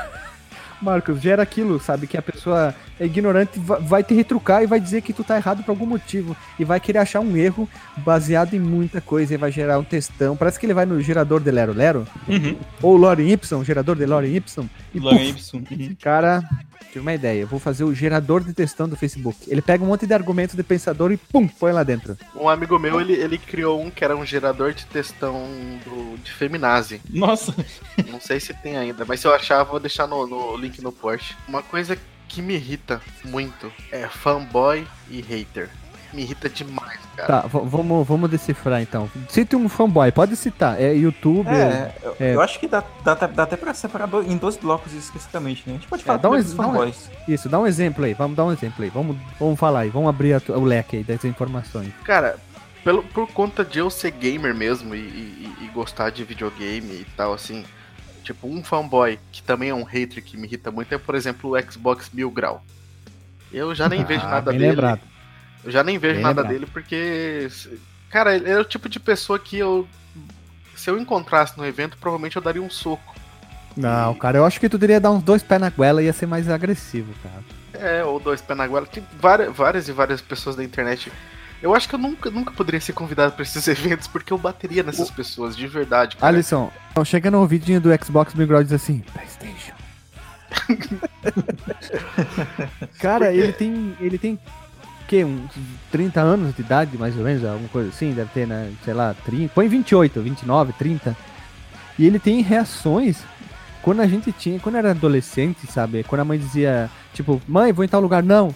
Marcos, 0.81 1.21
gera 1.21 1.41
aquilo, 1.43 1.79
sabe? 1.79 2.05
Que 2.07 2.17
a 2.17 2.21
pessoa 2.21 2.73
é 2.99 3.05
ignorante 3.05 3.57
va- 3.59 3.79
vai 3.79 4.03
te 4.03 4.13
retrucar 4.13 4.61
e 4.63 4.67
vai 4.67 4.79
dizer 4.79 5.01
que 5.01 5.13
tu 5.13 5.23
tá 5.23 5.37
errado 5.37 5.63
por 5.63 5.71
algum 5.71 5.85
motivo. 5.85 6.35
E 6.59 6.63
vai 6.65 6.79
querer 6.79 6.99
achar 6.99 7.19
um 7.21 7.35
erro 7.35 7.67
baseado 7.97 8.53
em 8.53 8.59
muita 8.59 8.99
coisa 9.01 9.33
e 9.33 9.37
vai 9.37 9.51
gerar 9.51 9.79
um 9.79 9.83
textão. 9.83 10.35
Parece 10.35 10.59
que 10.59 10.65
ele 10.65 10.73
vai 10.73 10.85
no 10.85 11.01
gerador 11.01 11.41
de 11.41 11.49
Lero 11.51 11.73
Lero, 11.73 12.05
Uhum. 12.27 12.57
ou 12.81 12.95
Lorem 12.97 13.31
Ipsum, 13.31 13.63
gerador 13.63 13.95
de 13.95 14.05
Lorem 14.05 14.35
Ipsum. 14.35 14.67
E 14.93 14.99
Logan 14.99 15.17
puf, 15.33 15.55
Y. 15.57 15.63
Uhum. 15.71 15.95
Cara, 16.01 16.43
tive 16.91 16.99
uma 16.99 17.13
ideia. 17.13 17.41
Eu 17.41 17.47
vou 17.47 17.59
fazer 17.59 17.83
o 17.83 17.93
gerador 17.93 18.43
de 18.43 18.53
textão 18.53 18.87
do 18.87 18.95
Facebook. 18.95 19.37
Ele 19.47 19.61
pega 19.61 19.83
um 19.83 19.87
monte 19.87 20.05
de 20.05 20.13
argumentos 20.13 20.55
de 20.55 20.63
pensador 20.63 21.11
e 21.11 21.17
pum, 21.17 21.47
põe 21.47 21.71
lá 21.71 21.83
dentro. 21.83 22.17
Um 22.35 22.49
amigo 22.49 22.77
meu, 22.79 22.99
ele, 23.01 23.13
ele 23.13 23.37
criou 23.37 23.81
um 23.81 23.89
que 23.89 24.03
era 24.03 24.15
um 24.15 24.25
gerador 24.25 24.73
de 24.73 24.85
textão 24.85 25.47
do, 25.83 26.17
de 26.17 26.31
feminazi. 26.31 27.01
Nossa, 27.09 27.53
Não 28.09 28.19
sei 28.19 28.39
se 28.39 28.53
tem 28.53 28.77
ainda, 28.77 29.05
mas 29.05 29.19
se 29.19 29.27
eu 29.27 29.33
achar, 29.33 29.63
vou 29.63 29.79
deixar 29.79 30.07
no, 30.07 30.25
no 30.27 30.57
link 30.57 30.81
no 30.81 30.91
post. 30.91 31.35
Uma 31.47 31.61
coisa 31.61 31.97
que 32.27 32.41
me 32.41 32.55
irrita 32.55 33.01
muito 33.23 33.71
é 33.91 34.07
fanboy 34.07 34.85
e 35.09 35.21
hater. 35.21 35.69
Me 36.15 36.21
irrita 36.21 36.47
demais, 36.49 36.97
cara. 37.17 37.41
Tá, 37.41 37.47
vamos, 37.47 38.07
vamos 38.07 38.29
decifrar 38.29 38.81
então. 38.81 39.09
Cite 39.27 39.53
um 39.55 39.67
fanboy, 39.67 40.11
pode 40.13 40.35
citar. 40.37 40.81
É 40.81 40.93
YouTube. 40.93 41.49
É, 41.49 41.93
eu, 42.01 42.15
É. 42.19 42.35
eu 42.35 42.41
acho 42.41 42.57
que 42.59 42.67
dá, 42.67 42.81
dá, 43.03 43.13
dá 43.15 43.43
até 43.43 43.57
pra 43.57 43.73
separar 43.73 44.05
do- 44.07 44.21
em 44.23 44.37
dois 44.37 44.55
blocos 44.55 44.93
especificamente, 44.93 45.63
né? 45.67 45.73
A 45.73 45.77
gente 45.77 45.87
pode 45.89 46.03
falar 46.03 46.19
dá 46.19 46.29
um 46.29 46.37
dos 46.37 46.53
dá 46.53 46.63
um- 46.63 46.65
fanboys. 46.67 47.09
Isso, 47.27 47.49
dá 47.49 47.59
um 47.59 47.67
exemplo 47.67 48.05
aí. 48.05 48.13
Vamos 48.13 48.37
dar 48.37 48.45
um 48.45 48.51
exemplo 48.53 48.83
aí. 48.83 48.89
Vamos, 48.89 49.17
vamos 49.37 49.59
falar 49.59 49.81
aí. 49.81 49.89
Vamos 49.89 50.07
abrir 50.07 50.33
a 50.33 50.41
o 50.53 50.63
leque 50.63 50.97
aí 50.97 51.03
das 51.03 51.25
informações. 51.25 51.91
Cara, 52.05 52.37
pelo, 52.83 53.03
por 53.03 53.27
conta 53.33 53.65
de 53.65 53.79
eu 53.79 53.89
ser 53.89 54.11
gamer 54.11 54.55
mesmo 54.55 54.95
e, 54.95 54.99
e- 54.99 55.55
e 55.63 55.67
gostar 55.73 56.11
de 56.11 56.23
videogame 56.23 56.93
e 56.93 57.05
tal, 57.17 57.33
assim. 57.33 57.65
Tipo, 58.23 58.47
um 58.47 58.63
fanboy 58.63 59.19
que 59.31 59.43
também 59.43 59.69
é 59.69 59.75
um 59.75 59.83
hater 59.83 60.23
que 60.23 60.37
me 60.37 60.47
irrita 60.47 60.71
muito 60.71 60.93
é, 60.93 60.97
por 60.97 61.13
exemplo, 61.13 61.51
o 61.57 61.71
Xbox 61.71 62.09
Mil 62.13 62.31
Grau. 62.31 62.63
Eu 63.51 63.75
já 63.75 63.87
nem 63.89 64.03
vejo 64.03 64.25
Ah, 64.25 64.29
nada 64.31 64.51
bem 64.51 64.59
dele. 64.59 64.71
lembrado. 64.71 65.01
Eu 65.65 65.71
já 65.71 65.83
nem 65.83 65.97
vejo 65.97 66.15
Bem 66.15 66.23
nada 66.23 66.43
dele 66.43 66.67
porque. 66.67 67.49
Cara, 68.09 68.35
ele 68.35 68.49
é 68.49 68.59
o 68.59 68.63
tipo 68.63 68.87
de 68.87 68.99
pessoa 68.99 69.39
que 69.39 69.57
eu. 69.57 69.87
Se 70.75 70.89
eu 70.89 70.99
encontrasse 70.99 71.57
no 71.57 71.65
evento, 71.65 71.97
provavelmente 71.97 72.35
eu 72.35 72.41
daria 72.41 72.61
um 72.61 72.69
soco. 72.69 73.15
Não, 73.75 74.13
cara, 74.13 74.37
eu 74.37 74.45
acho 74.45 74.59
que 74.59 74.69
tu 74.69 74.77
deveria 74.77 75.01
dar 75.01 75.11
uns 75.11 75.23
dois 75.23 75.43
pés 75.43 75.59
na 75.59 75.69
goela 75.69 76.01
e 76.01 76.05
ia 76.05 76.13
ser 76.13 76.27
mais 76.27 76.49
agressivo, 76.49 77.13
cara. 77.21 77.43
É, 77.73 78.03
ou 78.03 78.19
dois 78.19 78.41
pés 78.41 78.57
na 78.57 78.67
goela. 78.67 78.85
Tem 78.85 79.03
várias, 79.19 79.53
várias 79.53 79.87
e 79.87 79.91
várias 79.91 80.21
pessoas 80.21 80.55
da 80.55 80.63
internet. 80.63 81.11
Eu 81.61 81.73
acho 81.73 81.89
que 81.89 81.95
eu 81.95 81.99
nunca, 81.99 82.29
nunca 82.29 82.51
poderia 82.51 82.79
ser 82.79 82.93
convidado 82.93 83.33
pra 83.33 83.43
esses 83.43 83.65
eventos 83.67 84.07
porque 84.07 84.31
eu 84.31 84.37
bateria 84.37 84.83
nessas 84.83 85.09
pessoas, 85.09 85.57
de 85.57 85.67
verdade. 85.67 86.15
Cara. 86.15 86.27
Alisson, 86.27 86.71
chega 87.03 87.31
no 87.31 87.39
ouvidinho 87.39 87.81
do 87.81 87.89
Xbox 88.03 88.33
Mil 88.35 88.61
e 88.61 88.63
diz 88.63 88.73
assim: 88.73 89.03
PlayStation. 89.11 89.73
cara, 92.99 93.33
ele 93.33 93.51
tem. 93.51 93.97
Ele 93.99 94.17
tem. 94.17 94.39
O 95.05 95.07
quê? 95.07 95.23
Uns 95.23 95.51
30 95.91 96.19
anos 96.19 96.55
de 96.55 96.61
idade, 96.63 96.97
mais 96.97 97.15
ou 97.15 97.23
menos? 97.23 97.45
Alguma 97.45 97.69
coisa 97.69 97.89
assim? 97.89 98.11
Deve 98.11 98.31
ter, 98.33 98.47
né? 98.47 98.71
Sei 98.83 98.91
lá, 98.91 99.15
30. 99.23 99.53
Põe 99.53 99.67
28, 99.67 100.19
29, 100.19 100.73
30. 100.73 101.15
E 101.99 102.07
ele 102.07 102.17
tem 102.17 102.41
reações. 102.41 103.19
Quando 103.83 104.01
a 104.01 104.07
gente 104.07 104.31
tinha, 104.31 104.59
quando 104.59 104.77
era 104.77 104.89
adolescente, 104.89 105.67
sabe? 105.67 106.03
Quando 106.03 106.21
a 106.21 106.25
mãe 106.25 106.39
dizia, 106.39 106.89
tipo, 107.13 107.39
mãe, 107.47 107.71
vou 107.71 107.85
em 107.85 107.87
tal 107.87 108.01
lugar, 108.01 108.23
não. 108.23 108.53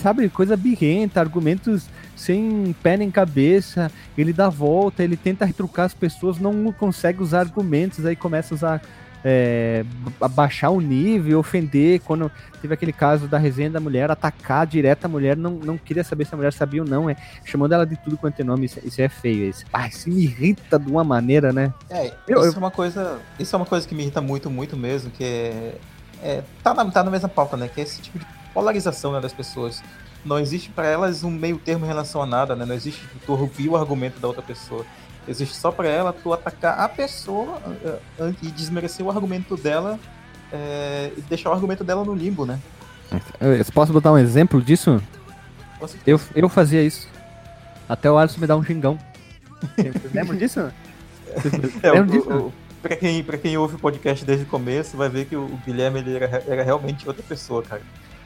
Sabe, 0.00 0.28
coisa 0.28 0.56
birrenta, 0.56 1.18
argumentos 1.18 1.88
sem 2.14 2.72
pé 2.80 2.96
nem 2.96 3.10
cabeça. 3.10 3.90
Ele 4.16 4.32
dá 4.32 4.48
volta, 4.48 5.02
ele 5.02 5.16
tenta 5.16 5.44
retrucar 5.44 5.86
as 5.86 5.94
pessoas, 5.94 6.38
não 6.38 6.70
consegue 6.70 7.20
usar 7.20 7.40
argumentos, 7.40 8.06
aí 8.06 8.14
começa 8.14 8.54
a 8.54 8.56
usar. 8.56 8.82
É, 9.24 9.84
abaixar 10.20 10.70
o 10.70 10.80
nível, 10.80 11.38
ofender. 11.38 12.00
Quando 12.00 12.30
teve 12.62 12.72
aquele 12.72 12.92
caso 12.92 13.26
da 13.28 13.36
resenha 13.38 13.70
da 13.70 13.80
mulher, 13.80 14.10
atacar 14.10 14.66
direto 14.66 15.04
a 15.04 15.08
mulher, 15.08 15.36
não, 15.36 15.50
não 15.52 15.76
queria 15.76 16.02
saber 16.02 16.24
se 16.24 16.34
a 16.34 16.36
mulher 16.36 16.52
sabia 16.52 16.82
ou 16.82 16.88
não, 16.88 17.08
é 17.10 17.16
chamando 17.44 17.72
ela 17.72 17.86
de 17.86 17.96
tudo 17.96 18.16
quanto 18.16 18.40
é 18.40 18.44
nome. 18.44 18.66
Isso, 18.66 18.80
isso 18.82 19.00
é 19.02 19.08
feio. 19.08 19.44
Isso, 19.50 19.64
ah, 19.72 19.86
isso 19.86 20.08
me 20.08 20.22
irrita 20.22 20.78
de 20.78 20.90
uma 20.90 21.04
maneira, 21.04 21.52
né? 21.52 21.72
É, 21.90 22.12
Eu- 22.26 22.38
isso 22.38 22.48
eu- 22.48 22.54
é 22.54 22.58
uma 22.58 22.70
coisa. 22.70 23.18
Isso 23.38 23.54
é 23.54 23.58
uma 23.58 23.66
coisa 23.66 23.86
que 23.86 23.94
me 23.94 24.02
irrita 24.02 24.20
muito, 24.20 24.48
muito 24.50 24.76
mesmo, 24.76 25.10
que 25.10 25.22
é. 25.24 25.74
é 26.22 26.42
tá, 26.62 26.72
na, 26.72 26.90
tá 26.90 27.04
na 27.04 27.10
mesma 27.10 27.28
pauta, 27.28 27.56
né? 27.56 27.68
Que 27.68 27.80
é 27.80 27.84
esse 27.84 28.00
tipo 28.00 28.18
de 28.18 28.26
polarização 28.54 29.12
né, 29.12 29.20
das 29.20 29.32
pessoas. 29.32 29.82
Não 30.24 30.38
existe 30.38 30.68
pra 30.70 30.86
elas 30.86 31.24
um 31.24 31.30
meio 31.30 31.56
termo 31.58 31.84
em 31.84 31.88
relação 31.88 32.20
a 32.22 32.26
nada, 32.26 32.54
né? 32.54 32.64
Não 32.66 32.74
existe 32.74 33.02
tu 33.24 33.32
ouvir 33.32 33.68
o 33.70 33.76
argumento 33.76 34.18
da 34.20 34.28
outra 34.28 34.42
pessoa. 34.42 34.84
Existe 35.28 35.54
só 35.56 35.70
pra 35.70 35.88
ela 35.88 36.12
tu 36.12 36.32
atacar 36.32 36.78
a 36.80 36.88
pessoa 36.88 37.60
eh, 37.84 37.98
eh, 38.18 38.34
e 38.42 38.46
desmerecer 38.48 39.04
o 39.04 39.10
argumento 39.10 39.56
dela 39.56 39.98
eh, 40.52 41.12
e 41.16 41.20
deixar 41.22 41.50
o 41.50 41.52
argumento 41.52 41.84
dela 41.84 42.04
no 42.04 42.14
limbo, 42.14 42.46
né? 42.46 42.58
Eu, 43.40 43.54
eu 43.54 43.64
posso 43.66 43.92
botar 43.92 44.12
um 44.12 44.18
exemplo 44.18 44.62
disso? 44.62 45.00
Eu, 46.06 46.20
eu 46.34 46.48
fazia 46.48 46.82
isso. 46.82 47.08
Até 47.88 48.10
o 48.10 48.16
Alisson 48.18 48.40
me 48.40 48.46
dá 48.46 48.56
um 48.56 48.64
xingão. 48.64 48.98
Lembra 50.12 50.36
disso? 50.36 50.70
É, 51.80 51.92
Lembra 51.92 52.16
o, 52.16 52.18
disso? 52.18 52.28
o, 52.28 52.52
pra, 52.82 52.96
quem, 52.96 53.22
pra 53.22 53.38
quem 53.38 53.56
ouve 53.56 53.76
o 53.76 53.78
podcast 53.78 54.24
desde 54.24 54.44
o 54.44 54.48
começo, 54.48 54.96
vai 54.96 55.08
ver 55.08 55.26
que 55.26 55.36
o, 55.36 55.44
o 55.44 55.60
Guilherme 55.64 56.00
ele 56.00 56.16
era, 56.16 56.42
era 56.44 56.64
realmente 56.64 57.06
outra 57.06 57.22
pessoa, 57.22 57.62
cara. 57.62 57.80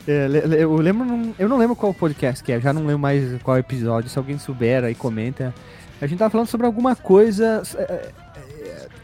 É, 0.07 0.27
eu 0.59 0.75
lembro, 0.77 1.35
eu 1.39 1.49
não 1.49 1.59
lembro 1.59 1.75
qual 1.75 1.93
podcast 1.93 2.43
que 2.45 2.53
é, 2.53 2.61
já 2.61 2.73
não 2.73 2.83
lembro 2.83 2.99
mais 2.99 3.43
qual 3.43 3.59
episódio. 3.59 4.09
Se 4.09 4.19
alguém 4.19 4.39
souber 4.39 4.85
aí 4.85 4.95
comenta. 4.95 5.55
A 6.01 6.07
gente 6.07 6.19
tava 6.19 6.31
falando 6.31 6.47
sobre 6.49 6.67
alguma 6.67 6.95
coisa. 6.97 7.63
é, 7.77 7.83
é, 7.83 8.13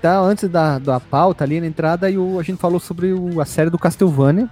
tá 0.03 0.19
antes 0.19 0.49
da, 0.49 0.79
da 0.79 0.99
pauta 0.99 1.45
ali 1.45 1.61
na 1.61 1.67
entrada 1.67 2.09
e 2.11 2.17
o, 2.19 2.39
a 2.39 2.43
gente 2.43 2.59
falou 2.59 2.81
sobre 2.81 3.13
o- 3.13 3.41
a 3.41 3.45
série 3.45 3.69
do 3.71 3.79
Castlevania. 3.79 4.49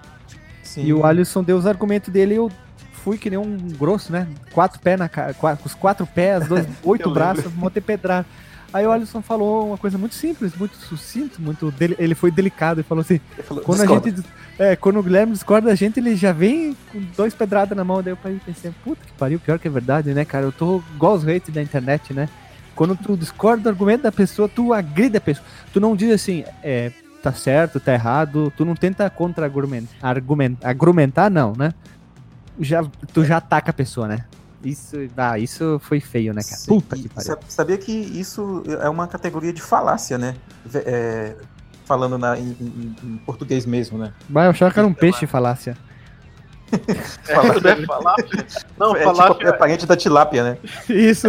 Sim. 0.63 0.85
E 0.85 0.93
o 0.93 1.05
Alisson 1.07 1.43
deu 1.43 1.57
os 1.57 1.67
argumentos 1.67 2.13
dele 2.13 2.35
e 2.35 2.37
eu 2.37 2.51
fui 2.93 3.17
que 3.17 3.31
nem 3.31 3.39
um 3.39 3.57
grosso, 3.79 4.13
né? 4.13 4.29
Quatro 4.53 4.79
pés 4.81 4.99
na 4.99 5.09
cara, 5.09 5.33
com 5.33 5.47
os 5.65 5.75
quatro 5.75 6.07
pés, 6.07 6.47
dois, 6.47 6.67
oito 6.85 7.11
braços, 7.11 7.53
monte 7.55 7.81
pedrar. 7.81 8.27
Aí 8.73 8.87
o 8.87 8.93
Alisson 8.93 9.23
falou 9.23 9.69
uma 9.69 9.79
coisa 9.79 9.97
muito 9.97 10.15
simples, 10.15 10.55
muito 10.55 10.77
sucinto, 10.77 11.41
muito. 11.41 11.71
dele- 11.71 11.97
ele 11.99 12.15
foi 12.15 12.31
delicado 12.31 12.81
e 12.81 12.83
falou 12.85 13.01
assim: 13.01 13.19
falou, 13.43 13.63
quando 13.65 13.81
a 13.81 13.87
gente. 14.11 14.23
É, 14.59 14.77
quando 14.77 14.99
o 14.99 15.03
Guilherme 15.03 15.33
discorda 15.33 15.69
da 15.69 15.75
gente, 15.75 15.99
ele 16.01 16.15
já 16.17 16.33
vem 16.33 16.77
com 16.93 17.01
dois 17.17 17.33
pedradas 17.35 17.77
na 17.77 17.85
mão. 17.85 18.03
Daí 18.03 18.13
eu 18.13 18.41
pensei, 18.45 18.73
puta 18.85 19.01
que 19.07 19.13
pariu, 19.13 19.39
pior 19.39 19.59
que 19.59 19.69
é 19.69 19.71
verdade, 19.71 20.13
né, 20.13 20.25
cara? 20.25 20.45
Eu 20.47 20.53
tô 20.53 20.83
igual 20.95 21.15
os 21.15 21.23
haters 21.25 21.55
da 21.55 21.63
internet, 21.63 22.13
né? 22.13 22.29
Quando 22.75 22.95
tu 22.97 23.17
discorda 23.17 23.63
do 23.63 23.69
argumento 23.71 24.03
da 24.03 24.13
pessoa, 24.13 24.49
tu 24.49 24.73
agride 24.75 25.17
a 25.17 25.21
pessoa. 25.21 25.47
Tu 25.73 25.81
não 25.81 25.97
diz 25.97 26.13
assim, 26.13 26.45
é, 26.63 26.93
tá 27.23 27.33
certo, 27.33 27.81
tá 27.81 27.93
errado. 27.95 28.53
Tu 28.57 28.65
não 28.65 28.75
tenta 28.75 29.09
contra-argumentar, 29.09 29.89
argumentar, 30.03 30.69
argumentar, 30.69 31.31
não, 31.31 31.53
né? 31.57 31.73
Já, 32.61 32.85
tu 33.13 33.25
já 33.25 33.37
ataca 33.39 33.71
a 33.71 33.75
pessoa, 33.75 34.07
né? 34.09 34.25
Isso, 34.65 34.97
ah, 35.17 35.39
isso 35.39 35.81
foi 35.85 36.01
feio, 36.01 36.35
né, 36.35 36.43
cara? 36.43 36.63
Puta 36.67 36.97
e 36.97 37.03
que 37.03 37.09
pariu. 37.09 37.33
sa- 37.33 37.39
Sabia 37.49 37.79
que 37.79 37.93
isso 37.93 38.63
é 38.81 38.89
uma 38.89 39.07
categoria 39.07 39.53
de 39.53 39.63
falácia, 39.63 40.19
né? 40.19 40.35
É, 40.75 41.35
falando 41.85 42.19
na- 42.19 42.37
em, 42.39 42.57
em- 42.61 42.97
em 43.05 43.17
português 43.19 43.65
mesmo, 43.65 43.97
né? 43.99 44.13
Vai, 44.29 44.47
eu 44.47 44.51
achava 44.51 44.73
que 44.73 44.79
era 44.79 44.89
um 44.89 44.93
peixe 44.93 45.27
falácia. 45.27 45.77
É, 47.29 47.35
não 47.35 47.71
é 47.71 47.87
falafel? 47.87 48.27
Não, 48.79 48.97
é, 48.97 49.05
falafel, 49.05 49.35
tipo, 49.37 49.49
é 49.49 49.53
parente 49.53 49.87
da 49.87 49.97
tilápia, 49.97 50.43
né? 50.45 50.59
Isso. 50.89 51.29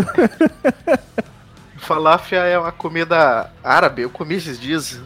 falafel 1.77 2.43
é 2.43 2.59
uma 2.59 2.71
comida 2.71 3.49
árabe. 3.63 4.01
Eu 4.01 4.09
comi 4.09 4.35
esses 4.35 4.59
dias. 4.59 4.99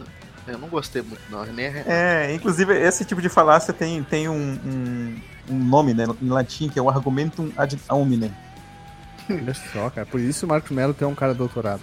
Eu 0.46 0.58
não 0.58 0.68
gostei 0.68 1.02
muito, 1.02 1.22
não. 1.30 1.44
Nem 1.46 1.66
É, 1.66 2.34
inclusive 2.34 2.74
esse 2.78 3.04
tipo 3.04 3.22
de 3.22 3.28
falácia 3.28 3.72
tem, 3.72 4.02
tem 4.02 4.28
um, 4.28 4.34
um, 4.64 5.16
um 5.48 5.58
nome, 5.58 5.94
né, 5.94 6.04
em 6.22 6.28
latim, 6.28 6.68
que 6.68 6.78
é 6.78 6.82
o 6.82 6.88
argumentum 6.88 7.50
ad 7.56 7.78
hominem. 7.88 8.32
Olha 9.30 9.54
só, 9.54 9.90
cara. 9.90 10.06
Por 10.06 10.20
isso 10.20 10.44
o 10.44 10.48
Marcos 10.48 10.70
Melo 10.70 10.92
tem 10.94 11.06
um 11.08 11.14
cara 11.14 11.34
doutorado. 11.34 11.80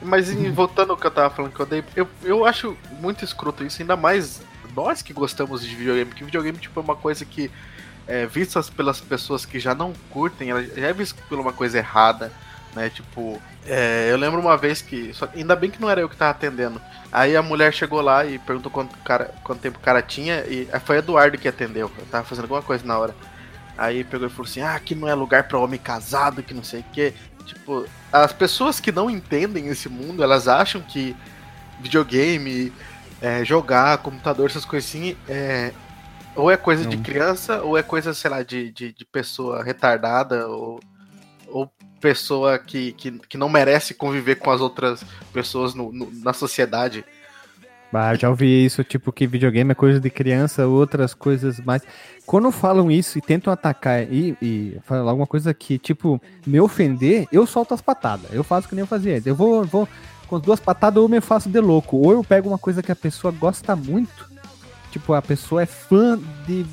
Mas 0.00 0.30
em- 0.30 0.50
voltando 0.50 0.90
ao 0.90 0.96
que 0.96 1.06
eu 1.06 1.10
tava 1.10 1.34
falando 1.34 1.52
que 1.52 1.60
eu 1.60 1.66
dei, 1.66 1.84
eu, 1.94 2.08
eu 2.24 2.44
acho 2.44 2.76
muito 3.00 3.24
escroto 3.24 3.64
isso, 3.64 3.80
ainda 3.82 3.96
mais 3.96 4.40
nós 4.74 5.02
que 5.02 5.12
gostamos 5.12 5.62
de 5.62 5.74
videogame, 5.74 6.06
porque 6.10 6.24
videogame 6.24 6.58
tipo, 6.58 6.80
é 6.80 6.82
uma 6.82 6.96
coisa 6.96 7.24
que 7.24 7.50
é 8.06 8.26
vista 8.26 8.60
pelas 8.74 9.00
pessoas 9.00 9.44
que 9.44 9.60
já 9.60 9.74
não 9.74 9.92
curtem, 10.10 10.50
ela 10.50 10.62
já 10.64 10.88
é 10.88 10.92
vista 10.92 11.22
por 11.28 11.38
uma 11.38 11.52
coisa 11.52 11.78
errada, 11.78 12.32
né? 12.74 12.90
Tipo, 12.90 13.40
é, 13.66 14.08
eu 14.10 14.16
lembro 14.16 14.40
uma 14.40 14.56
vez 14.56 14.82
que. 14.82 15.12
Só, 15.14 15.28
ainda 15.34 15.54
bem 15.54 15.70
que 15.70 15.80
não 15.80 15.90
era 15.90 16.00
eu 16.00 16.08
que 16.08 16.16
tava 16.16 16.30
atendendo. 16.30 16.80
Aí 17.10 17.36
a 17.36 17.42
mulher 17.42 17.72
chegou 17.72 18.00
lá 18.00 18.24
e 18.24 18.38
perguntou 18.38 18.70
quanto, 18.72 18.96
cara, 18.98 19.34
quanto 19.44 19.60
tempo 19.60 19.78
o 19.78 19.82
cara 19.82 20.00
tinha, 20.00 20.44
e 20.46 20.68
aí 20.72 20.80
foi 20.80 20.98
Eduardo 20.98 21.38
que 21.38 21.48
atendeu. 21.48 21.90
Eu 21.98 22.06
tava 22.06 22.24
fazendo 22.24 22.44
alguma 22.44 22.62
coisa 22.62 22.84
na 22.86 22.98
hora. 22.98 23.14
Aí 23.76 24.04
pegou 24.04 24.26
e 24.26 24.30
falou 24.30 24.46
assim: 24.46 24.60
ah, 24.60 24.74
aqui 24.74 24.94
não 24.94 25.08
é 25.08 25.14
lugar 25.14 25.44
pra 25.44 25.58
homem 25.58 25.78
casado, 25.78 26.42
que 26.42 26.54
não 26.54 26.64
sei 26.64 26.80
o 26.80 26.84
quê. 26.92 27.14
Tipo, 27.44 27.86
as 28.12 28.32
pessoas 28.32 28.78
que 28.80 28.92
não 28.92 29.10
entendem 29.10 29.68
esse 29.68 29.88
mundo, 29.88 30.22
elas 30.22 30.46
acham 30.48 30.80
que 30.80 31.16
videogame, 31.80 32.72
é, 33.20 33.44
jogar, 33.44 33.98
computador, 33.98 34.48
essas 34.48 34.64
coisas 34.64 34.88
assim, 34.88 35.16
é, 35.28 35.72
ou 36.34 36.50
é 36.50 36.56
coisa 36.56 36.86
de 36.86 36.96
Não. 36.96 37.02
criança, 37.02 37.62
ou 37.62 37.76
é 37.76 37.82
coisa, 37.82 38.14
sei 38.14 38.30
lá, 38.30 38.42
de, 38.42 38.70
de, 38.70 38.92
de 38.92 39.04
pessoa 39.04 39.62
retardada, 39.62 40.46
ou 40.48 40.80
pessoa 42.02 42.58
que, 42.58 42.92
que, 42.92 43.12
que 43.28 43.38
não 43.38 43.48
merece 43.48 43.94
conviver 43.94 44.34
com 44.36 44.50
as 44.50 44.60
outras 44.60 45.04
pessoas 45.32 45.72
no, 45.72 45.92
no- 45.92 46.10
na 46.22 46.32
sociedade. 46.32 47.04
Já 48.18 48.30
ouvi 48.30 48.64
isso, 48.64 48.82
tipo, 48.82 49.12
que 49.12 49.26
videogame 49.26 49.70
é 49.70 49.74
coisa 49.74 50.00
de 50.00 50.08
criança, 50.08 50.66
outras 50.66 51.12
coisas 51.12 51.60
mais. 51.60 51.82
Quando 52.24 52.50
falam 52.50 52.90
isso 52.90 53.18
e 53.18 53.20
tentam 53.20 53.52
atacar 53.52 54.02
e, 54.10 54.34
e 54.40 54.78
falar 54.84 55.10
alguma 55.10 55.26
coisa 55.26 55.52
que, 55.52 55.78
tipo, 55.78 56.18
me 56.46 56.58
ofender, 56.58 57.28
eu 57.30 57.46
solto 57.46 57.74
as 57.74 57.82
patadas. 57.82 58.32
Eu 58.32 58.42
faço 58.42 58.66
que 58.66 58.74
nem 58.74 58.80
eu 58.82 58.86
fazia 58.86 59.12
antes. 59.16 59.26
Eu 59.26 59.34
vou, 59.34 59.62
vou 59.64 59.86
com 60.26 60.36
as 60.36 60.42
duas 60.42 60.58
patadas 60.58 61.02
ou 61.02 61.08
me 61.08 61.20
faço 61.20 61.50
de 61.50 61.60
louco. 61.60 61.98
Ou 61.98 62.12
eu 62.12 62.24
pego 62.24 62.48
uma 62.48 62.56
coisa 62.58 62.82
que 62.82 62.90
a 62.90 62.96
pessoa 62.96 63.30
gosta 63.30 63.76
muito. 63.76 64.26
Tipo, 64.90 65.12
a 65.12 65.20
pessoa 65.20 65.62
é 65.62 65.66
fã 65.66 66.18
de 66.46 66.64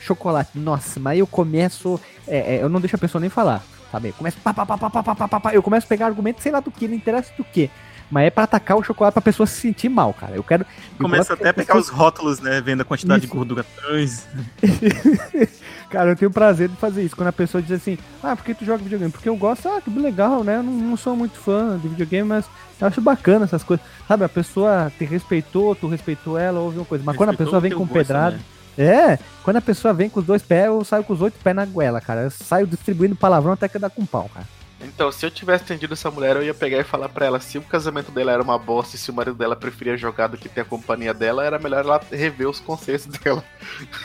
chocolate. 0.00 0.58
Nossa, 0.58 0.98
mas 0.98 1.18
eu 1.18 1.26
começo. 1.26 2.00
é, 2.26 2.56
é, 2.56 2.62
eu 2.62 2.70
não 2.70 2.80
deixo 2.80 2.96
a 2.96 2.98
pessoa 2.98 3.20
nem 3.20 3.28
falar. 3.28 3.62
Sabe? 3.94 4.08
Eu 4.08 4.12
começo. 4.14 4.36
Pá, 4.42 4.52
pá, 4.52 4.66
pá, 4.66 4.76
pá, 4.76 4.90
pá, 4.90 5.02
pá, 5.14 5.28
pá, 5.28 5.40
pá, 5.40 5.54
eu 5.54 5.62
começo 5.62 5.86
a 5.86 5.88
pegar 5.88 6.06
argumento, 6.06 6.42
sei 6.42 6.50
lá 6.50 6.58
do 6.58 6.68
que, 6.70 6.88
não 6.88 6.96
interessa 6.96 7.32
do 7.38 7.44
que. 7.44 7.70
Mas 8.10 8.26
é 8.26 8.30
pra 8.30 8.42
atacar 8.44 8.76
o 8.76 8.82
chocolate 8.82 9.14
pra 9.14 9.22
pessoa 9.22 9.46
se 9.46 9.60
sentir 9.60 9.88
mal, 9.88 10.12
cara. 10.12 10.34
Eu 10.34 10.42
quero. 10.42 10.66
Começa 11.00 11.32
até 11.34 11.50
a 11.50 11.54
pegar 11.54 11.74
pessoa- 11.74 11.80
os 11.80 11.88
rótulos, 11.88 12.40
né? 12.40 12.60
Vendo 12.60 12.80
a 12.80 12.84
quantidade 12.84 13.20
Isso. 13.24 13.30
de 13.32 13.36
gordura 13.36 13.64
trans. 13.76 14.26
Cara, 15.90 16.10
eu 16.10 16.16
tenho 16.16 16.30
prazer 16.30 16.68
de 16.68 16.76
fazer 16.76 17.04
isso. 17.04 17.14
Quando 17.14 17.28
a 17.28 17.32
pessoa 17.32 17.62
diz 17.62 17.70
assim, 17.70 17.96
ah, 18.22 18.34
por 18.34 18.44
que 18.44 18.52
tu 18.54 18.64
joga 18.64 18.82
videogame? 18.82 19.12
Porque 19.12 19.28
eu 19.28 19.36
gosto, 19.36 19.68
ah, 19.68 19.80
que 19.80 19.90
legal, 19.90 20.42
né? 20.42 20.56
Eu 20.56 20.62
não, 20.62 20.72
não 20.72 20.96
sou 20.96 21.14
muito 21.14 21.38
fã 21.38 21.78
de 21.80 21.86
videogame, 21.86 22.28
mas 22.28 22.44
eu 22.80 22.86
acho 22.88 23.00
bacana 23.00 23.44
essas 23.44 23.62
coisas. 23.62 23.84
Sabe, 24.08 24.24
a 24.24 24.28
pessoa 24.28 24.90
te 24.98 25.04
respeitou, 25.04 25.74
tu 25.76 25.86
respeitou 25.86 26.36
ela, 26.36 26.58
houve 26.58 26.78
uma 26.78 26.84
coisa. 26.84 27.04
Mas 27.04 27.16
quando 27.16 27.28
a 27.28 27.32
Respeitou 27.32 27.46
pessoa 27.52 27.60
vem 27.60 27.70
com 27.72 27.84
gosto, 27.84 27.92
pedrada. 27.92 28.36
né? 28.36 28.42
É, 28.76 29.18
quando 29.42 29.58
a 29.58 29.62
pessoa 29.62 29.94
vem 29.94 30.10
com 30.10 30.20
os 30.20 30.26
dois 30.26 30.42
pés, 30.42 30.66
eu 30.66 30.84
saio 30.84 31.04
com 31.04 31.12
os 31.12 31.22
oito 31.22 31.38
pés 31.42 31.54
na 31.54 31.64
goela, 31.64 32.00
cara. 32.00 32.22
Eu 32.22 32.30
saio 32.30 32.66
distribuindo 32.66 33.16
palavrão 33.16 33.52
até 33.52 33.68
que 33.68 33.78
dá 33.78 33.88
com 33.88 34.04
pau, 34.04 34.28
cara. 34.32 34.46
Então, 34.80 35.10
se 35.10 35.24
eu 35.24 35.30
tivesse 35.30 35.64
entendido 35.64 35.94
essa 35.94 36.10
mulher, 36.10 36.36
eu 36.36 36.42
ia 36.42 36.52
pegar 36.52 36.78
e 36.78 36.84
falar 36.84 37.08
pra 37.08 37.24
ela 37.24 37.40
se 37.40 37.56
o 37.56 37.62
casamento 37.62 38.10
dela 38.12 38.32
era 38.32 38.42
uma 38.42 38.58
bosta 38.58 38.96
e 38.96 38.98
se 38.98 39.10
o 39.10 39.14
marido 39.14 39.36
dela 39.36 39.56
preferia 39.56 39.96
jogar 39.96 40.26
do 40.26 40.36
que 40.36 40.48
ter 40.48 40.60
a 40.60 40.64
companhia 40.64 41.14
dela, 41.14 41.42
era 41.44 41.58
melhor 41.58 41.84
ela 41.84 42.00
rever 42.12 42.48
os 42.48 42.60
conceitos 42.60 43.06
dela. 43.06 43.42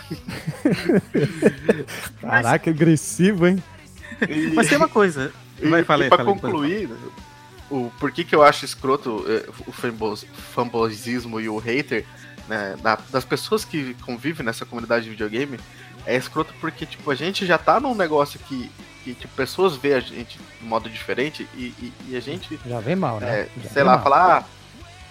Caraca, 2.21 2.69
agressivo, 2.69 3.47
hein? 3.47 3.61
E- 4.27 4.51
Mas 4.55 4.67
tem 4.69 4.77
uma 4.77 4.87
coisa. 4.87 5.31
Vai, 5.61 5.71
e, 5.71 5.75
aí, 5.75 5.81
e 5.81 5.83
pra 5.83 5.85
fala 5.85 6.03
aí, 6.05 6.09
concluir, 6.09 6.89
o 7.69 7.91
por 7.99 8.11
que 8.11 8.23
que 8.23 8.35
eu 8.35 8.41
acho 8.41 8.63
escroto 8.65 9.25
eh, 9.27 9.45
o 9.67 9.71
fanboys, 9.71 10.25
fanboyismo 10.53 11.39
e 11.41 11.49
o 11.49 11.57
hater, 11.57 12.05
né, 12.49 12.75
da- 12.81 12.97
das 13.11 13.23
pessoas 13.23 13.63
que 13.63 13.93
convivem 14.05 14.45
nessa 14.45 14.65
comunidade 14.65 15.05
de 15.05 15.11
videogame, 15.11 15.57
é 16.05 16.15
escroto 16.17 16.53
porque, 16.59 16.85
tipo, 16.85 17.09
a 17.11 17.15
gente 17.15 17.45
já 17.45 17.57
tá 17.57 17.79
num 17.79 17.93
negócio 17.95 18.39
que, 18.39 18.69
que 19.03 19.13
tipo, 19.13 19.33
pessoas 19.35 19.75
veem 19.77 19.93
a 19.95 19.99
gente 19.99 20.37
de 20.59 20.65
modo 20.65 20.89
diferente 20.89 21.47
e, 21.53 21.65
e- 21.79 21.93
e 22.09 22.17
a 22.17 22.19
gente, 22.19 22.59
Já 22.65 22.79
vem 22.79 22.95
mal, 22.95 23.19
né? 23.19 23.41
é, 23.41 23.49
Já 23.63 23.69
sei 23.69 23.83
lá, 23.83 23.93
mal. 23.93 24.03
falar 24.03 24.49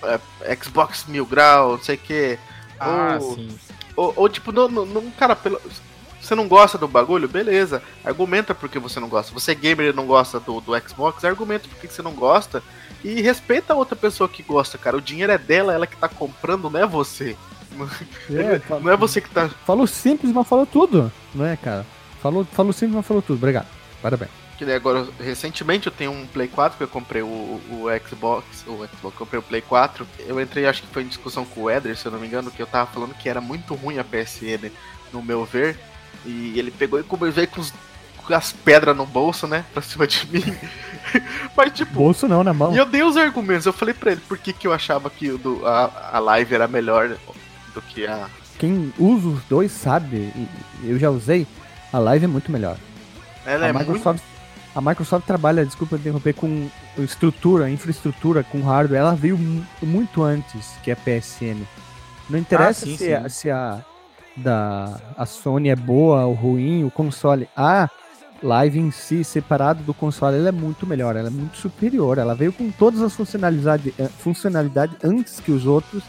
ah, 0.03 0.18
é, 0.42 0.57
Xbox 0.57 1.07
mil 1.07 1.24
grau, 1.24 1.72
não 1.77 1.83
sei 1.83 1.94
o 1.94 1.98
que, 1.98 2.38
Ah, 2.81 3.18
ou, 3.20 3.35
sim. 3.35 3.59
ou, 3.96 4.12
ou, 4.16 4.29
tipo, 4.29 4.51
não, 4.53 4.68
não, 4.68 4.85
não- 4.85 5.11
cara, 5.12 5.35
pelo, 5.37 5.61
você 6.20 6.35
não 6.35 6.46
gosta 6.48 6.77
do 6.77 6.87
bagulho? 6.88 7.29
Beleza. 7.29 7.83
Argumenta 8.05 8.55
porque 8.55 8.79
você 8.79 9.01
não 9.01 9.09
gosta. 9.09 9.33
Você 9.33 9.53
é 9.53 9.55
gamer 9.55 9.90
e 9.90 9.92
não 9.96 10.07
gosta 10.07 10.38
do, 10.38 10.61
do 10.61 10.72
Xbox, 10.87 11.24
argumenta 11.24 11.66
porque 11.68 11.87
você 11.88 12.03
não 12.03 12.12
gosta. 12.12 12.62
E 13.05 13.21
respeita 13.23 13.73
a 13.73 13.77
outra 13.77 13.95
pessoa 13.97 14.29
que 14.29 14.43
gosta, 14.43 14.77
cara. 14.77 14.97
O 14.97 15.01
dinheiro 15.01 15.33
é 15.33 15.39
dela, 15.39 15.73
ela 15.73 15.87
que 15.87 15.97
tá 15.97 16.09
comprando, 16.09 16.69
não 16.71 16.81
é 16.81 16.87
você. 16.87 17.37
É, 18.31 18.61
Não 18.81 18.91
é 18.91 18.97
você 18.97 19.21
que 19.21 19.31
tá. 19.31 19.49
Falou 19.65 19.87
simples, 19.87 20.33
mas 20.33 20.49
falou 20.49 20.67
tudo, 20.67 21.13
não 21.35 21.45
é, 21.47 21.57
cara? 21.57 21.87
Falou, 22.21 22.45
falou 22.45 22.73
simples, 22.73 22.97
mas 22.97 23.07
falou 23.07 23.23
tudo. 23.23 23.37
Obrigado. 23.37 23.67
Parabéns. 24.03 24.31
Agora, 24.75 25.07
recentemente 25.21 25.87
eu 25.87 25.93
tenho 25.93 26.11
um 26.11 26.27
Play 26.27 26.49
4 26.49 26.77
que 26.77 26.83
eu 26.83 26.89
comprei 26.89 27.23
o, 27.23 27.27
o 27.27 27.85
Xbox. 28.09 28.65
O 28.67 28.75
Xbox, 28.85 28.91
eu 29.05 29.13
comprei 29.13 29.39
o 29.39 29.43
Play 29.43 29.61
4. 29.63 30.05
Eu 30.27 30.41
entrei, 30.41 30.67
acho 30.67 30.83
que 30.83 30.89
foi 30.89 31.05
em 31.05 31.07
discussão 31.09 31.45
com 31.45 31.63
o 31.63 31.71
Eder, 31.71 31.97
se 31.97 32.05
eu 32.07 32.11
não 32.11 32.19
me 32.19 32.27
engano, 32.27 32.51
que 32.51 32.61
eu 32.61 32.67
tava 32.67 32.91
falando 32.91 33.15
que 33.15 33.29
era 33.29 33.41
muito 33.41 33.75
ruim 33.77 33.99
a 33.99 34.05
PSN, 34.05 34.73
no 35.13 35.23
meu 35.23 35.45
ver. 35.45 35.79
E 36.27 36.59
ele 36.59 36.73
pegou 36.73 36.99
e 36.99 37.31
veio 37.31 37.47
com, 37.47 37.61
os- 37.61 37.73
com 38.17 38.35
as 38.35 38.51
pedras 38.53 38.97
no 38.97 39.07
bolso, 39.07 39.47
né? 39.47 39.65
Pra 39.73 39.81
cima 39.81 40.05
de 40.09 40.27
mim. 40.27 40.43
Mas 41.57 41.73
tipo. 41.73 41.92
Bolso 41.92 42.27
não, 42.29 42.42
na 42.44 42.53
mão. 42.53 42.75
E 42.75 42.79
eu 42.79 42.87
dei 42.87 43.03
os 43.03 43.16
argumentos, 43.16 43.66
eu 43.66 43.73
falei 43.73 43.94
pra 43.94 44.12
ele 44.12 44.21
por 44.29 44.38
que, 44.38 44.53
que 44.53 44.66
eu 44.66 44.73
achava 44.73 45.09
que 45.11 45.31
o 45.31 45.38
do, 45.38 45.66
a, 45.66 46.11
a 46.14 46.18
live 46.18 46.55
era 46.55 46.68
melhor 46.68 47.16
do 47.75 47.83
que 47.83 48.07
a. 48.07 48.29
Quem 48.59 48.92
usa 48.99 49.29
os 49.29 49.42
dois 49.44 49.71
sabe, 49.71 50.16
e 50.16 50.49
eu 50.85 50.99
já 50.99 51.11
usei, 51.11 51.47
a 51.92 51.99
live 51.99 52.25
é 52.25 52.29
muito 52.29 52.51
melhor. 52.51 52.77
Ela 53.47 53.66
a, 53.66 53.68
é 53.68 53.73
muito. 53.73 53.87
Microsoft, 53.87 54.23
a 54.75 54.81
Microsoft 54.81 55.27
trabalha, 55.27 55.64
desculpa 55.64 55.97
interromper, 55.97 56.35
com 56.35 56.68
estrutura, 56.99 57.71
infraestrutura, 57.71 58.42
com 58.42 58.61
hardware. 58.62 59.01
Ela 59.01 59.14
veio 59.14 59.38
mu- 59.38 59.64
muito 59.83 60.23
antes 60.23 60.73
que 60.83 60.90
a 60.90 60.97
PSN. 60.97 61.62
Não 62.29 62.38
interessa 62.38 62.85
sim, 62.85 62.97
se, 62.97 63.05
sim. 63.07 63.12
A, 63.12 63.29
se 63.29 63.51
a 63.51 63.81
da 64.37 65.01
a 65.16 65.25
Sony 65.27 65.68
é 65.68 65.77
boa 65.77 66.25
ou 66.27 66.35
ruim, 66.35 66.85
o 66.85 66.90
console. 66.90 67.49
A 67.57 67.88
live 68.42 68.79
em 68.79 68.90
si, 68.90 69.24
separado 69.24 69.83
do 69.83 69.94
console, 69.94 70.37
ela 70.37 70.48
é 70.48 70.53
muito 70.53 70.87
melhor, 70.87 71.16
ela 71.16 71.29
é 71.29 71.31
muito 71.31 71.57
superior. 71.57 72.18
Ela 72.18 72.35
veio 72.35 72.53
com 72.53 72.70
todas 72.70 73.03
as 73.03 73.14
funcionalidades 73.14 73.92
eh, 73.98 74.09
funcionalidade 74.18 74.96
antes 75.03 75.40
que 75.40 75.51
os 75.51 75.66
outros. 75.66 76.03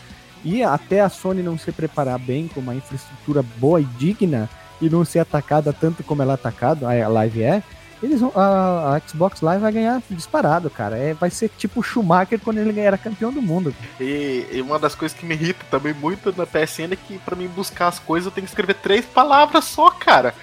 E 0.44 0.64
até 0.64 1.02
a 1.02 1.10
Sony 1.10 1.44
não 1.44 1.58
se 1.58 1.72
preparar 1.72 2.18
bem 2.18 2.48
com 2.48 2.60
uma 2.62 2.76
infraestrutura 2.76 3.44
boa 3.58 3.82
e 3.82 3.84
digna 3.84 4.50
e 4.82 4.90
não 4.90 5.04
ser 5.04 5.20
atacada 5.20 5.74
tanto 5.74 6.04
como 6.04 6.22
ela 6.22 6.34
é 6.34 6.36
atacada, 6.36 6.88
a 6.88 7.08
Live 7.10 7.44
é, 7.44 7.62
eles 8.02 8.22
vão, 8.22 8.32
a, 8.34 8.96
a 8.96 9.00
Xbox 9.06 9.42
Live 9.42 9.62
vai 9.62 9.72
ganhar 9.72 10.02
disparado, 10.10 10.70
cara. 10.70 10.98
É, 10.98 11.14
vai 11.14 11.30
ser 11.30 11.50
tipo 11.58 11.82
o 11.82 11.84
Schumacher 11.84 12.40
quando 12.40 12.60
ele 12.60 12.80
era 12.80 12.98
campeão 12.98 13.32
do 13.32 13.42
mundo. 13.42 13.76
E, 14.00 14.48
e 14.52 14.62
uma 14.62 14.80
das 14.80 14.96
coisas 14.96 15.18
que 15.18 15.26
me 15.26 15.36
irrita 15.36 15.66
também 15.70 15.94
muito 15.94 16.34
na 16.36 16.46
PSN 16.46 16.94
é 16.94 16.96
que 16.96 17.20
pra 17.20 17.36
mim 17.36 17.48
buscar 17.48 17.90
as 17.90 18.00
coisas 18.00 18.26
eu 18.26 18.32
tenho 18.32 18.46
que 18.46 18.52
escrever 18.52 18.76
três 18.76 19.06
palavras 19.06 19.66
só, 19.66 19.92
cara. 19.92 20.34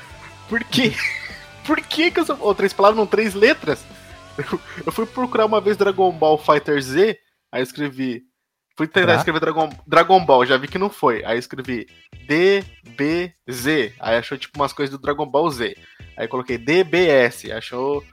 Por 0.49 0.62
quê? 0.64 0.92
Por 1.66 1.81
que 1.81 2.11
que 2.11 2.20
eu 2.20 2.24
só... 2.24 2.37
Ou 2.40 2.55
três 2.55 2.72
palavras, 2.72 2.98
não, 2.98 3.07
três 3.07 3.35
letras? 3.35 3.85
Eu, 4.38 4.61
eu 4.87 4.92
fui 4.92 5.07
procurar 5.07 5.46
uma 5.46 5.61
vez 5.61 5.76
Dragon 5.76 6.11
Ball 6.12 6.38
Fighter 6.38 6.81
Z, 6.81 7.18
aí 7.52 7.61
eu 7.61 7.64
escrevi... 7.64 8.22
Fui 8.76 8.87
tentar 8.87 9.12
Tá. 9.14 9.16
escrever 9.16 9.40
Dragon, 9.40 9.70
Dragon 9.87 10.22
Ball, 10.24 10.44
já 10.44 10.59
vi 10.59 10.68
que 10.68 10.79
não 10.79 10.90
foi. 10.90 11.24
Aí 11.24 11.37
eu 11.37 11.38
escrevi 11.38 11.87
DBZ, 12.26 13.94
aí 13.98 14.16
achou 14.16 14.37
tipo 14.37 14.59
umas 14.59 14.72
coisas 14.72 14.94
do 14.94 15.00
Dragon 15.00 15.24
Ball 15.26 15.50
Z. 15.50 15.74
Aí 16.16 16.26
eu 16.26 16.29
coloquei 16.29 16.59
DBS, 16.59 17.50
achou 17.52 18.05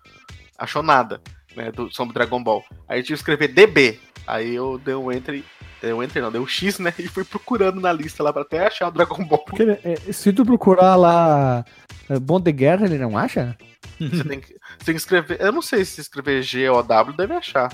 achou 0.58 0.82
nada, 0.82 1.22
né, 1.56 1.70
do 1.72 1.94
sobre 1.94 2.14
Dragon 2.14 2.42
Ball. 2.42 2.64
Aí 2.88 3.00
eu 3.00 3.04
tive 3.04 3.16
que 3.16 3.22
escrever 3.22 3.50
DB. 3.50 4.00
Aí 4.26 4.56
eu 4.56 4.78
dei 4.78 4.96
um 4.96 5.12
enter, 5.12 5.44
dei 5.82 5.92
um 5.92 6.02
enter 6.02 6.22
não, 6.24 6.32
dei 6.32 6.40
um 6.40 6.48
X, 6.48 6.80
né, 6.80 6.94
e 7.00 7.10
fui 7.10 7.26
procurando 7.26 7.82
na 7.82 7.92
lista 7.92 8.24
lá 8.24 8.32
pra 8.32 8.44
até 8.44 8.66
achar 8.66 8.88
o 8.88 8.92
Dragon 8.92 9.24
Ball. 9.26 9.44
Porque 9.44 9.64
é, 9.64 10.14
se 10.14 10.32
tu 10.32 10.46
procurar 10.46 10.96
lá 10.96 11.66
Bom 12.20 12.40
de 12.40 12.52
Guerra, 12.52 12.86
ele 12.86 12.98
não 12.98 13.18
acha? 13.18 13.56
Você 14.00 14.24
tem 14.24 14.40
que, 14.40 14.48
você 14.48 14.86
tem 14.86 14.96
que 14.96 15.02
escrever, 15.02 15.38
eu 15.42 15.52
não 15.52 15.62
sei 15.62 15.86
se 15.86 16.02
escrever 16.02 16.42
G 16.42 16.68
ou 16.70 16.82
W 16.84 17.16
deve 17.16 17.34
achar. 17.34 17.72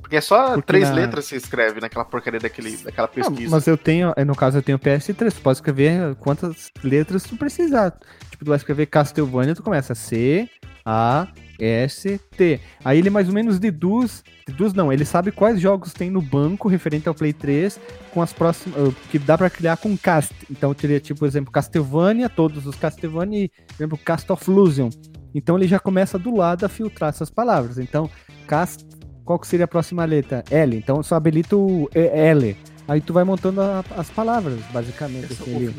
Porque 0.00 0.16
é 0.16 0.20
só 0.20 0.54
Porque 0.54 0.62
três 0.66 0.88
na- 0.88 0.94
letras 0.96 1.24
que 1.28 1.30
se 1.38 1.44
escreve 1.44 1.80
naquela 1.80 2.04
porcaria 2.04 2.40
daquele, 2.40 2.76
daquela 2.76 3.06
pesquisa. 3.08 3.50
mas 3.50 3.66
eu 3.68 3.78
tenho, 3.78 4.12
no 4.26 4.34
caso 4.34 4.58
eu 4.58 4.62
tenho 4.62 4.78
PS3, 4.78 5.32
tu 5.32 5.40
pode 5.40 5.58
escrever 5.58 6.14
quantas 6.16 6.70
letras 6.82 7.22
tu 7.22 7.36
precisar. 7.36 7.92
Tipo, 8.30 8.44
tu 8.44 8.48
vai 8.48 8.56
escrever 8.56 8.86
Castlevania, 8.86 9.54
tu 9.54 9.62
começa 9.62 9.94
C, 9.94 10.48
A, 10.84 11.28
S, 11.58 12.18
T. 12.36 12.60
Aí 12.84 12.98
ele 12.98 13.10
mais 13.10 13.28
ou 13.28 13.34
menos 13.34 13.58
deduz, 13.58 14.22
deduz 14.46 14.72
não, 14.74 14.92
ele 14.92 15.04
sabe 15.04 15.30
quais 15.30 15.60
jogos 15.60 15.92
tem 15.92 16.10
no 16.10 16.20
banco 16.22 16.68
referente 16.68 17.08
ao 17.08 17.14
Play 17.14 17.32
3 17.32 17.78
com 18.12 18.20
as 18.22 18.32
próximas, 18.32 18.88
uh, 18.88 18.94
que 19.10 19.18
dá 19.18 19.36
pra 19.38 19.48
criar 19.50 19.76
com 19.76 19.96
cast. 19.96 20.34
Então 20.50 20.72
teria 20.74 20.98
tipo, 21.00 21.20
por 21.20 21.28
exemplo, 21.28 21.52
Castlevania, 21.52 22.28
todos 22.28 22.66
os 22.66 22.74
Castlevania 22.76 23.44
e, 23.44 23.48
por 23.48 23.74
exemplo, 23.74 23.98
Cast 23.98 24.30
of 24.32 24.50
Illusion. 24.50 24.90
Então 25.34 25.56
ele 25.56 25.66
já 25.68 25.78
começa 25.78 26.18
do 26.18 26.34
lado 26.36 26.64
a 26.66 26.68
filtrar 26.68 27.10
essas 27.10 27.30
palavras. 27.30 27.78
Então, 27.78 28.10
cast, 28.48 28.84
qual 29.24 29.38
que 29.38 29.46
seria 29.46 29.64
a 29.64 29.68
próxima 29.68 30.04
letra? 30.04 30.42
L. 30.50 30.76
Então 30.76 30.96
eu 30.98 31.02
só 31.02 31.14
habilito 31.14 31.58
o 31.58 31.88
L. 31.94 32.56
Aí 32.88 33.00
tu 33.00 33.12
vai 33.12 33.22
montando 33.24 33.60
a- 33.60 33.84
as 33.96 34.10
palavras, 34.10 34.58
basicamente. 34.72 35.26
assim, 35.32 35.74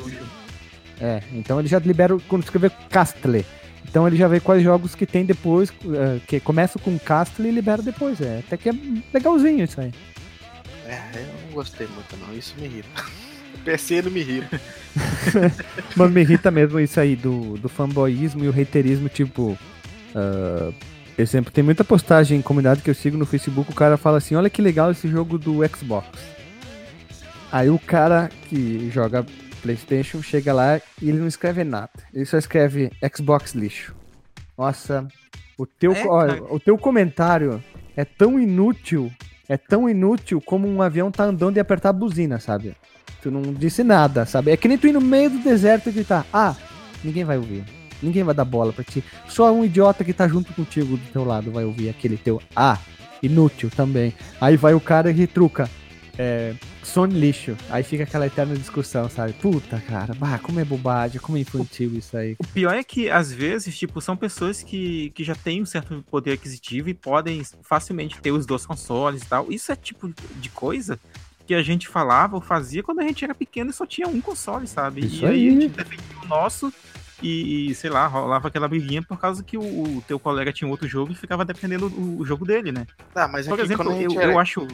é, 1.01 1.21
então 1.33 1.59
ele 1.59 1.67
já 1.67 1.77
libera 1.79 2.17
quando 2.29 2.43
escrever 2.43 2.71
Castle. 2.89 3.43
Então 3.93 4.07
ele 4.07 4.17
já 4.17 4.27
vê 4.27 4.39
quais 4.39 4.63
jogos 4.63 4.95
que 4.95 5.05
tem 5.05 5.23
depois, 5.23 5.69
eh, 5.69 6.19
que 6.25 6.39
começa 6.39 6.79
com 6.79 6.97
Castle 6.97 7.45
e 7.45 7.51
libera 7.51 7.79
depois. 7.79 8.19
É, 8.19 8.39
até 8.39 8.57
que 8.57 8.67
é 8.67 8.73
legalzinho 9.13 9.63
isso 9.63 9.79
aí. 9.79 9.91
É, 10.87 10.99
eu 11.13 11.45
não 11.45 11.53
gostei 11.53 11.85
muito 11.85 12.17
não, 12.17 12.35
isso 12.35 12.55
me 12.57 12.65
irrita. 12.65 12.89
PSN 13.63 14.09
me 14.09 14.23
ri. 14.23 14.43
Mas 15.95 16.11
me 16.11 16.21
irrita 16.21 16.49
mesmo 16.49 16.79
isso 16.79 16.99
aí 16.99 17.15
do, 17.15 17.55
do 17.59 17.69
fanboyismo 17.69 18.43
e 18.43 18.49
o 18.49 18.61
haterismo, 18.61 19.09
tipo. 19.09 19.55
ah, 20.15 20.73
exemplo, 21.15 21.51
tem 21.51 21.63
muita 21.63 21.83
postagem 21.83 22.39
em 22.39 22.41
comunidade 22.41 22.81
que 22.81 22.89
eu 22.89 22.95
sigo 22.95 23.15
no 23.15 23.27
Facebook, 23.27 23.69
o 23.69 23.75
cara 23.75 23.95
fala 23.95 24.17
assim, 24.17 24.33
olha 24.33 24.49
que 24.49 24.59
legal 24.59 24.89
esse 24.89 25.07
jogo 25.07 25.37
do 25.37 25.59
Xbox. 25.67 26.07
Aí 27.51 27.69
o 27.69 27.77
cara 27.77 28.31
que 28.49 28.89
joga 28.91 29.23
Playstation 29.63 30.21
chega 30.21 30.53
lá 30.53 30.81
e 31.01 31.09
ele 31.09 31.19
não 31.19 31.27
escreve 31.27 31.63
nada. 31.63 31.89
Ele 32.13 32.25
só 32.25 32.37
escreve 32.37 32.91
Xbox 33.15 33.53
lixo. 33.53 33.95
Nossa, 34.57 35.07
o 35.57 35.65
teu, 35.65 35.93
É, 35.93 36.53
o 36.53 36.59
teu 36.59 36.77
comentário 36.77 37.63
é 37.95 38.03
tão 38.03 38.37
inútil, 38.37 39.11
é 39.47 39.57
tão 39.57 39.89
inútil 39.89 40.41
como 40.41 40.67
um 40.67 40.81
avião 40.81 41.09
tá 41.09 41.23
andando 41.23 41.57
e 41.57 41.59
apertar 41.59 41.89
a 41.89 41.93
buzina, 41.93 42.39
sabe? 42.39 42.75
Tu 43.21 43.31
não 43.31 43.41
disse 43.53 43.83
nada, 43.83 44.25
sabe? 44.25 44.51
É 44.51 44.57
que 44.57 44.67
nem 44.67 44.77
tu 44.77 44.85
ir 44.85 44.91
no 44.91 45.01
meio 45.01 45.29
do 45.29 45.39
deserto 45.39 45.87
e 45.87 45.93
gritar, 45.93 46.25
ah, 46.33 46.55
ninguém 47.01 47.23
vai 47.23 47.37
ouvir. 47.37 47.63
Ninguém 48.01 48.23
vai 48.23 48.35
dar 48.35 48.43
bola 48.43 48.73
pra 48.73 48.83
ti. 48.83 49.01
Só 49.29 49.53
um 49.53 49.63
idiota 49.63 50.03
que 50.03 50.11
tá 50.11 50.27
junto 50.27 50.53
contigo 50.53 50.97
do 50.97 51.11
teu 51.11 51.23
lado 51.23 51.51
vai 51.51 51.63
ouvir 51.63 51.87
aquele 51.87 52.17
teu 52.17 52.41
ah, 52.53 52.77
inútil 53.21 53.69
também. 53.69 54.13
Aí 54.41 54.57
vai 54.57 54.73
o 54.73 54.81
cara 54.81 55.09
e 55.09 55.13
retruca. 55.13 55.69
É, 56.17 56.53
Sony 56.83 57.19
lixo. 57.19 57.57
Aí 57.69 57.83
fica 57.83 58.03
aquela 58.03 58.27
eterna 58.27 58.55
discussão, 58.55 59.09
sabe? 59.09 59.33
Puta, 59.33 59.81
cara, 59.81 60.13
bah, 60.13 60.37
como 60.39 60.59
é 60.59 60.65
bobagem, 60.65 61.19
como 61.19 61.37
é 61.37 61.41
infantil 61.41 61.91
isso 61.97 62.15
aí. 62.15 62.35
O 62.37 62.47
pior 62.47 62.73
é 62.73 62.83
que, 62.83 63.09
às 63.09 63.31
vezes, 63.31 63.77
tipo, 63.77 63.99
são 63.99 64.15
pessoas 64.15 64.61
que, 64.61 65.09
que 65.11 65.23
já 65.23 65.35
têm 65.35 65.61
um 65.61 65.65
certo 65.65 66.03
poder 66.09 66.33
aquisitivo 66.33 66.89
e 66.89 66.93
podem 66.93 67.43
facilmente 67.63 68.19
ter 68.21 68.31
os 68.31 68.45
dois 68.45 68.65
consoles 68.65 69.23
e 69.23 69.25
tal. 69.25 69.51
Isso 69.51 69.71
é 69.71 69.75
tipo 69.75 70.13
de 70.35 70.49
coisa 70.49 70.99
que 71.45 71.53
a 71.53 71.61
gente 71.61 71.87
falava 71.87 72.35
ou 72.35 72.41
fazia 72.41 72.83
quando 72.83 72.99
a 72.99 73.03
gente 73.03 73.23
era 73.23 73.35
pequeno 73.35 73.69
e 73.69 73.73
só 73.73 73.85
tinha 73.85 74.07
um 74.07 74.21
console, 74.21 74.67
sabe? 74.67 75.05
Isso 75.05 75.23
e 75.23 75.27
aí, 75.27 75.47
aí. 75.49 75.57
a 75.57 75.61
gente 75.61 75.75
defendia 75.75 76.17
o 76.23 76.27
nosso 76.27 76.73
e, 77.21 77.69
e, 77.69 77.75
sei 77.75 77.89
lá, 77.89 78.07
rolava 78.07 78.47
aquela 78.47 78.67
briguinha 78.67 79.01
por 79.01 79.17
causa 79.17 79.43
que 79.43 79.57
o, 79.57 79.61
o 79.61 80.03
teu 80.07 80.19
colega 80.19 80.51
tinha 80.51 80.69
outro 80.69 80.87
jogo 80.87 81.11
e 81.11 81.15
ficava 81.15 81.45
defendendo 81.45 81.87
o, 81.87 82.19
o 82.19 82.25
jogo 82.25 82.45
dele, 82.45 82.71
né? 82.71 82.85
Ah, 83.15 83.27
mas 83.27 83.47
Por 83.47 83.53
aqui, 83.53 83.63
exemplo, 83.63 83.85
quando, 83.85 83.97
a 83.97 84.01
gente 84.01 84.15
eu, 84.15 84.21
é, 84.21 84.25
eu 84.25 84.39
acho. 84.39 84.67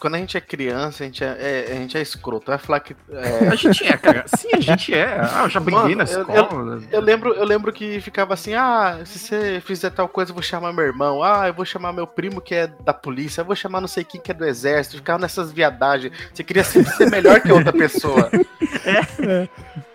Quando 0.00 0.14
a 0.14 0.18
gente 0.18 0.36
é 0.36 0.40
criança, 0.40 1.02
a 1.04 1.06
gente 1.06 1.22
é, 1.22 1.66
é- 1.68 1.72
a 1.72 1.74
gente 1.74 1.96
é 1.98 2.00
escroto. 2.00 2.46
Vai 2.46 2.58
falar 2.58 2.80
que. 2.80 2.96
é, 3.12 3.48
A 3.48 3.54
gente 3.54 3.86
é, 3.86 3.96
cara. 3.96 4.24
Sim, 4.26 4.48
a 4.54 4.60
gente 4.60 4.94
é. 4.94 5.20
Ah, 5.20 5.42
eu 5.44 5.48
já 5.50 5.60
briguei 5.60 5.94
Mano, 5.94 5.96
na 5.96 6.04
eu- 6.10 6.20
escola. 6.20 6.82
Eu 6.90 7.00
lembro, 7.00 7.34
eu 7.34 7.44
lembro 7.44 7.72
que 7.72 8.00
ficava 8.00 8.34
assim, 8.34 8.54
ah, 8.54 8.98
se 9.04 9.18
você 9.18 9.62
fizer 9.64 9.90
tal 9.90 10.08
coisa, 10.08 10.30
eu 10.30 10.34
vou 10.34 10.42
chamar 10.42 10.72
meu 10.72 10.84
irmão, 10.84 11.22
ah, 11.22 11.46
eu 11.48 11.54
vou 11.54 11.64
chamar 11.64 11.92
meu 11.92 12.06
primo 12.06 12.40
que 12.40 12.54
é 12.54 12.66
da 12.66 12.94
polícia, 12.94 13.42
eu 13.42 13.44
vou 13.44 13.54
chamar 13.54 13.80
não 13.80 13.88
sei 13.88 14.02
quem 14.02 14.20
que 14.20 14.30
é 14.30 14.34
do 14.34 14.44
exército, 14.46 14.96
ficava 14.96 15.18
nessas 15.18 15.52
viadagens. 15.52 16.12
Você 16.32 16.42
queria 16.42 16.64
sempre 16.64 16.90
ser 16.92 17.10
melhor 17.10 17.40
que 17.40 17.52
outra 17.52 17.72
pessoa. 17.72 18.30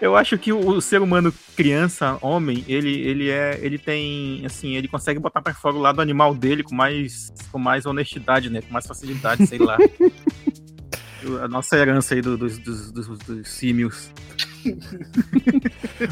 Eu 0.00 0.16
acho 0.16 0.36
que 0.38 0.52
o, 0.52 0.58
o 0.58 0.80
ser 0.80 1.00
humano 1.00 1.32
criança, 1.56 2.18
homem, 2.20 2.64
ele, 2.68 2.90
ele 3.00 3.30
é, 3.30 3.58
ele 3.62 3.78
tem, 3.78 4.44
assim, 4.44 4.76
ele 4.76 4.88
consegue 4.88 5.18
botar 5.18 5.40
pra 5.42 5.54
fora 5.54 5.74
o 5.76 5.80
lado 5.80 6.00
animal 6.00 6.34
dele 6.34 6.62
com 6.62 6.74
mais, 6.74 7.32
com 7.50 7.58
mais 7.58 7.86
honestidade, 7.86 8.50
né? 8.50 8.60
Com 8.62 8.72
mais 8.72 8.86
facilidade, 8.86 9.46
sei 9.46 9.58
lá. 9.58 9.76
A 11.42 11.48
nossa 11.48 11.76
herança 11.76 12.14
aí 12.14 12.22
do- 12.22 12.38
dos, 12.38 12.56
dos, 12.56 12.90
dos, 12.90 13.18
dos 13.18 13.48
símios. 13.48 14.10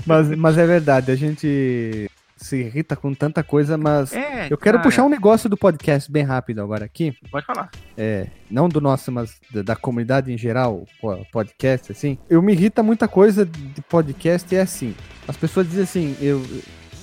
Mas, 0.07 0.29
mas 0.37 0.59
é 0.59 0.67
verdade, 0.67 1.11
a 1.11 1.17
gente 1.17 2.08
se 2.39 2.57
irrita 2.57 2.97
com 2.97 3.13
tanta 3.13 3.43
coisa, 3.43 3.77
mas 3.77 4.13
É, 4.13 4.45
eu 4.51 4.57
quero 4.57 4.79
cara, 4.79 4.81
puxar 4.81 5.05
um 5.05 5.09
negócio 5.09 5.49
do 5.49 5.57
podcast 5.57 6.11
bem 6.11 6.23
rápido 6.23 6.63
agora 6.63 6.85
aqui. 6.85 7.15
Pode 7.31 7.45
falar. 7.45 7.71
É, 7.97 8.27
não 8.51 8.69
do 8.69 8.81
nosso, 8.81 9.11
mas 9.13 9.41
da, 9.53 9.63
da 9.63 9.77
comunidade 9.77 10.33
em 10.33 10.39
geral, 10.39 10.85
po- 11.01 11.25
podcast, 11.33 11.93
assim. 11.93 12.17
Eu 12.31 12.41
me 12.41 12.53
irrita 12.53 12.83
muita 12.83 13.07
coisa 13.09 13.45
de 13.45 13.83
podcast 13.83 14.55
e 14.55 14.59
é 14.59 14.63
assim. 14.63 14.95
As 15.27 15.37
pessoas 15.37 15.67
dizem 15.69 15.83
assim, 15.85 16.17
eu 16.21 16.43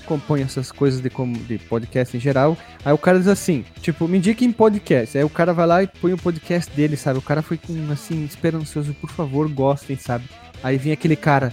componho 0.06 0.43
essas 0.45 0.71
coisas 0.71 1.02
de, 1.02 1.10
de 1.48 1.58
podcast 1.58 2.15
em 2.15 2.19
geral. 2.19 2.56
Aí 2.84 2.93
o 2.93 2.98
cara 2.98 3.17
diz 3.17 3.28
assim, 3.28 3.65
tipo, 3.82 4.08
me 4.08 4.17
indique 4.19 4.45
em 4.45 4.52
podcast. 4.52 5.17
Aí 5.17 5.24
o 5.24 5.30
cara 5.30 5.52
vai 5.54 5.65
lá 5.65 5.84
e 5.84 5.88
põe 5.88 6.13
o 6.13 6.17
podcast 6.17 6.71
dele, 6.76 6.95
sabe? 6.95 7.17
O 7.19 7.24
cara 7.24 7.41
foi 7.41 7.58
com, 7.58 7.91
assim, 7.91 8.24
esperançoso, 8.24 8.93
por 8.93 9.10
favor, 9.10 9.50
gostem, 9.50 9.98
sabe? 9.98 10.26
Aí 10.63 10.78
vem 10.78 10.93
aquele 10.93 11.15
cara. 11.15 11.52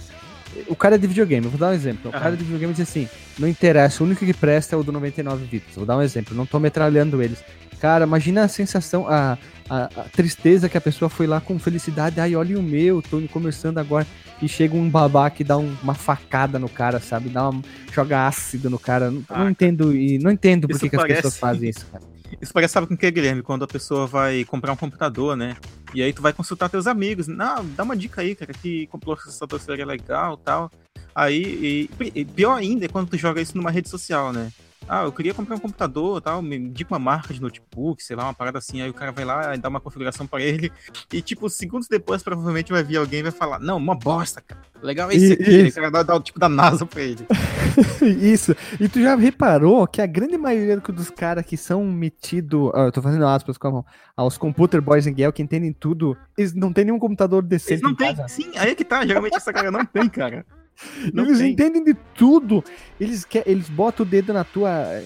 O 0.69 0.77
cara 0.77 0.95
é 0.95 0.99
de 0.99 1.07
videogame, 1.07 1.47
vou 1.47 1.59
dar 1.59 1.71
um 1.71 1.75
exemplo. 1.75 2.11
O 2.11 2.15
Aham. 2.15 2.23
cara 2.23 2.37
de 2.37 2.43
videogame 2.45 2.73
diz 2.75 2.89
assim: 2.89 3.09
não 3.39 3.49
interessa, 3.49 4.03
o 4.03 4.07
único 4.07 4.25
que 4.25 4.35
presta 4.35 4.75
é 4.77 4.79
o 4.79 4.83
do 4.83 4.93
99 4.93 5.45
Vidas. 5.47 5.69
Vou 5.75 5.87
dar 5.87 5.97
um 5.97 6.03
exemplo, 6.03 6.37
não 6.37 6.47
tô 6.47 6.59
metralhando 6.59 7.23
eles. 7.23 7.43
Cara, 7.81 8.05
imagina 8.05 8.45
a 8.45 8.49
sensação, 8.49 9.09
a, 9.09 9.37
a, 9.69 9.85
a 9.85 10.05
tristeza 10.13 10.69
que 10.69 10.79
a 10.79 10.81
pessoa 10.81 11.09
foi 11.09 11.27
lá 11.27 11.41
com 11.41 11.59
felicidade. 11.59 12.21
Ai, 12.21 12.37
olha 12.37 12.57
o 12.59 12.63
meu, 12.63 13.03
tô 13.03 13.21
começando 13.33 13.79
agora. 13.79 14.07
E 14.41 14.49
chega 14.49 14.75
um 14.77 14.89
babaca 14.89 15.41
e 15.41 15.45
dá 15.45 15.57
um- 15.57 15.75
uma 15.83 15.95
facada 15.95 16.59
no 16.59 16.69
cara, 16.69 17.01
sabe? 17.01 17.29
Dá 17.29 17.49
uma, 17.49 17.63
joga 17.93 18.27
ácido 18.27 18.69
no 18.71 18.79
cara. 18.79 19.11
Não, 19.11 19.23
Ah, 19.29 19.39
não 19.41 19.51
entendo 19.51 19.97
e 19.97 20.19
não 20.19 20.31
entendo 20.31 20.69
por 20.69 20.79
que, 20.79 20.89
que 20.91 20.97
as 20.97 21.03
pessoas 21.05 21.37
fazem 21.37 21.71
isso, 21.71 21.87
cara. 21.91 22.05
Isso 22.41 22.53
parece, 22.53 22.75
sabe 22.75 22.87
com 22.87 22.95
o 22.95 22.97
que, 22.97 23.11
Guilherme? 23.11 23.43
Quando 23.43 23.65
a 23.65 23.69
pessoa 23.69 24.07
vai 24.07 24.45
comprar 24.45 24.73
um 24.73 24.77
computador, 24.77 25.37
né? 25.37 25.57
E 25.95 26.03
aí 26.03 26.13
tu 26.13 26.23
vai 26.23 26.33
consultar 26.33 26.69
teus 26.69 26.87
amigos. 26.87 27.27
Não, 27.27 27.65
dá 27.77 27.83
uma 27.83 27.97
dica 27.97 28.23
aí, 28.23 28.35
cara, 28.35 28.53
que 28.53 28.89
o 28.93 28.99
processador 28.99 29.61
seria 29.61 29.87
legal 29.87 30.37
tal. 30.37 30.71
Aí, 31.15 31.89
e, 32.01 32.11
e 32.15 32.25
pior 32.25 32.55
ainda 32.55 32.87
é 32.87 32.89
quando 32.89 33.11
tu 33.11 33.19
joga 33.19 33.41
isso 33.41 33.57
numa 33.57 33.71
rede 33.71 33.89
social, 33.89 34.33
né? 34.33 34.51
Ah, 34.89 35.05
eu 35.05 35.13
queria 35.13 35.33
comprar 35.33 35.57
um 35.57 35.61
computador 35.61 36.21
tal, 36.21 36.43
me 36.43 36.57
indica 36.57 36.93
uma 36.93 36.99
marca 36.99 37.33
de 37.33 37.41
notebook, 37.41 38.03
sei 38.03 38.17
lá, 38.17 38.25
uma 38.25 38.35
parada 38.35 38.59
assim. 38.59 38.83
Aí 38.83 38.91
o 38.91 38.95
cara 38.95 39.13
vai 39.13 39.25
lá 39.25 39.55
e 39.55 39.59
dá 39.59 39.69
uma 39.69 39.81
configuração 39.81 40.27
pra 40.27 40.41
ele. 40.43 40.71
E, 41.13 41.23
tipo, 41.23 41.49
segundos 41.49 41.89
depois, 41.89 42.23
provavelmente 42.23 42.73
vai 42.73 42.83
vir 42.83 42.97
alguém 42.97 43.21
e 43.21 43.23
vai 43.23 43.33
falar: 43.33 43.59
Não, 43.61 43.77
uma 43.77 43.95
bosta, 43.95 44.41
cara. 44.41 44.61
Legal 44.83 45.11
é 45.11 45.15
esse 45.15 45.31
E- 45.31 45.33
aqui. 45.35 45.51
Isso. 45.69 45.77
cara 45.77 45.91
dá, 45.91 46.03
dá 46.03 46.17
o 46.17 46.21
tipo 46.21 46.39
da 46.39 46.49
NASA 46.49 46.85
pra 46.85 47.01
ele. 47.01 47.27
Isso. 48.21 48.55
E 48.81 48.89
tu 48.89 49.01
já 49.01 49.15
reparou 49.15 49.87
que 49.87 50.03
a 50.03 50.07
grande 50.07 50.37
maioria 50.37 50.77
dos 50.79 51.11
caras 51.11 51.47
que 51.47 51.57
são 51.57 51.85
metidos. 51.85 52.71
eu 52.75 52.93
tô 52.93 53.01
fazendo 53.01 53.27
aspas 53.27 53.57
com 53.57 53.69
a 53.69 53.71
mão. 53.71 53.87
Aos 54.17 54.37
computer 54.37 54.81
boys 54.83 55.07
and 55.07 55.15
girl 55.17 55.31
que 55.31 55.43
entendem 55.43 55.73
tudo, 55.73 56.17
eles 56.37 56.53
não 56.53 56.73
tem 56.73 56.85
nenhum 56.85 56.99
computador 56.99 57.39
Eles 57.45 57.49
decente 57.65 57.83
não 57.83 57.91
em 57.93 57.95
tem. 57.95 58.29
Sim, 58.29 58.51
aí 58.57 58.71
é 58.73 58.75
que 58.75 58.85
tá. 58.85 59.07
Geralmente 59.07 59.37
essa 59.37 59.53
cara 59.53 59.71
não 59.71 59.85
tem, 59.87 60.09
cara. 60.09 60.45
Não 61.13 61.25
eles 61.25 61.39
tem. 61.39 61.53
entendem 61.53 61.85
de 61.85 61.95
tudo. 62.15 62.63
Eles, 63.01 63.25
quer, 63.25 63.47
eles 63.47 63.69
botam 63.69 64.05
o 64.05 64.09
dedo 64.09 64.33
na 64.33 64.45
tua, 64.45 65.03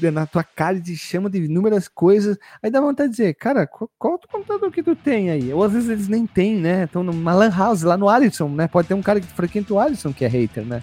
na 0.00 0.26
tua 0.26 0.44
cara 0.44 0.76
e 0.76 0.82
te 0.82 0.96
chamam 0.96 1.30
de 1.30 1.38
inúmeras 1.38 1.88
coisas. 1.88 2.38
Aí 2.62 2.70
dá 2.70 2.80
vontade 2.80 3.10
de 3.10 3.16
dizer, 3.16 3.34
cara, 3.34 3.66
qual, 3.66 3.90
qual 3.98 4.14
o 4.14 4.28
computador 4.28 4.70
que 4.70 4.82
tu 4.82 4.96
tem 4.96 5.30
aí? 5.30 5.52
Ou 5.52 5.62
às 5.62 5.72
vezes 5.72 5.88
eles 5.88 6.08
nem 6.08 6.26
têm, 6.26 6.56
né? 6.56 6.84
Estão 6.84 7.02
numa 7.02 7.34
lan 7.34 7.50
house 7.50 7.82
lá 7.82 7.96
no 7.96 8.08
Alisson, 8.08 8.48
né? 8.48 8.68
Pode 8.68 8.88
ter 8.88 8.94
um 8.94 9.02
cara 9.02 9.20
que 9.20 9.26
frequenta 9.26 9.74
o 9.74 9.78
Alisson 9.78 10.12
que 10.12 10.24
é 10.24 10.28
hater, 10.28 10.64
né? 10.64 10.82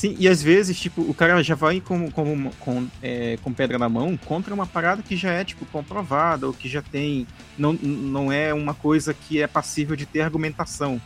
Sim, 0.00 0.16
e 0.18 0.26
às 0.26 0.42
vezes, 0.42 0.80
tipo, 0.80 1.02
o 1.02 1.12
cara 1.12 1.42
já 1.42 1.54
vai 1.54 1.78
com, 1.78 2.10
com, 2.10 2.50
com, 2.58 2.86
é, 3.02 3.36
com 3.42 3.52
pedra 3.52 3.78
na 3.78 3.86
mão 3.86 4.16
contra 4.16 4.54
uma 4.54 4.66
parada 4.66 5.02
que 5.02 5.14
já 5.14 5.30
é, 5.30 5.44
tipo, 5.44 5.66
comprovada, 5.66 6.46
ou 6.46 6.54
que 6.54 6.70
já 6.70 6.80
tem. 6.80 7.26
Não, 7.58 7.74
não 7.74 8.32
é 8.32 8.54
uma 8.54 8.72
coisa 8.72 9.12
que 9.12 9.42
é 9.42 9.46
passível 9.46 9.94
de 9.94 10.06
ter 10.06 10.22
argumentação. 10.22 10.98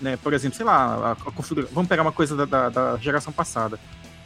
Né? 0.00 0.16
Por 0.16 0.32
exemplo, 0.32 0.56
sei 0.56 0.64
lá, 0.66 0.94
a, 0.94 1.12
a 1.12 1.16
configura- 1.32 1.68
vamos 1.72 1.88
pegar 1.88 2.02
uma 2.02 2.12
coisa 2.12 2.34
da, 2.34 2.44
da, 2.44 2.68
da 2.68 2.96
geração 2.98 3.32
passada. 3.32 3.78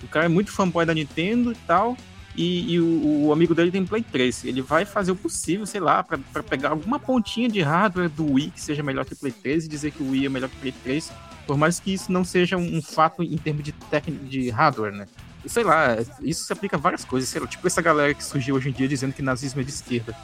O 0.03 0.09
cara 0.09 0.27
é 0.27 0.29
muito 0.29 0.53
fanboy 0.53 0.85
da 0.87 0.95
Nintendo 0.95 1.53
e 1.53 1.57
tal. 1.67 1.97
E, 2.37 2.75
e 2.75 2.81
o, 2.81 3.27
o 3.27 3.33
amigo 3.33 3.55
dele 3.55 3.71
tem 3.71 3.85
Play 3.87 4.03
3. 4.03 4.45
Ele 4.45 4.61
vai 4.61 4.85
fazer 4.85 5.13
o 5.13 5.17
possível, 5.17 5.65
sei 5.67 5.81
lá, 5.81 6.03
pra 6.03 6.19
pegar 6.43 6.71
alguma 6.71 6.99
pontinha 6.99 7.49
de 7.49 7.61
hardware 7.63 8.09
do 8.09 8.33
Wii 8.33 8.51
que 8.51 8.61
seja 8.61 8.83
melhor 8.83 9.05
que 9.05 9.13
o 9.13 9.17
Play 9.17 9.33
3 9.33 9.65
e 9.65 9.69
dizer 9.69 9.93
que 9.93 10.03
o 10.03 10.11
Wii 10.11 10.27
é 10.27 10.29
melhor 10.29 10.49
que 10.51 10.57
o 10.57 10.61
Play 10.61 10.75
3 10.83 11.13
por 11.47 11.57
mais 11.57 11.79
que 11.79 11.93
isso 11.93 12.11
não 12.11 12.25
seja 12.25 12.57
um 12.57 12.81
fato 12.83 13.23
em 13.23 13.37
termos 13.37 13.63
de 13.63 13.73
técnica 13.73 14.25
de 14.25 14.49
hardware, 14.51 14.93
né? 14.93 15.07
Sei 15.47 15.63
lá, 15.63 15.99
isso 16.23 16.45
se 16.45 16.53
aplica 16.53 16.77
a 16.77 16.81
várias 16.81 17.05
coisas, 17.05 17.29
sei 17.29 17.41
lá, 17.41 17.47
tipo 17.47 17.67
essa 17.67 17.83
galera 17.83 18.15
que 18.15 18.25
surgiu 18.25 18.55
hoje 18.57 18.71
em 18.71 18.73
dia 18.73 18.89
dizendo 18.89 19.13
que 19.13 19.21
nazismo 19.21 19.61
é 19.61 19.65
de 19.65 19.71
esquerda. 19.71 20.17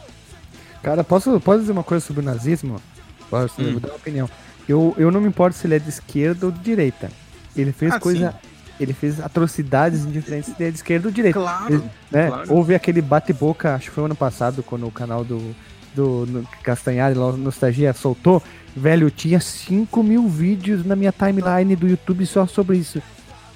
Cara, 0.83 1.05
posso, 1.05 1.39
posso 1.41 1.61
dizer 1.61 1.73
uma 1.73 1.85
coisa 1.85 2.05
sobre 2.05 2.23
o 2.23 2.25
nazismo? 2.25 2.81
Posso, 3.31 3.61
eu 3.63 3.77
Hum. 3.77 3.79
dar 3.79 3.89
uma 3.89 3.97
opinião. 3.97 4.29
Eu, 4.69 4.95
eu 4.99 5.11
não 5.11 5.21
me 5.21 5.29
importo 5.29 5.57
se 5.57 5.67
ele 5.67 5.77
é 5.77 5.79
de 5.79 5.89
esquerda 5.89 6.47
ou 6.47 6.53
de 6.53 6.59
direita. 6.61 7.09
Ele 7.57 7.73
fez 7.73 7.93
Ah, 7.93 8.01
coisa. 8.01 8.35
Ele 8.79 8.93
fez 8.95 9.21
atrocidades 9.21 10.05
indiferentes 10.05 10.51
se 10.51 10.57
ele 10.59 10.69
é 10.69 10.71
de 10.73 10.77
esquerda 10.79 11.09
ou 11.09 11.11
de 11.13 11.17
direita. 11.17 11.39
Claro, 11.39 11.85
né? 12.11 12.29
claro. 12.29 12.53
Houve 12.55 12.75
aquele 12.75 13.01
bate-boca, 13.03 13.75
acho 13.75 13.89
que 13.91 13.95
foi 13.95 14.05
ano 14.05 14.15
passado, 14.15 14.63
quando 14.63 14.87
o 14.87 14.91
canal 14.91 15.23
do, 15.25 15.55
do 15.95 16.25
no- 16.27 16.49
Castanhari, 16.63 17.15
lá, 17.15 17.33
Nostalgia, 17.33 17.93
soltou. 17.93 18.43
Velho, 18.75 19.11
tinha 19.11 19.39
5 19.41 20.03
mil 20.03 20.27
vídeos 20.29 20.85
na 20.87 20.97
minha 20.97 21.13
timeline 21.13 21.77
do 21.77 21.87
YouTube 21.89 22.25
só 22.25 22.47
sobre 22.47 22.79
isso. 22.79 23.03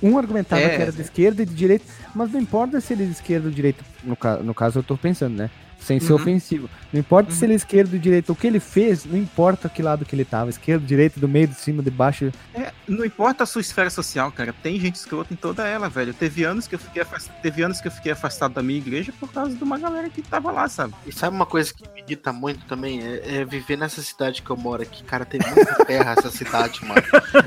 Um 0.03 0.19
argumentava 0.19 0.61
É. 0.63 0.77
que 0.77 0.83
era 0.83 0.93
de 0.93 1.01
esquerda 1.01 1.43
e 1.43 1.47
de 1.47 1.55
direita, 1.55 1.87
mas 2.15 2.31
não 2.33 2.41
importa 2.41 2.79
se 2.81 2.93
ele 2.93 3.05
é 3.05 3.07
de 3.07 3.13
esquerda 3.13 3.47
ou 3.47 3.51
de 3.51 3.57
direita, 3.57 3.83
no, 4.03 4.19
no 4.43 4.53
caso 4.55 4.81
eu 4.81 4.83
tô 4.83 4.97
pensando, 4.99 5.37
né? 5.37 5.49
Sem 5.81 6.01
ser 6.01 6.13
Uhum. 6.13 6.21
ofensivo. 6.21 6.71
Não 6.93 6.99
importa 7.01 7.31
se 7.31 7.45
ele 7.45 7.53
é 7.53 7.57
esquerdo 7.57 7.93
ou 7.95 7.99
direita, 7.99 8.33
o 8.33 8.37
que 8.37 8.47
ele 8.47 8.59
fez, 8.61 9.05
não 9.05 9.19
importa 9.19 9.69
que 9.69 9.83
lado 9.83 10.05
que 10.05 10.15
ele 10.17 10.25
tava, 10.25 10.49
esquerdo, 10.49 10.87
direito, 10.87 11.21
do 11.21 11.29
meio, 11.29 11.47
de 11.49 11.55
cima, 11.57 11.83
de 11.83 11.91
baixo. 11.91 12.33
É, 12.55 12.73
não 12.89 13.05
importa 13.05 13.43
a 13.45 13.47
sua 13.47 13.61
esfera 13.61 13.91
social, 13.91 14.33
cara. 14.33 14.55
Tem 14.63 14.81
gente 14.81 14.95
escrota 14.95 15.35
em 15.35 15.37
toda 15.37 15.67
ela, 15.67 15.89
velho. 15.91 16.15
Teve 16.15 16.43
anos 16.45 16.67
que 16.67 16.75
eu 16.75 16.79
fiquei 16.79 17.03
afastado, 17.03 17.37
teve 17.43 17.63
anos 17.63 17.81
que 17.83 17.89
eu 17.89 17.93
fiquei 17.93 18.13
afastado 18.13 18.55
da 18.55 18.63
minha 18.63 18.79
igreja 18.79 19.13
por 19.21 19.31
causa 19.31 19.55
de 19.55 19.63
uma 19.63 19.79
galera 19.79 20.09
que 20.09 20.23
tava 20.23 20.51
lá, 20.51 20.69
sabe? 20.69 20.95
E 21.07 21.13
sabe 21.13 21.37
uma 21.37 21.47
coisa 21.47 21.73
que 21.75 21.83
me 21.93 22.01
irrita 22.01 22.33
muito 22.33 22.65
também? 22.67 23.01
É, 23.03 23.41
é 23.41 23.45
viver 23.45 23.77
nessa 23.77 24.01
cidade 24.01 24.41
que 24.41 24.51
eu 24.51 24.57
moro 24.57 24.83
aqui. 24.83 25.05
Cara, 25.05 25.25
tem 25.27 25.41
muita 25.45 25.75
terra 25.85 26.15
essa 26.17 26.31
cidade, 26.31 26.81
mano. 26.85 27.03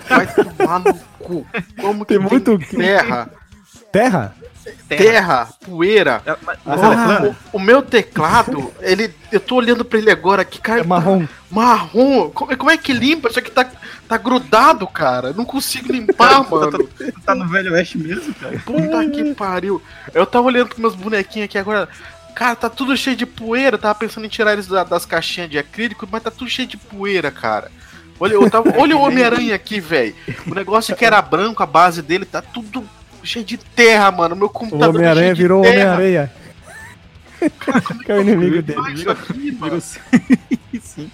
Vai 0.07 0.27
tomar 0.31 0.79
no 0.79 0.93
cu. 1.17 1.45
Como 1.81 2.05
que 2.05 2.13
Tem 2.17 2.19
tem, 2.19 2.29
muito- 2.29 2.59
terra? 2.75 3.31
Terra? 3.91 4.35
Terra, 4.87 5.49
poeira. 5.65 6.21
É, 6.25 6.35
mas, 6.45 6.57
Ah, 6.65 6.75
mas 6.77 6.81
é 6.81 6.95
plana? 7.05 7.37
O, 7.53 7.57
o 7.57 7.59
meu 7.59 7.81
teclado, 7.81 8.73
ele. 8.81 9.13
Eu 9.31 9.39
tô 9.39 9.55
olhando 9.55 9.83
pra 9.85 9.97
ele 9.99 10.09
agora 10.11 10.41
aqui, 10.41 10.59
cara. 10.59 10.81
É 10.81 10.83
marrom. 10.83 11.25
tá 11.25 11.33
marrom. 11.49 12.29
Como, 12.29 12.55
como 12.57 12.71
é 12.71 12.77
que 12.77 12.93
limpa? 12.93 13.29
Isso 13.29 13.39
aqui 13.39 13.51
tá, 13.51 13.69
tá 14.07 14.17
grudado, 14.17 14.87
cara. 14.87 15.29
Eu 15.29 15.33
Não 15.33 15.45
consigo 15.45 15.91
limpar, 15.91 16.43
mano. 16.49 16.77
Tu 16.97 17.21
tá 17.25 17.35
no 17.35 17.47
Velho 17.47 17.73
Oeste 17.73 17.97
mesmo, 17.97 18.33
cara? 18.35 18.59
Puta 18.65 19.09
que 19.09 19.33
pariu. 19.33 19.81
Eu 20.13 20.25
tava 20.25 20.47
olhando 20.47 20.67
pros 20.67 20.79
meus 20.79 20.95
bonequinhos 20.95 21.45
aqui 21.45 21.57
agora. 21.57 21.87
Cara, 22.35 22.55
tá 22.55 22.69
tudo 22.69 22.95
cheio 22.95 23.15
de 23.15 23.25
poeira. 23.25 23.75
Eu 23.75 23.81
tava 23.81 23.95
pensando 23.95 24.25
em 24.25 24.29
tirar 24.29 24.53
eles 24.53 24.67
da- 24.67 24.83
das 24.83 25.05
caixinhas 25.05 25.49
de 25.49 25.57
acrílico, 25.57 26.07
mas 26.11 26.21
tá 26.23 26.29
tudo 26.31 26.49
cheio 26.49 26.67
de 26.67 26.77
poeira, 26.77 27.31
cara. 27.31 27.71
Olha, 28.19 28.33
eu 28.33 28.49
tava, 28.49 28.73
olha 28.79 28.95
o 28.97 29.01
Homem-Aranha 29.05 29.55
aqui, 29.55 29.79
velho. 29.79 30.15
O 30.47 30.53
negócio 30.55 30.95
que 30.95 31.03
era 31.05 31.21
branco, 31.21 31.61
a 31.61 31.65
base 31.67 32.01
dele, 32.01 32.25
tá 32.25 32.41
tudo 32.41 32.83
cheio 33.23 33.45
de 33.45 33.57
terra, 33.57 34.11
mano. 34.11 34.35
Meu 34.35 34.47
O 34.47 34.49
computador 34.49 34.93
tá 34.93 34.99
Homem-Aranha 34.99 35.33
virou. 35.33 35.59
Homem-Areia. 35.65 36.31
que 38.05 38.11
é 38.11 38.15
o 38.15 38.21
inimigo 38.21 38.61
dele. 38.61 38.79
Olha 38.79 38.93
isso 38.93 39.09
aqui, 39.09 39.51
mano. 39.51 39.81
Sim. 40.81 41.11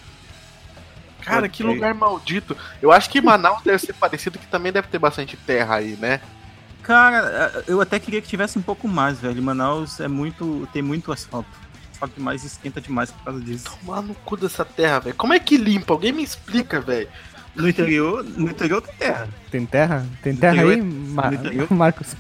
Cara, 1.22 1.48
que 1.48 1.64
lugar 1.64 1.94
maldito. 1.94 2.56
Eu 2.82 2.92
acho 2.92 3.10
que 3.10 3.22
Manaus 3.22 3.62
deve 3.64 3.80
ser 3.80 3.94
parecido, 3.94 4.38
que 4.38 4.48
também 4.48 4.72
deve 4.72 4.88
ter 4.90 5.00
bastante 5.00 5.38
terra 5.38 5.76
aí, 5.76 5.98
né? 6.00 6.20
Cara, 6.82 7.64
eu 7.66 7.80
até 7.80 7.98
queria 7.98 8.22
que 8.22 8.28
tivesse 8.28 8.60
um 8.60 8.62
pouco 8.62 8.88
mais, 8.88 9.20
velho. 9.20 9.42
Manaus 9.42 10.00
é 10.02 10.08
muito. 10.08 10.68
tem 10.74 10.82
muito 10.82 11.12
asfalto. 11.14 11.48
Asfalto 11.94 12.16
demais 12.16 12.44
esquenta 12.44 12.82
demais 12.82 13.10
por 13.10 13.24
causa 13.24 13.40
disso. 13.40 13.78
Tomar 13.80 14.02
no 14.02 14.14
cu 14.14 14.36
dessa 14.36 14.66
terra, 14.66 15.00
velho. 15.00 15.16
Como 15.16 15.34
é 15.34 15.40
que 15.40 15.56
limpa? 15.56 15.94
Alguém 15.94 16.12
me 16.12 16.24
explica, 16.24 16.82
velho. 16.82 17.08
No 17.56 17.70
interior, 17.70 18.24
no 18.24 18.50
interior 18.50 18.82
tem 18.82 18.96
terra. 18.96 19.30
Tem 19.52 19.66
terra? 19.66 20.06
Tem 20.24 20.36
terra 20.36 20.62
aí, 20.64 20.82
Ma- 20.82 21.32
no. 21.32 21.68
Marcos? 21.76 22.16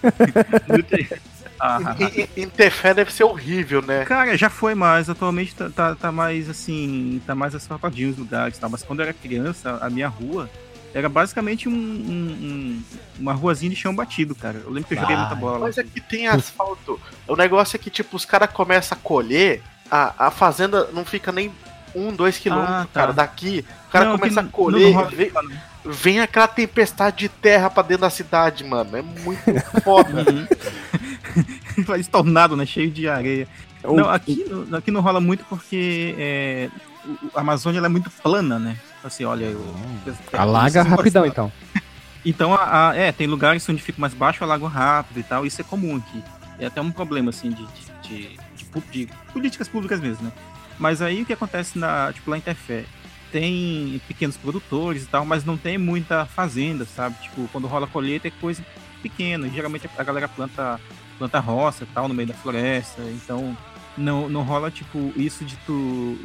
No 0.68 0.80
interior. 0.80 1.18
Ah, 1.60 1.80
ah, 1.86 1.96
ah. 2.00 2.40
Interfé 2.40 2.94
deve 2.94 3.12
ser 3.14 3.24
horrível, 3.24 3.82
né? 3.82 4.04
Cara, 4.06 4.38
já 4.38 4.50
foi 4.50 4.76
mais. 4.76 5.10
Atualmente 5.10 5.56
tá, 5.56 5.70
tá, 5.70 5.96
tá 5.96 6.12
mais 6.12 6.50
assim. 6.50 7.22
Tá 7.26 7.34
mais 7.34 7.56
asfaltadinho 7.56 8.10
os 8.12 8.18
lugares 8.18 8.58
e 8.58 8.60
tal. 8.60 8.70
Mas 8.70 8.84
quando 8.84 9.00
eu 9.00 9.04
era 9.06 9.14
criança, 9.14 9.78
a 9.82 9.90
minha 9.90 10.08
rua 10.08 10.50
era 10.94 11.08
basicamente 11.10 11.68
um, 11.70 11.72
um- 11.74 12.38
um- 12.42 12.84
uma 13.20 13.34
ruazinha 13.34 13.70
de 13.70 13.76
chão 13.76 13.96
batido, 13.96 14.36
cara. 14.36 14.62
Eu 14.64 14.70
lembro 14.72 14.90
que 14.90 14.94
eu 14.96 15.00
joguei 15.00 15.16
muita 15.16 15.36
bola. 15.36 15.54
lá. 15.58 15.66
Mas 15.68 15.78
é 15.78 15.84
que 15.84 16.02
tem 16.02 16.28
asfalto. 16.28 17.00
O 17.28 17.36
negócio 17.36 17.76
é 17.76 17.80
que, 17.80 17.90
tipo, 17.90 18.16
os 18.18 18.26
caras 18.26 18.52
começam 18.52 18.96
a 18.98 19.02
colher, 19.02 19.62
a, 19.90 20.28
a 20.28 20.32
fazenda 20.32 20.90
não 20.94 21.04
fica 21.06 21.32
nem 21.32 21.52
um, 21.96 22.12
dois 22.14 22.38
quilômetros, 22.38 22.76
Ah, 22.76 22.88
tá. 22.92 23.00
cara, 23.02 23.14
daqui. 23.14 23.66
O 23.88 23.92
cara 23.92 24.06
Não, 24.06 24.18
começa 24.18 24.42
a 24.42 24.44
colher, 24.46 24.94
rola 24.94 25.10
vem, 25.10 25.32
vem 25.86 26.20
aquela 26.22 26.48
tempestade 26.48 27.18
de 27.18 27.30
terra 27.30 27.70
pra 27.70 27.84
dentro 27.84 28.02
da 28.02 28.10
cidade, 28.10 28.64
mano. 28.64 28.98
É 28.98 29.02
muito 29.02 29.42
foda. 29.84 30.26
Uhum. 30.32 30.48
Faz 31.86 32.08
tornado, 32.08 32.56
né? 32.56 32.66
Cheio 32.66 32.90
de 32.92 33.08
areia. 33.08 33.48
Ou- 33.84 33.98
Não, 33.98 34.10
aqui, 34.10 34.46
não- 34.50 34.78
aqui 34.78 34.92
não 34.92 35.02
rola 35.02 35.20
muito 35.20 35.44
porque 35.46 36.16
é, 36.18 36.70
a 37.36 37.42
Amazônia 37.42 37.78
ela 37.80 37.88
é 37.88 37.90
muito 37.90 38.10
plana, 38.10 38.58
né? 38.58 38.78
Assim, 39.04 39.26
olha, 39.26 39.46
eu. 39.46 39.76
Alaga 40.32 40.82
Isso- 40.82 40.90
rapidão, 40.90 41.26
então. 41.26 41.52
Então, 42.26 42.54
a, 42.54 42.92
a- 42.92 42.96
é, 42.96 43.12
tem 43.12 43.28
lugares 43.28 43.68
onde 43.68 43.82
fica 43.82 44.00
mais 44.00 44.14
baixo, 44.14 44.46
alaga 44.46 44.66
rápido 44.66 45.20
e 45.20 45.24
tal. 45.24 45.46
Isso 45.46 45.60
é 45.60 45.64
comum 45.66 45.98
aqui. 45.98 46.24
É 46.58 46.68
até 46.68 46.80
um 46.80 46.90
problema, 46.90 47.32
assim, 47.32 47.50
de, 47.50 47.66
de, 48.02 48.30
de- 48.30 48.40
de 48.90 49.10
políticas 49.34 49.68
públicas 49.68 50.00
mesmo, 50.00 50.24
né? 50.24 50.32
Mas 50.80 51.02
aí 51.02 51.22
o 51.22 51.26
que 51.26 51.34
acontece 51.34 51.78
na, 51.78 52.12
tipo, 52.14 52.30
lá 52.30 52.38
em 52.38 52.42
Tefé? 52.42 52.86
Tem 53.32 54.00
pequenos 54.08 54.38
produtores 54.38 55.04
e 55.04 55.08
tal, 55.08 55.26
mas 55.26 55.44
não 55.44 55.58
tem 55.58 55.78
muita 55.78 56.26
fazenda, 56.26 56.86
sabe? 56.86 57.16
Tipo, 57.22 57.48
quando 57.52 57.68
rola 57.68 57.88
colheita 57.88 58.28
é 58.28 58.32
coisa 58.32 58.64
pequena. 59.02 59.50
Geralmente 59.50 59.90
a 59.98 60.04
galera 60.04 60.28
planta, 60.28 60.80
planta 61.18 61.40
roça 61.40 61.84
e 61.84 61.88
tal, 61.88 62.08
no 62.08 62.14
meio 62.14 62.28
da 62.28 62.34
floresta. 62.36 63.02
Então, 63.02 63.58
não, 63.98 64.30
não 64.30 64.44
rola, 64.44 64.70
tipo, 64.70 65.12
isso 65.16 65.44
de 65.46 65.56
tu 65.66 66.18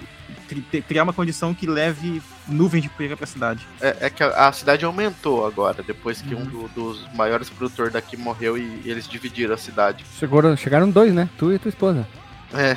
criar 0.87 1.03
uma 1.05 1.13
condição 1.15 1.55
que 1.55 1.67
leve 1.67 2.23
nuvem 2.47 2.81
de 2.83 2.89
poeira 2.91 3.17
pra 3.17 3.27
cidade. 3.27 3.67
É, 3.81 3.97
é 4.07 4.11
que 4.11 4.23
a, 4.23 4.49
a 4.49 4.53
cidade 4.53 4.85
aumentou 4.85 5.47
agora, 5.47 5.83
depois 5.83 6.21
que 6.21 6.35
um 6.35 6.39
Uhum. 6.41 6.45
do- 6.45 6.69
dos 6.69 7.15
maiores 7.15 7.49
produtores 7.49 7.93
daqui 7.93 8.17
morreu 8.19 8.57
e, 8.59 8.83
eles 8.85 9.09
dividiram 9.09 9.55
a 9.55 9.59
cidade. 9.59 10.05
Chegaram, 10.19 10.55
chegaram 10.57 10.91
dois, 10.91 11.13
né? 11.15 11.29
Tu 11.39 11.53
e 11.53 11.59
tua 11.59 11.69
esposa. 11.71 12.07
É. 12.53 12.77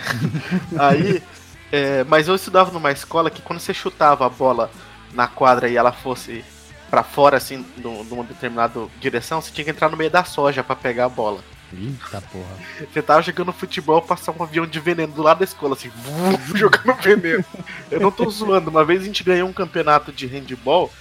Aí. 0.80 1.22
é, 1.72 2.04
mas 2.06 2.28
eu 2.28 2.36
estudava 2.36 2.72
numa 2.72 2.92
escola 2.92 3.30
que 3.32 3.42
quando 3.42 3.60
você 3.60 3.74
chutava 3.74 4.26
a 4.26 4.30
bola 4.30 4.70
na 5.14 5.28
quadra 5.28 5.70
e 5.70 5.78
ela 5.78 5.92
fosse 5.92 6.44
pra 6.90 7.04
fora, 7.04 7.38
assim, 7.38 7.66
num- 7.78 8.04
numa 8.04 8.24
determinada 8.24 8.88
direção, 9.00 9.42
você 9.42 9.52
tinha 9.52 9.64
que 9.66 9.72
entrar 9.72 9.90
no 9.90 9.98
meio 9.98 10.12
da 10.12 10.24
soja 10.24 10.64
pra 10.64 10.76
pegar 10.76 11.06
a 11.06 11.10
bola. 11.10 11.42
Eita 11.74 12.22
porra. 12.22 12.58
Você 12.92 13.02
tava 13.02 13.22
jogando 13.22 13.54
futebol, 13.54 14.02
passar 14.02 14.34
um 14.38 14.44
avião 14.44 14.68
de 14.68 14.78
veneno 14.80 15.14
do 15.14 15.22
lado 15.24 15.38
da 15.40 15.46
escola, 15.46 15.74
assim, 15.74 15.90
jogando 16.54 16.94
veneno. 17.02 17.46
Eu 17.90 18.02
não 18.02 18.12
tô 18.12 18.30
zoando, 18.30 18.70
uma 18.70 18.84
vez 18.84 19.02
a 19.02 19.06
gente 19.06 19.24
ganhou 19.24 19.48
um 19.48 19.54
campeonato 19.54 20.12
de 20.12 20.28
handball, 20.28 20.92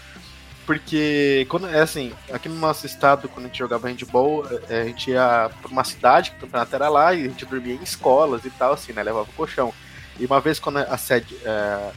porque, 0.65 1.45
quando 1.49 1.67
é 1.69 1.81
assim, 1.81 2.13
aqui 2.33 2.49
no 2.49 2.55
nosso 2.55 2.87
estado, 2.87 3.29
quando 3.29 3.47
a 3.47 3.49
gente 3.49 3.59
jogava 3.59 3.89
handball, 3.89 4.47
é, 4.69 4.83
a 4.83 4.85
gente 4.85 5.11
ia 5.11 5.51
pra 5.61 5.71
uma 5.71 5.83
cidade, 5.83 6.31
que 6.31 6.37
o 6.37 6.41
campeonato 6.43 6.75
era 6.77 6.89
lá, 6.89 7.13
e 7.13 7.25
a 7.25 7.29
gente 7.29 7.45
dormia 7.45 7.75
em 7.75 7.83
escolas 7.83 8.45
e 8.45 8.51
tal, 8.51 8.73
assim, 8.75 8.93
né, 8.93 9.03
levava 9.03 9.29
o 9.29 9.33
colchão. 9.33 9.75
E 10.21 10.27
uma 10.27 10.41
vez 10.41 10.61
quando 10.61 10.77
a 10.77 10.99
sede, 10.99 11.35
é, 11.45 11.91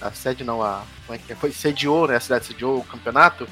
a 0.00 0.10
sede 0.12 0.44
não, 0.44 0.62
a, 0.62 0.84
como 1.06 1.18
é 1.18 1.18
que 1.18 1.32
é? 1.32 1.36
Foi, 1.36 1.50
sediou, 1.50 2.06
né, 2.06 2.16
a 2.16 2.20
cidade 2.20 2.44
sediou 2.44 2.78
o 2.78 2.84
campeonato, 2.84 3.48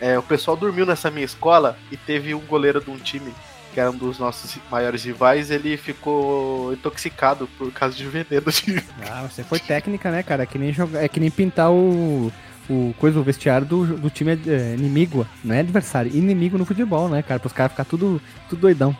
é, 0.00 0.18
o 0.18 0.22
pessoal 0.22 0.56
dormiu 0.56 0.86
nessa 0.86 1.10
minha 1.10 1.24
escola 1.24 1.78
e 1.92 1.96
teve 1.96 2.34
um 2.34 2.40
goleiro 2.40 2.80
de 2.80 2.90
um 2.90 2.96
time 2.96 3.32
que 3.72 3.80
era 3.80 3.90
um 3.90 3.96
dos 3.96 4.18
nossos 4.18 4.56
maiores 4.70 5.04
rivais, 5.04 5.50
ele 5.50 5.76
ficou 5.76 6.72
intoxicado 6.72 7.46
por 7.58 7.70
causa 7.70 7.94
de 7.94 8.06
veneno. 8.06 8.50
De... 8.50 8.82
Ah, 9.06 9.28
você 9.30 9.44
foi 9.44 9.58
técnica, 9.58 10.10
né, 10.10 10.22
cara? 10.22 10.44
É 10.44 10.46
que 10.46 10.58
nem, 10.58 10.72
jogar, 10.72 11.04
é 11.04 11.08
que 11.08 11.20
nem 11.20 11.30
pintar 11.30 11.70
o, 11.70 12.32
o 12.70 12.94
coisa, 12.98 13.20
o 13.20 13.22
vestiário 13.22 13.66
do, 13.66 13.98
do 13.98 14.08
time 14.08 14.32
é, 14.32 14.74
inimigo, 14.74 15.26
não 15.44 15.54
é 15.54 15.60
adversário, 15.60 16.10
inimigo 16.16 16.56
no 16.56 16.64
futebol, 16.64 17.06
né, 17.06 17.20
cara? 17.22 17.38
Para 17.38 17.46
os 17.48 17.52
caras 17.52 17.72
ficar 17.72 17.84
tudo, 17.84 18.18
tudo 18.48 18.60
doidão. 18.60 18.96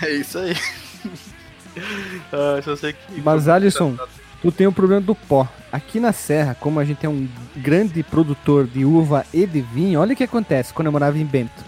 É 0.00 0.10
isso 0.12 0.38
aí. 0.38 0.56
ah, 2.32 2.60
só 2.62 2.76
sei 2.76 2.92
que. 2.92 3.20
Mas, 3.20 3.48
Alisson, 3.48 3.96
tu 4.42 4.52
tem 4.52 4.66
o 4.66 4.72
problema 4.72 5.00
do 5.00 5.14
pó. 5.14 5.48
Aqui 5.72 5.98
na 5.98 6.12
Serra, 6.12 6.56
como 6.58 6.78
a 6.78 6.84
gente 6.84 7.04
é 7.04 7.08
um 7.08 7.28
grande 7.56 8.02
produtor 8.02 8.66
de 8.66 8.84
uva 8.84 9.24
e 9.32 9.46
de 9.46 9.60
vinho, 9.60 10.00
olha 10.00 10.12
o 10.12 10.16
que 10.16 10.24
acontece 10.24 10.72
quando 10.72 10.86
eu 10.86 10.92
morava 10.92 11.18
em 11.18 11.24
Bento. 11.24 11.64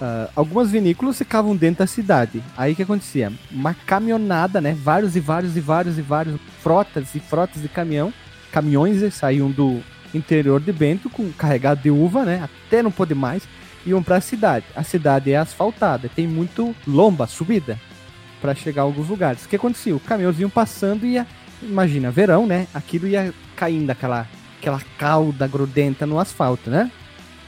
Ah, 0.00 0.28
algumas 0.34 0.70
vinícolas 0.70 1.18
ficavam 1.18 1.56
dentro 1.56 1.80
da 1.80 1.86
cidade. 1.86 2.42
Aí 2.56 2.72
o 2.72 2.76
que 2.76 2.82
acontecia? 2.82 3.32
Uma 3.50 3.74
caminhonada, 3.74 4.60
né? 4.60 4.76
Vários 4.80 5.16
e 5.16 5.20
vários 5.20 5.56
e 5.56 5.60
vários 5.60 5.98
e 5.98 6.02
vários 6.02 6.40
frotas 6.62 7.14
e 7.14 7.20
frotas 7.20 7.62
de 7.62 7.68
caminhão, 7.68 8.12
caminhões 8.50 9.02
eh, 9.02 9.10
saíam 9.10 9.50
do 9.50 9.80
interior 10.14 10.60
de 10.60 10.72
Bento 10.72 11.08
com 11.08 11.32
carregado 11.32 11.82
de 11.82 11.90
uva, 11.90 12.24
né? 12.24 12.42
Até 12.44 12.82
não 12.82 12.90
poder 12.90 13.14
mais, 13.14 13.42
iam 13.86 14.02
para 14.02 14.16
a 14.16 14.20
cidade. 14.20 14.66
A 14.76 14.82
cidade 14.82 15.32
é 15.32 15.36
asfaltada, 15.36 16.08
tem 16.08 16.26
muito 16.26 16.74
lomba, 16.86 17.26
subida 17.26 17.78
para 18.42 18.54
chegar 18.54 18.82
a 18.82 18.84
alguns 18.84 19.08
lugares. 19.08 19.44
O 19.44 19.48
que 19.48 19.56
acontecia? 19.56 19.94
O 19.96 20.00
caminhãozinho 20.00 20.50
passando 20.50 21.06
e 21.06 21.12
ia, 21.12 21.26
imagina, 21.62 22.10
verão, 22.10 22.46
né? 22.46 22.66
Aquilo 22.74 23.06
ia 23.06 23.32
caindo 23.56 23.88
aquela 23.90 24.26
aquela 24.58 24.80
cauda 24.98 25.46
grudenta 25.48 26.04
no 26.06 26.18
asfalto, 26.18 26.68
né? 26.68 26.90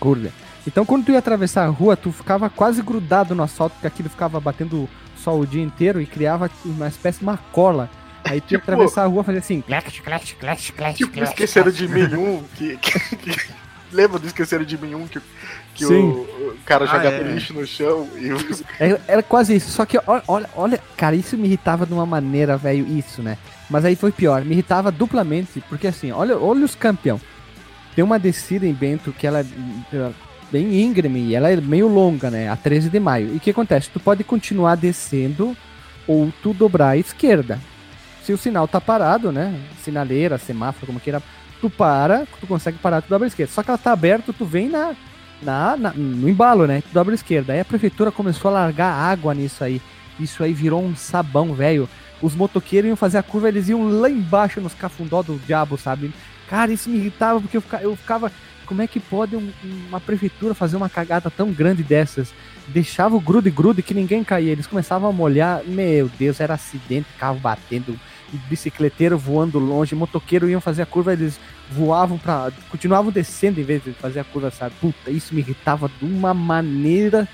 Curva. 0.01 0.31
Então 0.67 0.85
quando 0.87 1.05
tu 1.05 1.13
ia 1.13 1.19
atravessar 1.19 1.65
a 1.65 1.69
rua, 1.69 1.97
tu 1.97 2.11
ficava 2.11 2.49
quase 2.49 2.81
grudado 2.83 3.35
no 3.35 3.43
asfalto, 3.43 3.75
porque 3.75 3.87
aquilo 3.87 4.09
ficava 4.09 4.41
batendo 4.41 4.89
sol 5.17 5.41
o 5.41 5.47
dia 5.47 5.63
inteiro 5.63 6.01
e 6.01 6.07
criava 6.07 6.51
uma 6.65 6.89
espécie 6.89 7.19
de 7.19 7.25
uma 7.25 7.37
cola. 7.37 7.91
Aí 8.25 8.41
tu 8.41 8.53
ia 8.55 8.59
Tipo- 8.59 8.73
atravessar 8.73 9.03
a 9.03 9.07
rua 9.07 9.21
e 9.23 9.25
fazia 9.25 9.41
assim, 9.41 9.61
clash, 9.61 10.01
clash, 10.01 10.33
clash, 10.41 10.71
clash, 10.71 10.97
Tipo, 10.97 11.13
clash, 11.13 11.29
esqueceram 11.31 11.71
clash. 11.71 11.77
de 11.77 11.89
mim 11.89 12.15
um. 12.17 12.43
Que, 12.57 12.77
que- 12.79 13.17
que- 13.17 13.41
Lembra 13.93 14.19
do 14.19 14.27
esqueceram 14.27 14.65
de 14.65 14.77
mim 14.79 14.95
um 14.95 15.07
que, 15.07 15.21
que 15.75 15.85
o, 15.85 15.89
Sim. 15.89 16.09
o 16.11 16.57
cara 16.65 16.85
Ah, 16.85 16.89
jogava 16.89 17.17
é. 17.17 17.23
lixo 17.35 17.53
no 17.53 17.67
chão 17.67 18.09
e 18.17 18.29
Era, 18.79 19.01
era 19.09 19.23
quase 19.23 19.57
isso. 19.57 19.71
Só 19.71 19.85
que, 19.85 19.99
olha, 20.27 20.49
olha, 20.55 20.81
cara, 20.97 21.17
isso 21.17 21.37
me 21.37 21.47
irritava 21.47 21.85
de 21.85 21.93
uma 21.93 22.07
maneira, 22.07 22.57
velho, 22.57 22.87
isso, 22.87 23.23
né? 23.23 23.37
Mas 23.69 23.85
aí 23.85 23.97
foi 23.97 24.13
pior. 24.13 24.45
Me 24.45 24.53
irritava 24.53 24.93
duplamente, 24.93 25.63
porque 25.69 25.87
assim, 25.89 26.13
olha, 26.13 26.39
olha 26.39 26.65
os 26.65 26.75
campeão. 26.75 27.21
Tem 27.95 28.05
uma 28.05 28.19
descida 28.19 28.67
em 28.67 28.73
Bento 28.73 29.13
que 29.13 29.27
ela. 29.27 29.45
bem 30.51 30.81
íngreme 30.83 31.21
e 31.21 31.35
ela 31.35 31.51
é 31.51 31.57
meio 31.57 31.89
longa, 31.89 32.31
né? 32.31 32.49
A 32.49 32.57
13 32.57 32.89
de 32.91 33.01
maio. 33.01 33.33
E 33.35 33.37
o 33.37 33.41
que 33.41 33.51
acontece? 33.51 33.91
Tu 33.91 33.99
pode 34.01 34.23
continuar 34.25 34.77
descendo 34.77 35.57
ou 36.07 36.33
tu 36.43 36.53
dobrar 36.53 36.91
à 36.91 36.97
esquerda. 36.97 37.59
Se 38.23 38.33
o 38.33 38.39
sinal 38.39 38.67
tá 38.69 38.81
parado, 38.81 39.31
né? 39.33 39.55
Sinaleira, 39.83 40.39
semáforo, 40.39 40.87
como 40.87 41.01
queira, 41.01 41.23
tu 41.61 41.69
para, 41.69 42.27
tu 42.41 42.47
consegue 42.47 42.79
parar, 42.79 43.03
tu 43.03 43.09
dobra 43.09 43.27
à 43.27 43.29
esquerda. 43.29 43.53
Só 43.53 43.63
que 43.63 43.71
ela 43.71 43.79
tá 43.79 43.93
aberta, 43.93 44.33
tu 44.33 44.45
vem 44.45 44.69
na, 44.69 44.95
na, 45.45 45.77
na- 45.77 45.93
no 45.93 46.29
embalo, 46.29 46.67
né? 46.67 46.83
Dobra 46.93 47.15
esquerda. 47.15 47.53
Aí 47.53 47.61
a 47.61 47.65
prefeitura 47.65 48.11
começou 48.11 48.51
a 48.51 48.55
largar 48.55 48.93
água 48.93 49.35
nisso 49.35 49.63
aí. 49.63 49.81
Isso 50.19 50.43
aí 50.43 50.53
virou 50.53 50.83
um 50.83 50.95
sabão, 50.97 51.53
velho. 51.55 51.89
Os 52.23 52.35
motoqueiros 52.35 52.89
iam 52.89 52.97
fazer 52.97 53.19
a 53.19 53.23
curva, 53.23 53.49
eles 53.49 53.69
iam 53.69 53.89
lá 54.01 54.09
embaixo 54.09 54.61
nos 54.61 54.73
cafundó 54.75 55.23
do 55.23 55.39
diabo, 55.47 55.77
sabe? 55.77 56.13
Cara, 56.49 56.73
isso 56.73 56.89
me 56.89 56.97
irritava 56.99 57.41
porque 57.41 57.57
eu 57.57 57.61
fica- 57.61 57.81
eu 57.83 57.97
ficava. 57.97 58.31
Como 58.67 58.81
é 58.81 58.87
que 58.87 58.99
pode 58.99 59.37
um- 59.37 59.51
uma 59.89 60.01
prefeitura 60.01 60.55
fazer 60.55 60.77
uma 60.77 60.89
cagada 60.89 61.31
tão 61.31 61.53
grande 61.53 61.83
dessas? 61.83 62.33
Deixava 62.69 63.15
o 63.15 63.21
grude 63.21 63.51
grude 63.51 63.83
que 63.83 63.93
ninguém 63.93 64.25
caía. 64.25 64.53
Eles 64.53 64.67
começavam 64.67 65.09
a 65.11 65.13
molhar. 65.13 65.63
Meu 65.67 66.09
Deus, 66.19 66.41
era 66.41 66.55
acidente, 66.55 67.07
carro 67.19 67.39
batendo, 67.39 67.99
bicicleteiro 68.49 69.19
voando 69.19 69.59
longe, 69.59 69.95
motoqueiro 69.95 70.49
iam 70.49 70.61
fazer 70.61 70.83
a 70.83 70.87
curva, 70.87 71.13
eles 71.13 71.39
voavam 71.71 72.19
pra. 72.19 72.53
continuavam 72.71 73.11
descendo 73.11 73.61
em 73.61 73.65
vez 73.65 73.83
de 73.83 73.93
fazer 73.93 74.21
a 74.21 74.25
curva, 74.25 74.51
sabe? 74.51 74.75
Puta, 74.81 75.11
isso 75.11 75.35
me 75.35 75.41
irritava 75.41 75.89
de 75.89 76.05
uma 76.05 76.35
maneira. 76.35 77.29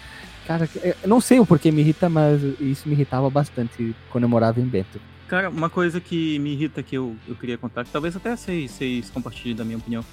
Cara, 0.47 0.69
eu 0.83 0.95
não 1.07 1.21
sei 1.21 1.39
o 1.39 1.47
porquê 1.47 1.71
me 1.71 1.81
irrita, 1.81 2.09
mas 2.09 2.43
isso 2.61 2.89
me 2.89 2.95
irritava 2.95 3.31
bastante 3.31 3.95
quando 4.11 4.25
eu 4.25 4.29
morava 4.29 4.61
em 4.61 4.65
Bento. 4.65 5.01
Cara, 5.29 5.49
uma 5.49 5.71
coisa 5.71 6.01
que 6.01 6.41
me 6.41 6.55
irrita 6.55 6.83
que 6.83 6.97
eu, 6.97 7.15
eu 7.29 7.37
queria 7.37 7.57
contar, 7.57 7.85
que 7.85 7.91
talvez 7.93 8.17
até 8.17 8.35
vocês, 8.35 8.71
vocês 8.73 9.11
compartilhem 9.11 9.55
da 9.55 9.65
minha 9.65 9.79
opinião. 9.79 10.05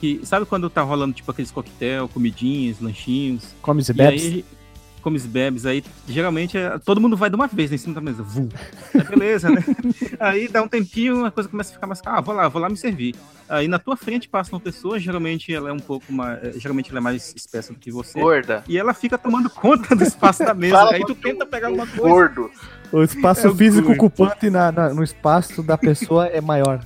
Que 0.00 0.20
sabe 0.24 0.46
quando 0.46 0.68
tá 0.68 0.82
rolando 0.82 1.14
tipo 1.14 1.30
aqueles 1.30 1.52
coquetel, 1.52 2.08
comidinhas, 2.08 2.80
lanchinhos? 2.80 3.54
Comes 3.62 3.88
e 3.88 3.92
E 3.92 3.94
bebes? 3.94 4.44
Comes 5.04 5.24
e 5.24 5.28
bebes, 5.28 5.66
aí 5.66 5.84
geralmente 6.08 6.56
é- 6.58 6.78
todo 6.78 7.00
mundo 7.00 7.16
vai 7.16 7.28
de 7.30 7.36
uma 7.36 7.46
vez 7.46 7.70
né, 7.70 7.76
em 7.76 7.78
cima 7.78 7.94
da 7.94 8.00
mesa. 8.00 8.22
Vum. 8.22 8.48
Aí, 8.94 9.04
beleza, 9.04 9.50
né? 9.50 9.62
aí 10.18 10.48
dá 10.48 10.62
um 10.62 10.68
tempinho, 10.68 11.24
a 11.24 11.30
coisa 11.30 11.48
começa 11.48 11.70
a 11.70 11.74
ficar 11.74 11.86
mais. 11.86 12.00
Ah, 12.06 12.20
vou 12.20 12.34
lá, 12.34 12.48
vou 12.48 12.60
lá 12.60 12.68
me 12.68 12.76
servir. 12.76 13.14
Aí 13.48 13.68
na 13.68 13.78
tua 13.78 13.96
frente 13.96 14.26
passa 14.28 14.50
uma 14.52 14.60
pessoa, 14.60 14.98
geralmente 14.98 15.54
ela 15.54 15.68
é 15.68 15.72
um 15.72 15.78
pouco 15.78 16.10
mais. 16.12 16.42
eh, 16.42 16.52
Geralmente 16.56 16.88
ela 16.90 16.98
é 16.98 17.02
mais 17.02 17.32
espessa 17.36 17.72
do 17.74 17.78
que 17.78 17.90
você. 17.92 18.18
Gorda. 18.18 18.64
E 18.66 18.78
ela 18.78 18.94
fica 18.94 19.18
tomando 19.18 19.50
conta 19.50 19.94
do 19.94 20.02
espaço 20.02 20.42
da 20.42 20.54
mesa. 20.54 20.74
Fala 20.76 20.94
aí 20.94 21.04
tu 21.04 21.14
tenta 21.14 21.44
pegar 21.44 21.66
alguma 21.68 21.86
coisa. 21.86 22.00
Gordo. 22.08 22.50
O 22.90 23.02
espaço 23.02 23.46
É 23.46 23.50
o 23.50 23.54
físico 23.54 23.88
gordo. 23.88 23.98
ocupante 23.98 24.48
na, 24.48 24.72
na- 24.72 24.94
no 24.94 25.02
espaço 25.04 25.62
da 25.62 25.76
pessoa 25.76 26.26
é 26.26 26.40
maior. 26.40 26.80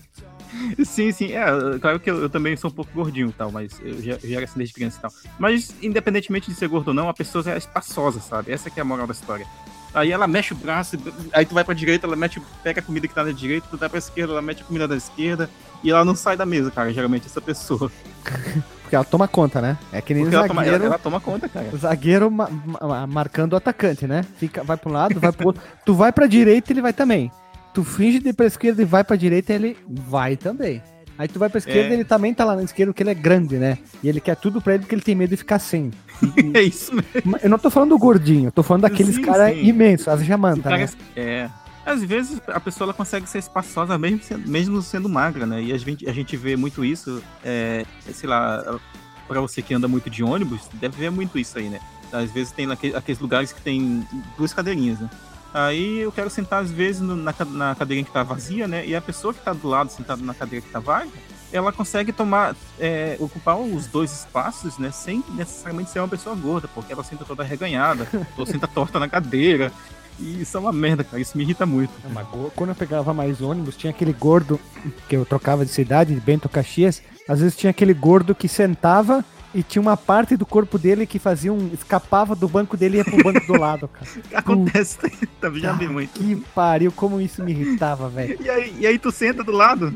Sim, 0.85 1.13
sim. 1.13 1.33
É, 1.33 1.45
claro 1.81 2.01
que 2.01 2.11
eu, 2.11 2.23
eu 2.23 2.31
também 2.31 2.57
sou 2.57 2.71
um 2.71 2.75
pouco 2.75 2.91
gordinho 2.93 3.29
e 3.29 3.33
tal, 3.33 3.51
mas 3.53 3.81
eu 3.83 4.03
já, 4.03 4.13
eu 4.23 4.29
já 4.31 4.37
era 4.37 4.45
assim 4.45 4.59
desde 4.59 4.75
criança 4.75 4.99
e 4.99 5.01
tal. 5.03 5.13
Mas, 5.39 5.75
independentemente 5.83 6.51
de 6.51 6.57
ser 6.57 6.69
gordo 6.69 6.89
ou 6.89 6.95
não, 6.95 7.09
a 7.09 7.15
pessoa 7.15 7.45
é 7.51 7.57
espaçosa, 7.57 8.21
sabe? 8.21 8.53
Essa 8.53 8.71
que 8.71 8.79
é 8.79 8.83
a 8.83 8.85
moral 8.85 9.07
da 9.07 9.13
história. 9.13 9.47
Aí 9.95 10.13
ela 10.13 10.27
mexe 10.27 10.53
o 10.53 10.57
braço, 10.57 10.99
aí 11.33 11.47
tu 11.47 11.55
vai 11.55 11.65
pra 11.65 11.75
direita, 11.75 12.07
ela 12.07 12.15
mete, 12.15 12.41
pega 12.63 12.81
a 12.81 12.83
comida 12.83 13.09
que 13.09 13.15
tá 13.15 13.25
na 13.25 13.33
direita, 13.33 13.67
tu 13.71 13.79
vai 13.79 13.89
pra 13.89 13.99
esquerda, 13.99 14.33
ela 14.35 14.43
mete 14.43 14.63
a 14.63 14.65
comida 14.67 14.87
da 14.87 14.95
esquerda, 14.97 15.49
e 15.83 15.91
ela 15.91 16.05
não 16.05 16.15
sai 16.15 16.37
da 16.37 16.45
mesa, 16.45 16.71
cara, 16.71 16.93
geralmente, 16.93 17.27
essa 17.27 17.41
pessoa. 17.41 17.91
Porque 18.83 18.95
ela 18.95 19.05
toma 19.05 19.27
conta, 19.29 19.61
né? 19.61 19.79
É 19.93 20.01
que 20.01 20.13
nem 20.15 20.23
Porque 20.25 20.37
o 20.37 20.39
ela 20.39 20.49
toma, 20.49 20.63
zagueiro, 20.63 20.85
ela, 20.85 20.95
ela 20.95 20.99
toma 21.03 21.21
conta, 21.21 21.49
cara. 21.49 21.71
zagueiro 21.77 22.31
ma- 22.31 22.49
ma- 22.51 23.07
marcando 23.07 23.55
o 23.55 23.57
atacante, 23.57 24.07
né? 24.07 24.25
Fica, 24.37 24.63
vai 24.63 24.77
pra 24.77 24.91
um 24.91 24.93
lado, 24.93 25.21
vai 25.21 25.33
pro 25.33 25.47
outro. 25.49 25.63
tu 25.85 25.95
vai 25.95 26.13
pra 26.13 26.27
direita, 26.27 26.73
ele 26.73 26.81
vai 26.83 26.93
também. 26.93 27.31
Tu 27.75 27.85
finge 27.85 28.19
de 28.19 28.31
ir 28.31 28.33
pra 28.33 28.47
esquerda 28.47 28.83
e 28.83 28.85
vai 28.85 29.05
pra 29.05 29.17
direita, 29.17 29.53
ele 29.53 29.77
vai 29.89 30.37
também. 30.37 30.83
Aí 31.17 31.27
tu 31.27 31.39
vai 31.39 31.49
pra 31.49 31.59
esquerda, 31.59 31.91
É. 31.91 31.95
ele 31.95 32.05
também 32.05 32.33
tá 32.33 32.45
lá 32.45 32.55
na 32.55 32.63
esquerda, 32.63 32.93
porque 32.93 33.03
ele 33.03 33.11
é 33.11 33.15
grande, 33.15 33.57
né? 33.57 33.79
E 34.03 34.09
ele 34.09 34.21
quer 34.21 34.37
tudo 34.37 34.61
pra 34.61 34.75
ele 34.75 34.83
porque 34.85 34.95
ele 34.95 35.03
tem 35.03 35.15
medo 35.17 35.31
de 35.31 35.37
ficar 35.37 35.59
sem. 35.59 35.91
É 36.55 36.63
isso 36.63 36.93
mesmo. 36.95 37.37
Eu 37.43 37.51
não 37.51 37.59
tô 37.59 37.71
falando 37.71 37.91
do 37.91 37.99
gordinho, 37.99 38.49
eu 38.49 38.53
tô 38.53 38.63
falando 38.63 38.83
daqueles 38.83 39.19
caras 39.19 39.57
imensos, 39.57 40.07
as 40.09 40.21
O 40.21 40.25
jamanta, 40.25 40.63
cara 40.63 40.77
né? 40.79 40.89
é. 41.17 41.49
Às 41.85 42.05
vezes 42.05 42.41
a 42.49 42.61
pessoa 42.61 42.87
ela 42.87 42.93
consegue 42.95 43.27
ser 43.29 43.39
espaçosa 43.39 43.97
mesmo 43.99 44.23
sendo, 44.23 44.49
mesmo 44.49 44.83
sendo 44.83 45.09
magra, 45.09 45.47
né? 45.47 45.63
E 45.63 45.73
a 45.73 45.79
gente, 45.79 46.09
a 46.09 46.13
gente 46.13 46.37
vê 46.37 46.55
muito 46.55 46.85
isso, 46.85 47.23
é, 47.43 47.85
sei 48.13 48.29
lá, 48.29 48.79
pra 49.27 49.41
você 49.41 49.63
que 49.63 49.73
anda 49.73 49.89
muito 49.89 50.11
de 50.11 50.23
ônibus, 50.23 50.69
deve 50.75 50.97
ver 50.99 51.11
muito 51.11 51.39
isso 51.39 51.59
aí, 51.59 51.69
né? 51.69 51.81
Às 52.13 52.31
vezes 52.31 52.53
tem 52.53 52.69
aqueles 52.71 53.19
lugares 53.21 53.53
que 53.53 53.61
tem 53.63 54.07
duas 54.37 54.53
cadeirinhas, 54.53 55.01
né? 55.01 55.09
Aí 55.53 55.99
eu 56.01 56.13
quero 56.13 56.29
sentar 56.31 56.63
às 56.63 56.71
vezes 56.71 57.01
no- 57.01 57.17
na, 57.17 57.35
na 57.47 57.75
cadeirinha 57.75 58.05
que 58.05 58.13
tá 58.13 58.23
vazia, 58.23 58.69
né? 58.69 58.87
E 58.87 58.95
a 58.95 59.01
pessoa 59.01 59.33
que 59.33 59.41
tá 59.41 59.53
do 59.53 59.67
lado 59.69 59.91
sentada 59.91 60.23
na 60.23 60.35
cadeira 60.35 60.65
que 60.65 60.71
tá 60.73 60.79
vaga, 60.79 61.09
ela 61.51 61.73
consegue 61.73 62.13
tomar, 62.13 62.55
é, 62.79 63.17
ocupar 63.19 63.59
os 63.59 63.87
dois 63.87 64.13
espaços, 64.13 64.77
né? 64.79 64.91
Sem 64.91 65.25
necessariamente 65.31 65.91
ser 65.91 66.01
uma 66.01 66.09
pessoa 66.09 66.37
gorda, 66.37 66.69
porque 66.75 66.93
ela 66.93 67.03
senta 67.03 67.25
toda 67.25 67.43
arreganhada, 67.43 68.07
ou 68.37 68.45
senta 68.45 68.67
torta 68.69 68.99
na 69.01 69.09
cadeira. 69.09 69.73
E 70.21 70.43
isso 70.43 70.57
é 70.57 70.61
uma 70.61 70.73
merda, 70.73 71.05
cara. 71.05 71.21
Isso 71.21 71.39
me 71.39 71.45
irrita 71.45 71.65
muito. 71.65 71.93
Go- 72.31 72.53
Quando 72.55 72.71
eu 72.71 72.75
pegava 72.77 73.15
mais 73.15 73.41
ônibus, 73.41 73.77
tinha 73.77 73.91
aquele 73.91 74.13
gordo 74.13 74.61
que 75.09 75.17
eu 75.17 75.25
trocava 75.25 75.65
de 75.65 75.71
cidade, 75.71 76.13
de 76.15 76.21
Bento 76.21 76.49
Caxias. 76.49 77.01
Às 77.29 77.41
vezes 77.41 77.57
tinha 77.57 77.71
aquele 77.71 77.95
gordo 77.95 78.35
que 78.35 78.49
sentava 78.49 79.25
e 79.59 79.63
tinha 79.65 79.83
uma 79.83 79.97
parte 79.97 80.37
do 80.37 80.47
corpo 80.47 80.79
dele 80.79 81.05
que 81.05 81.19
fazia 81.19 81.53
um. 81.53 81.71
escapava 81.75 82.37
do 82.37 82.49
banco 82.49 82.77
dele 82.77 82.95
e 82.95 82.99
ia 82.99 83.05
pro 83.05 83.21
banco 83.25 83.45
do 83.45 83.59
lado, 83.59 83.89
cara. 83.89 84.09
Acontece, 84.33 84.99
também 85.41 85.61
já 85.61 85.73
vi 85.73 85.89
muito. 85.89 86.13
Que 86.13 86.37
pariu, 86.55 86.93
como 86.93 87.21
isso 87.21 87.43
me 87.43 87.51
irritava, 87.51 88.09
velho. 88.09 88.39
E 88.41 88.49
aí, 88.49 88.75
e 88.79 88.87
aí 88.87 88.97
tu 89.01 89.11
senta 89.11 89.43
do 89.43 89.51
lado 89.51 89.93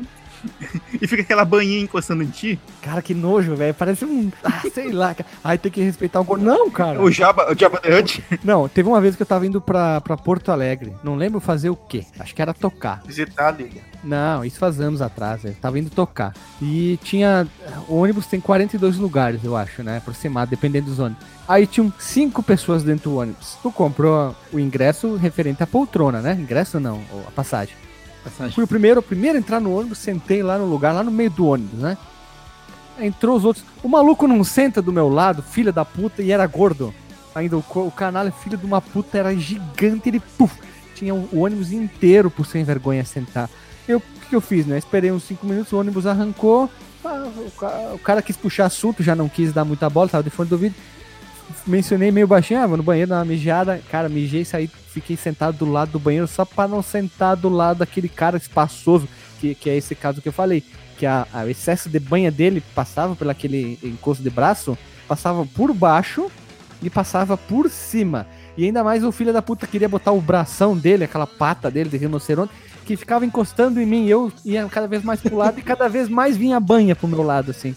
e 1.01 1.07
fica 1.07 1.21
aquela 1.21 1.45
banhinha 1.45 1.81
encostando 1.81 2.23
em 2.23 2.27
ti. 2.27 2.59
Cara, 2.81 3.01
que 3.01 3.13
nojo, 3.13 3.55
velho. 3.55 3.73
Parece 3.73 4.05
um. 4.05 4.31
Ah, 4.43 4.61
sei 4.73 4.91
lá. 4.91 5.13
cara. 5.13 5.29
Aí 5.43 5.57
tem 5.57 5.71
que 5.71 5.81
respeitar 5.81 6.19
o 6.19 6.23
gordo. 6.23 6.43
Não, 6.43 6.69
cara. 6.69 7.01
O 7.01 7.11
Jabba, 7.11 7.51
o 7.51 7.57
Jabba 7.57 7.81
Hutt. 7.85 8.23
Não, 8.43 8.67
teve 8.67 8.87
uma 8.87 9.01
vez 9.01 9.15
que 9.15 9.21
eu 9.21 9.27
tava 9.27 9.45
indo 9.45 9.61
pra, 9.61 10.01
pra 10.01 10.17
Porto 10.17 10.51
Alegre. 10.51 10.93
Não 11.03 11.15
lembro 11.15 11.39
fazer 11.39 11.69
o 11.69 11.75
quê. 11.75 12.05
Acho 12.19 12.33
que 12.33 12.41
era 12.41 12.53
tocar. 12.53 13.01
Visitar 13.05 13.47
a 13.47 13.51
liga. 13.51 13.81
Não, 14.03 14.43
isso 14.43 14.59
faz 14.59 14.81
anos 14.81 15.01
atrás, 15.01 15.45
eu 15.45 15.53
tava 15.55 15.79
indo 15.79 15.89
tocar. 15.89 16.33
E 16.61 16.99
tinha. 17.03 17.47
O 17.87 17.95
ônibus 17.95 18.27
tem 18.27 18.39
42 18.39 18.97
lugares, 18.97 19.43
eu 19.43 19.55
acho, 19.55 19.81
né? 19.81 19.97
Aproximado, 19.97 20.49
dependendo 20.49 20.87
dos 20.87 20.99
ônibus. 20.99 21.23
Aí 21.47 21.65
tinham 21.67 21.91
cinco 21.99 22.41
pessoas 22.41 22.83
dentro 22.83 23.09
do 23.09 23.17
ônibus. 23.17 23.57
Tu 23.61 23.71
comprou 23.71 24.35
o 24.51 24.59
ingresso 24.59 25.15
referente 25.15 25.63
à 25.63 25.67
poltrona, 25.67 26.21
né? 26.21 26.37
Ingresso 26.39 26.79
não, 26.79 27.01
a 27.27 27.31
passagem. 27.31 27.75
Fui 28.55 28.63
o 28.63 28.67
primeiro, 28.67 28.99
o 28.99 29.03
primeiro 29.03 29.37
a 29.37 29.39
entrar 29.39 29.59
no 29.59 29.77
ônibus, 29.77 29.97
sentei 29.97 30.41
lá 30.43 30.57
no 30.57 30.65
lugar, 30.65 30.93
lá 30.93 31.03
no 31.03 31.11
meio 31.11 31.29
do 31.29 31.45
ônibus, 31.47 31.79
né? 31.79 31.97
Entrou 32.99 33.35
os 33.35 33.43
outros. 33.43 33.65
O 33.81 33.87
maluco 33.89 34.27
não 34.27 34.43
senta 34.43 34.81
do 34.81 34.93
meu 34.93 35.09
lado, 35.09 35.41
filha 35.41 35.71
da 35.71 35.83
puta, 35.83 36.21
e 36.21 36.31
era 36.31 36.45
gordo. 36.45 36.93
Ainda 37.35 37.57
o, 37.57 37.63
o 37.75 37.91
canalha, 37.91 38.31
filho 38.31 38.57
de 38.57 38.65
uma 38.65 38.79
puta, 38.79 39.17
era 39.17 39.35
gigante, 39.35 40.07
ele 40.09 40.19
puf, 40.37 40.55
tinha 40.95 41.13
o, 41.13 41.39
ônibus 41.41 41.71
inteiro 41.71 42.29
por 42.29 42.45
sem 42.45 42.63
vergonha 42.63 43.03
sentar. 43.03 43.49
Eu, 43.87 43.97
o 43.97 44.01
que, 44.29 44.35
eu 44.35 44.39
fiz, 44.41 44.65
né? 44.67 44.77
Esperei 44.77 45.11
uns 45.11 45.23
5 45.23 45.45
minutos, 45.45 45.73
o 45.73 45.79
ônibus 45.79 46.05
arrancou. 46.05 46.69
ah, 47.03 47.27
o, 47.35 47.51
ca- 47.51 47.91
o 47.95 47.99
cara 47.99 48.21
quis 48.21 48.37
puxar 48.37 48.65
assunto, 48.67 49.01
já 49.01 49.15
não 49.15 49.27
quis 49.27 49.51
dar 49.51 49.65
muita 49.65 49.89
bola, 49.89 50.07
tava 50.07 50.23
de 50.23 50.29
fone 50.29 50.47
do 50.49 50.53
ouvido. 50.53 50.75
Mencionei 51.67 52.11
meio 52.11 52.27
baixinho, 52.27 52.61
ah, 52.61 52.67
vou 52.67 52.77
no 52.77 52.83
banheiro 52.83 53.09
dar 53.09 53.17
uma 53.17 53.25
mijada. 53.25 53.81
Cara, 53.89 54.07
mijei, 54.07 54.45
saí, 54.45 54.69
fiquei 54.93 55.17
sentado 55.17 55.57
do 55.57 55.65
lado 55.71 55.91
do 55.93 55.99
banheiro 55.99 56.27
só 56.27 56.45
pra 56.45 56.67
não 56.67 56.81
sentar 56.81 57.35
do 57.35 57.49
lado 57.49 57.79
daquele 57.79 58.07
cara 58.07 58.37
espaçoso, 58.37 59.07
que, 59.39 59.55
que 59.55 59.69
é 59.69 59.75
esse 59.75 59.95
caso 59.95 60.21
que 60.21 60.29
eu 60.29 60.33
falei. 60.33 60.63
Que 60.97 61.05
a, 61.05 61.27
a- 61.33 61.43
o 61.43 61.49
excesso 61.49 61.89
de 61.89 61.99
banha 61.99 62.31
dele 62.31 62.61
passava 62.75 63.15
pelo 63.15 63.31
aquele 63.31 63.79
encosto 63.83 64.21
de 64.23 64.29
braço, 64.29 64.77
passava 65.07 65.45
por 65.45 65.73
baixo 65.73 66.29
e 66.81 66.89
passava 66.89 67.35
por 67.35 67.69
cima. 67.69 68.27
E 68.55 68.65
ainda 68.65 68.83
mais 68.83 69.03
o 69.03 69.11
filho 69.11 69.33
da 69.33 69.41
puta 69.41 69.65
queria 69.65 69.89
botar 69.89 70.11
o 70.11 70.21
bração 70.21 70.77
dele, 70.77 71.03
aquela 71.05 71.25
pata 71.25 71.71
dele 71.71 71.89
de 71.89 71.97
rinoceronte, 71.97 72.53
que 72.85 72.95
ficava 72.95 73.25
encostando 73.25 73.81
em 73.81 73.85
mim. 73.85 74.05
Eu 74.07 74.31
ia 74.45 74.67
cada 74.69 74.87
vez 74.87 75.03
mais 75.03 75.19
pro 75.19 75.35
lado 75.35 75.57
e 75.59 75.63
cada 75.63 75.89
vez 75.89 76.07
mais 76.07 76.37
vinha 76.37 76.57
a 76.57 76.59
banha 76.59 76.95
pro 76.95 77.07
meu 77.07 77.23
lado, 77.23 77.49
assim. 77.51 77.73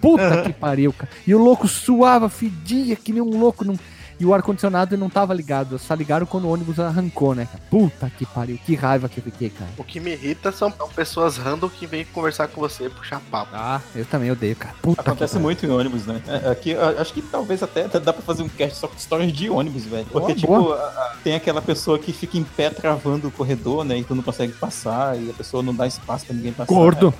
Puta 0.00 0.42
que 0.44 0.52
pariu, 0.52 0.92
cara. 0.92 1.10
E 1.26 1.34
o 1.34 1.38
louco 1.38 1.68
suava, 1.68 2.28
fedia 2.28 2.96
que 2.96 3.12
nem 3.12 3.22
um 3.22 3.38
louco. 3.38 3.64
Não... 3.64 3.78
E 4.18 4.24
o 4.24 4.32
ar-condicionado 4.32 4.96
não 4.96 5.10
tava 5.10 5.34
ligado. 5.34 5.78
Só 5.78 5.92
ligaram 5.94 6.24
quando 6.26 6.44
o 6.46 6.50
ônibus 6.50 6.80
arrancou, 6.80 7.34
né? 7.34 7.46
Puta 7.70 8.10
que 8.10 8.24
pariu. 8.24 8.58
Que 8.64 8.74
raiva 8.74 9.08
que 9.08 9.18
eu 9.18 9.24
fiquei, 9.24 9.50
cara. 9.50 9.70
O 9.76 9.84
que 9.84 10.00
me 10.00 10.12
irrita 10.12 10.50
são 10.50 10.70
pessoas 10.94 11.36
random 11.36 11.68
que 11.68 11.86
vêm 11.86 12.04
conversar 12.06 12.48
com 12.48 12.60
você, 12.60 12.88
puxar 12.88 13.20
papo. 13.30 13.50
Ah, 13.52 13.80
eu 13.94 14.04
também 14.06 14.30
odeio, 14.30 14.56
cara. 14.56 14.74
Puta 14.80 15.02
Acontece 15.02 15.34
que 15.34 15.38
muito 15.38 15.66
em 15.66 15.70
ônibus, 15.70 16.06
né? 16.06 16.22
É, 16.26 16.50
Aqui, 16.50 16.74
acho 16.74 17.12
que 17.12 17.20
talvez 17.20 17.62
até 17.62 17.86
dá 17.88 18.12
pra 18.12 18.22
fazer 18.22 18.42
um 18.42 18.48
cast 18.48 18.78
só 18.78 18.88
com 18.88 18.96
histórias 18.96 19.32
de 19.32 19.50
ônibus, 19.50 19.84
velho. 19.84 20.06
Porque, 20.06 20.28
Boa, 20.32 20.34
tipo, 20.34 20.46
boa. 20.62 20.76
a- 20.76 20.88
a- 20.88 21.16
tem 21.22 21.34
aquela 21.34 21.60
pessoa 21.60 21.98
que 21.98 22.12
fica 22.12 22.38
em 22.38 22.44
pé 22.44 22.70
travando 22.70 23.28
o 23.28 23.30
corredor, 23.30 23.84
né? 23.84 23.98
E 23.98 24.04
tu 24.04 24.14
não 24.14 24.22
consegue 24.22 24.52
passar, 24.54 25.18
e 25.20 25.28
a 25.30 25.34
pessoa 25.34 25.62
não 25.62 25.74
dá 25.74 25.86
espaço 25.86 26.24
pra 26.26 26.34
ninguém 26.34 26.52
passar. 26.52 26.72
Gordo. 26.72 27.12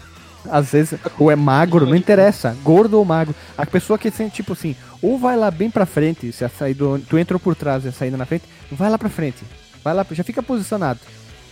Às 0.50 0.70
vezes, 0.70 0.98
ou 1.18 1.30
é 1.30 1.36
magro, 1.36 1.86
não 1.86 1.96
interessa. 1.96 2.56
Gordo 2.62 2.98
ou 2.98 3.04
magro. 3.04 3.34
A 3.56 3.66
pessoa 3.66 3.98
que 3.98 4.10
sente, 4.10 4.36
tipo 4.36 4.52
assim, 4.52 4.76
ou 5.02 5.18
vai 5.18 5.36
lá 5.36 5.50
bem 5.50 5.70
pra 5.70 5.86
frente, 5.86 6.30
se 6.32 6.44
a 6.44 6.48
saída, 6.48 6.84
tu 7.08 7.18
entrou 7.18 7.40
por 7.40 7.54
trás 7.54 7.84
e 7.84 7.88
a 7.88 7.92
saída 7.92 8.16
na 8.16 8.26
frente, 8.26 8.44
vai 8.70 8.90
lá 8.90 8.98
pra 8.98 9.08
frente. 9.08 9.44
Vai 9.82 9.94
lá, 9.94 10.04
já 10.10 10.24
fica 10.24 10.42
posicionado, 10.42 11.00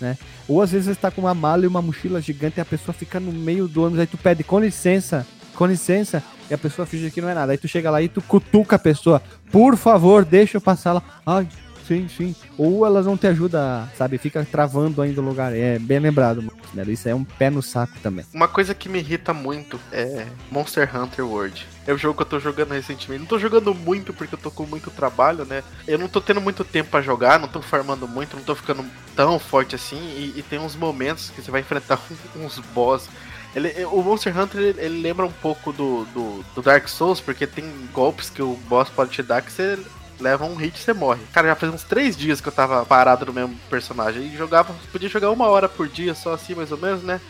né? 0.00 0.18
Ou 0.48 0.60
às 0.60 0.72
vezes 0.72 0.88
você 0.88 0.94
tá 0.94 1.10
com 1.10 1.20
uma 1.20 1.34
mala 1.34 1.64
e 1.64 1.68
uma 1.68 1.80
mochila 1.80 2.20
gigante 2.20 2.58
e 2.58 2.60
a 2.60 2.64
pessoa 2.64 2.92
fica 2.92 3.20
no 3.20 3.32
meio 3.32 3.68
do 3.68 3.82
ônibus, 3.82 4.00
aí 4.00 4.06
tu 4.06 4.18
pede 4.18 4.42
com 4.42 4.58
licença, 4.58 5.26
com 5.54 5.66
licença, 5.66 6.22
e 6.50 6.54
a 6.54 6.58
pessoa 6.58 6.84
finge 6.84 7.10
que 7.10 7.20
não 7.20 7.28
é 7.28 7.34
nada. 7.34 7.52
Aí 7.52 7.58
tu 7.58 7.68
chega 7.68 7.90
lá 7.90 8.02
e 8.02 8.08
tu 8.08 8.20
cutuca 8.20 8.76
a 8.76 8.78
pessoa, 8.78 9.22
por 9.52 9.76
favor, 9.76 10.24
deixa 10.24 10.56
eu 10.56 10.60
passar 10.60 10.94
lá. 10.94 11.02
Ai, 11.24 11.48
sim, 11.86 12.08
sim. 12.08 12.34
Ou 12.58 12.84
elas 12.86 13.06
não 13.06 13.16
te 13.16 13.26
ajudam, 13.26 13.88
sabe? 13.96 14.18
Fica 14.18 14.44
travando 14.44 15.02
ainda 15.02 15.20
o 15.20 15.24
lugar. 15.24 15.54
É 15.54 15.78
bem 15.78 15.98
lembrado, 15.98 16.42
mano. 16.42 16.90
Isso 16.90 17.08
é 17.08 17.14
um 17.14 17.24
pé 17.24 17.50
no 17.50 17.62
saco 17.62 17.94
também. 18.02 18.24
Uma 18.32 18.48
coisa 18.48 18.74
que 18.74 18.88
me 18.88 18.98
irrita 18.98 19.32
muito 19.32 19.80
é 19.92 20.26
Monster 20.50 20.90
Hunter 20.96 21.26
World. 21.26 21.66
É 21.86 21.92
o 21.92 21.98
jogo 21.98 22.16
que 22.16 22.22
eu 22.22 22.26
tô 22.26 22.40
jogando 22.40 22.72
recentemente. 22.72 23.20
Não 23.20 23.28
tô 23.28 23.38
jogando 23.38 23.74
muito 23.74 24.12
porque 24.12 24.34
eu 24.34 24.38
tô 24.38 24.50
com 24.50 24.64
muito 24.64 24.90
trabalho, 24.90 25.44
né? 25.44 25.62
Eu 25.86 25.98
não 25.98 26.08
tô 26.08 26.20
tendo 26.20 26.40
muito 26.40 26.64
tempo 26.64 26.90
pra 26.90 27.02
jogar, 27.02 27.38
não 27.38 27.48
tô 27.48 27.60
farmando 27.60 28.08
muito, 28.08 28.36
não 28.36 28.42
tô 28.42 28.54
ficando 28.54 28.84
tão 29.14 29.38
forte 29.38 29.74
assim. 29.74 29.98
E, 30.16 30.34
e 30.36 30.42
tem 30.42 30.58
uns 30.58 30.74
momentos 30.74 31.30
que 31.30 31.42
você 31.42 31.50
vai 31.50 31.60
enfrentar 31.60 32.00
uns 32.36 32.58
boss. 32.74 33.08
Ele, 33.54 33.84
o 33.84 34.02
Monster 34.02 34.36
Hunter 34.36 34.60
ele, 34.60 34.80
ele 34.80 35.00
lembra 35.00 35.24
um 35.24 35.32
pouco 35.32 35.72
do, 35.72 36.04
do, 36.06 36.44
do 36.54 36.62
Dark 36.62 36.88
Souls, 36.88 37.20
porque 37.20 37.46
tem 37.46 37.64
golpes 37.92 38.28
que 38.28 38.42
o 38.42 38.56
boss 38.68 38.90
pode 38.90 39.12
te 39.12 39.22
dar 39.22 39.42
que 39.42 39.52
você 39.52 39.78
leva 40.20 40.44
um 40.44 40.54
hit 40.54 40.76
e 40.76 40.80
você 40.80 40.92
morre. 40.92 41.20
Cara, 41.32 41.48
já 41.48 41.54
faz 41.54 41.72
uns 41.72 41.82
três 41.82 42.16
dias 42.16 42.40
que 42.40 42.48
eu 42.48 42.52
tava 42.52 42.84
parado 42.84 43.26
no 43.26 43.32
mesmo 43.32 43.56
personagem. 43.68 44.22
E 44.22 44.36
jogava, 44.36 44.74
podia 44.90 45.08
jogar 45.08 45.30
uma 45.30 45.46
hora 45.46 45.68
por 45.68 45.88
dia, 45.88 46.14
só 46.14 46.34
assim, 46.34 46.54
mais 46.54 46.70
ou 46.72 46.78
menos, 46.78 47.02
né? 47.02 47.20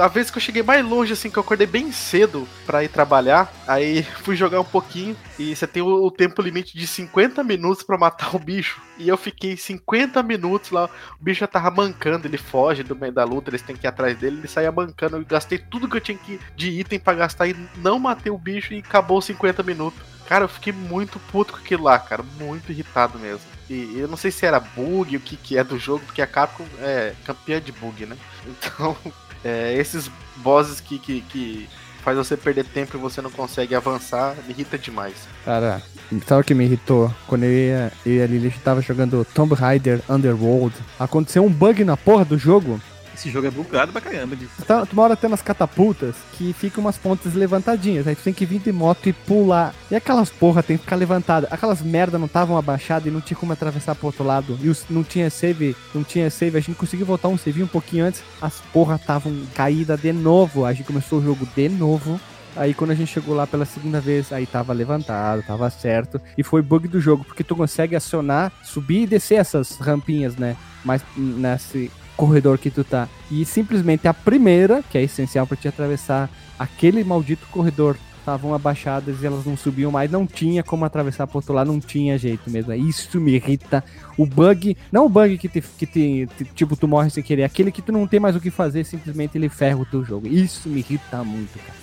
A 0.00 0.08
vez 0.08 0.30
que 0.30 0.38
eu 0.38 0.42
cheguei 0.42 0.62
mais 0.62 0.84
longe, 0.84 1.12
assim, 1.12 1.30
que 1.30 1.38
eu 1.38 1.42
acordei 1.42 1.66
bem 1.66 1.92
cedo 1.92 2.46
para 2.66 2.84
ir 2.84 2.88
trabalhar, 2.88 3.52
aí 3.66 4.02
fui 4.22 4.36
jogar 4.36 4.60
um 4.60 4.64
pouquinho. 4.64 5.16
E 5.38 5.54
você 5.54 5.66
tem 5.66 5.82
o, 5.82 6.10
tempo 6.10 6.42
limite 6.42 6.76
de 6.76 6.86
50 6.86 7.42
minutos 7.42 7.82
para 7.82 7.96
matar 7.96 8.34
o 8.34 8.38
bicho. 8.38 8.80
E 8.98 9.08
eu 9.08 9.16
fiquei 9.16 9.56
50 9.56 10.22
minutos 10.22 10.70
lá, 10.70 10.88
o 11.18 11.24
bicho 11.24 11.40
já 11.40 11.46
tava 11.46 11.70
mancando, 11.70 12.26
ele 12.26 12.36
foge 12.36 12.82
do 12.82 12.94
meio 12.94 13.12
da 13.12 13.24
luta, 13.24 13.50
eles 13.50 13.62
têm 13.62 13.74
que 13.74 13.86
ir 13.86 13.88
atrás 13.88 14.16
dele, 14.18 14.38
ele 14.38 14.48
saía 14.48 14.70
mancando. 14.70 15.16
Eu 15.16 15.24
gastei 15.24 15.58
tudo 15.58 15.88
que 15.88 15.96
eu 15.96 16.00
tinha 16.00 16.18
que, 16.18 16.38
de 16.54 16.68
item 16.80 16.98
para 16.98 17.16
gastar 17.16 17.46
e 17.46 17.56
não 17.76 17.98
matei 17.98 18.30
o 18.30 18.38
bicho 18.38 18.74
e 18.74 18.78
acabou 18.78 19.20
50 19.22 19.62
minutos. 19.62 20.09
Cara, 20.30 20.44
eu 20.44 20.48
fiquei 20.48 20.72
muito 20.72 21.18
puto 21.18 21.54
com 21.54 21.58
aquilo 21.58 21.82
lá, 21.82 21.98
cara. 21.98 22.22
Muito 22.38 22.70
irritado 22.70 23.18
mesmo. 23.18 23.40
E 23.68 23.98
eu 23.98 24.06
não 24.06 24.16
sei 24.16 24.30
se 24.30 24.46
era 24.46 24.60
bug, 24.60 25.16
o 25.16 25.20
que, 25.20 25.36
que 25.36 25.58
é 25.58 25.64
do 25.64 25.76
jogo, 25.76 26.04
porque 26.06 26.22
a 26.22 26.26
Capcom 26.26 26.64
é 26.78 27.14
campeã 27.24 27.60
de 27.60 27.72
bug, 27.72 28.06
né? 28.06 28.16
Então, 28.46 28.96
é, 29.44 29.74
esses 29.74 30.08
bosses 30.36 30.78
que, 30.78 31.00
que, 31.00 31.22
que 31.22 31.68
faz 32.04 32.16
você 32.16 32.36
perder 32.36 32.64
tempo 32.64 32.96
e 32.96 33.00
você 33.00 33.20
não 33.20 33.30
consegue 33.30 33.74
avançar, 33.74 34.36
me 34.46 34.52
irrita 34.52 34.78
demais. 34.78 35.16
Cara, 35.44 35.82
sabe 36.24 36.42
o 36.42 36.44
que 36.44 36.54
me 36.54 36.64
irritou? 36.64 37.12
Quando 37.26 37.42
eu, 37.42 37.52
ia, 37.52 37.92
eu 38.06 38.12
e 38.12 38.22
a 38.22 38.26
Lilith 38.28 38.60
tava 38.62 38.80
jogando 38.80 39.26
Tomb 39.34 39.52
Raider 39.56 40.00
Underworld, 40.08 40.76
aconteceu 40.96 41.44
um 41.44 41.50
bug 41.50 41.82
na 41.82 41.96
porra 41.96 42.24
do 42.24 42.38
jogo 42.38 42.80
esse 43.20 43.30
jogo 43.30 43.46
é 43.46 43.50
bugado 43.50 43.92
pra 43.92 44.00
caramba. 44.00 44.34
De... 44.34 44.46
Tá, 44.66 44.84
tu 44.86 44.96
mora 44.96 45.12
até 45.14 45.28
nas 45.28 45.42
catapultas 45.42 46.16
que 46.32 46.52
ficam 46.52 46.82
umas 46.82 46.96
pontas 46.96 47.34
levantadinhas. 47.34 48.06
Aí 48.06 48.16
tu 48.16 48.22
tem 48.22 48.32
que 48.32 48.46
vir 48.46 48.60
de 48.60 48.72
moto 48.72 49.08
e 49.08 49.12
pular. 49.12 49.74
E 49.90 49.94
aquelas 49.94 50.30
porra 50.30 50.62
tem 50.62 50.76
que 50.76 50.84
ficar 50.84 50.96
levantada. 50.96 51.46
Aquelas 51.50 51.82
merda 51.82 52.18
não 52.18 52.26
estavam 52.26 52.56
abaixadas 52.56 53.06
e 53.06 53.10
não 53.10 53.20
tinha 53.20 53.36
como 53.36 53.52
atravessar 53.52 53.94
pro 53.94 54.06
outro 54.06 54.24
lado. 54.24 54.58
E 54.62 54.68
os, 54.68 54.86
não 54.88 55.04
tinha 55.04 55.28
save, 55.28 55.76
não 55.94 56.02
tinha 56.02 56.30
save. 56.30 56.56
A 56.56 56.60
gente 56.60 56.76
conseguiu 56.76 57.04
voltar 57.04 57.28
um 57.28 57.36
save 57.36 57.62
um 57.62 57.68
pouquinho 57.68 58.06
antes. 58.06 58.22
As 58.40 58.60
porra 58.72 58.96
estavam 58.96 59.34
caídas 59.54 60.00
de 60.00 60.12
novo. 60.12 60.64
A 60.64 60.72
gente 60.72 60.86
começou 60.86 61.18
o 61.18 61.22
jogo 61.22 61.46
de 61.54 61.68
novo. 61.68 62.18
Aí 62.56 62.74
quando 62.74 62.90
a 62.90 62.94
gente 62.94 63.12
chegou 63.12 63.34
lá 63.34 63.46
pela 63.46 63.64
segunda 63.64 64.00
vez, 64.00 64.32
aí 64.32 64.44
tava 64.44 64.72
levantado, 64.72 65.42
tava 65.42 65.70
certo. 65.70 66.20
E 66.36 66.42
foi 66.42 66.62
bug 66.62 66.88
do 66.88 67.00
jogo, 67.00 67.24
porque 67.24 67.44
tu 67.44 67.54
consegue 67.54 67.94
acionar, 67.94 68.50
subir 68.64 69.02
e 69.02 69.06
descer 69.06 69.36
essas 69.36 69.76
rampinhas, 69.76 70.36
né? 70.36 70.56
Mas 70.84 71.00
nesse, 71.16 71.92
corredor 72.20 72.58
que 72.58 72.70
tu 72.70 72.84
tá. 72.84 73.08
E 73.30 73.46
simplesmente 73.46 74.06
a 74.06 74.12
primeira, 74.12 74.82
que 74.82 74.98
é 74.98 75.02
essencial 75.02 75.46
para 75.46 75.56
te 75.56 75.66
atravessar 75.66 76.28
aquele 76.58 77.02
maldito 77.02 77.46
corredor, 77.50 77.96
estavam 78.18 78.52
abaixadas 78.52 79.22
e 79.22 79.26
elas 79.26 79.46
não 79.46 79.56
subiam 79.56 79.90
mais, 79.90 80.10
não 80.10 80.26
tinha 80.26 80.62
como 80.62 80.84
atravessar 80.84 81.26
pro 81.26 81.38
outro 81.38 81.54
lado, 81.54 81.72
não 81.72 81.80
tinha 81.80 82.18
jeito 82.18 82.50
mesmo. 82.50 82.74
Isso 82.74 83.18
me 83.18 83.32
irrita. 83.32 83.82
O 84.18 84.26
bug, 84.26 84.76
não 84.92 85.06
o 85.06 85.08
bug 85.08 85.38
que, 85.38 85.48
te, 85.48 85.62
que 85.62 85.86
te, 85.86 86.28
te, 86.36 86.44
tipo 86.44 86.76
tu 86.76 86.86
morre 86.86 87.08
sem 87.08 87.22
querer, 87.22 87.44
aquele 87.44 87.72
que 87.72 87.80
tu 87.80 87.90
não 87.90 88.06
tem 88.06 88.20
mais 88.20 88.36
o 88.36 88.40
que 88.40 88.50
fazer, 88.50 88.84
simplesmente 88.84 89.38
ele 89.38 89.48
ferra 89.48 89.78
o 89.78 89.86
teu 89.86 90.04
jogo. 90.04 90.28
Isso 90.28 90.68
me 90.68 90.80
irrita 90.80 91.24
muito, 91.24 91.58
cara. 91.58 91.78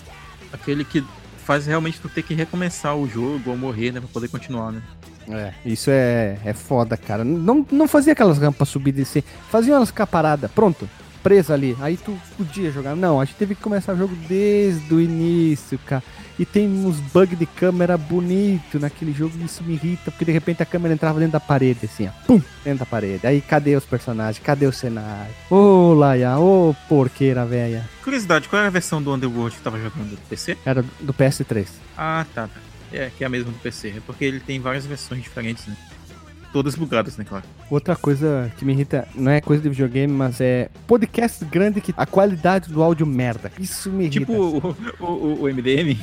Aquele 0.53 0.85
que 0.85 1.03
faz 1.43 1.65
realmente 1.65 1.99
tu 1.99 2.09
ter 2.09 2.21
que 2.21 2.35
recomeçar 2.35 2.95
o 2.95 3.09
jogo 3.09 3.49
ou 3.49 3.57
morrer, 3.57 3.91
né, 3.91 3.99
pra 3.99 4.09
poder 4.09 4.27
continuar, 4.27 4.71
né? 4.71 4.83
É, 5.29 5.53
isso 5.65 5.89
é, 5.91 6.37
é 6.45 6.53
foda, 6.53 6.95
cara. 6.95 7.23
Não, 7.23 7.65
não 7.71 7.87
fazia 7.87 8.13
aquelas 8.13 8.37
rampas 8.37 8.69
subir 8.69 8.89
e 8.89 8.93
descer. 8.93 9.23
Faziam 9.49 9.75
elas 9.75 9.89
ficar 9.89 10.07
paradas. 10.07 10.49
Pronto. 10.51 10.89
Presa 11.21 11.53
ali. 11.53 11.75
Aí 11.81 11.97
tu 11.97 12.17
podia 12.37 12.71
jogar. 12.71 12.95
Não, 12.95 13.19
a 13.19 13.25
gente 13.25 13.35
teve 13.35 13.55
que 13.55 13.61
começar 13.61 13.93
o 13.93 13.97
jogo 13.97 14.15
desde 14.27 14.93
o 14.93 15.01
início, 15.01 15.77
cara. 15.79 16.03
E 16.39 16.45
tem 16.45 16.67
uns 16.67 16.99
bugs 16.99 17.37
de 17.37 17.45
câmera 17.47 17.97
bonito 17.97 18.79
naquele 18.79 19.11
jogo. 19.11 19.33
E 19.39 19.45
isso 19.45 19.63
me 19.63 19.73
irrita. 19.73 20.11
Porque 20.11 20.23
de 20.23 20.31
repente 20.31 20.61
a 20.61 20.65
câmera 20.65 20.93
entrava 20.93 21.19
dentro 21.19 21.33
da 21.33 21.39
parede, 21.39 21.85
assim, 21.85 22.07
ó. 22.07 22.11
Pum! 22.25 22.41
Dentro 22.63 22.79
da 22.79 22.85
parede. 22.85 23.25
Aí 23.25 23.41
cadê 23.41 23.75
os 23.75 23.85
personagens? 23.85 24.43
Cadê 24.43 24.67
o 24.67 24.71
cenário? 24.71 25.33
Ô, 25.49 25.55
oh, 25.55 25.93
Laia. 25.93 26.37
Ô, 26.37 26.69
oh, 26.69 26.75
porqueira, 26.87 27.45
velha. 27.45 27.89
Curiosidade, 28.03 28.47
qual 28.47 28.59
era 28.59 28.67
a 28.67 28.71
versão 28.71 29.01
do 29.01 29.13
Underworld 29.13 29.57
que 29.57 29.61
tava 29.61 29.77
jogando? 29.77 30.11
Do 30.11 30.17
PC? 30.29 30.57
Era 30.63 30.85
do 31.01 31.13
PS3. 31.13 31.67
Ah, 31.97 32.25
tá, 32.33 32.43
tá. 32.43 32.66
É, 32.91 33.11
que 33.15 33.23
é 33.23 33.27
a 33.27 33.29
mesma 33.29 33.51
do 33.51 33.59
PC. 33.59 33.89
É 33.97 34.01
porque 34.05 34.25
ele 34.25 34.39
tem 34.39 34.59
várias 34.59 34.85
versões 34.85 35.21
diferentes, 35.21 35.67
né? 35.67 35.75
Todas 36.53 36.75
bugadas, 36.75 37.17
né, 37.17 37.25
claro. 37.27 37.43
Outra 37.69 37.95
coisa 37.95 38.51
que 38.57 38.63
me 38.63 38.73
irrita, 38.73 39.07
não 39.13 39.31
é 39.31 39.41
coisa 39.41 39.61
de 39.61 39.69
videogame, 39.69 40.11
mas 40.11 40.39
é 40.39 40.69
podcast 40.87 41.43
grande 41.45 41.81
que 41.81 41.93
a 41.95 42.05
qualidade 42.05 42.71
do 42.71 42.81
áudio 42.81 43.05
merda. 43.05 43.51
Isso 43.59 43.91
me 43.91 44.05
irrita. 44.05 44.19
Tipo 44.19 44.33
o, 44.33 45.03
o, 45.03 45.43
o 45.43 45.53
MDM? 45.53 45.97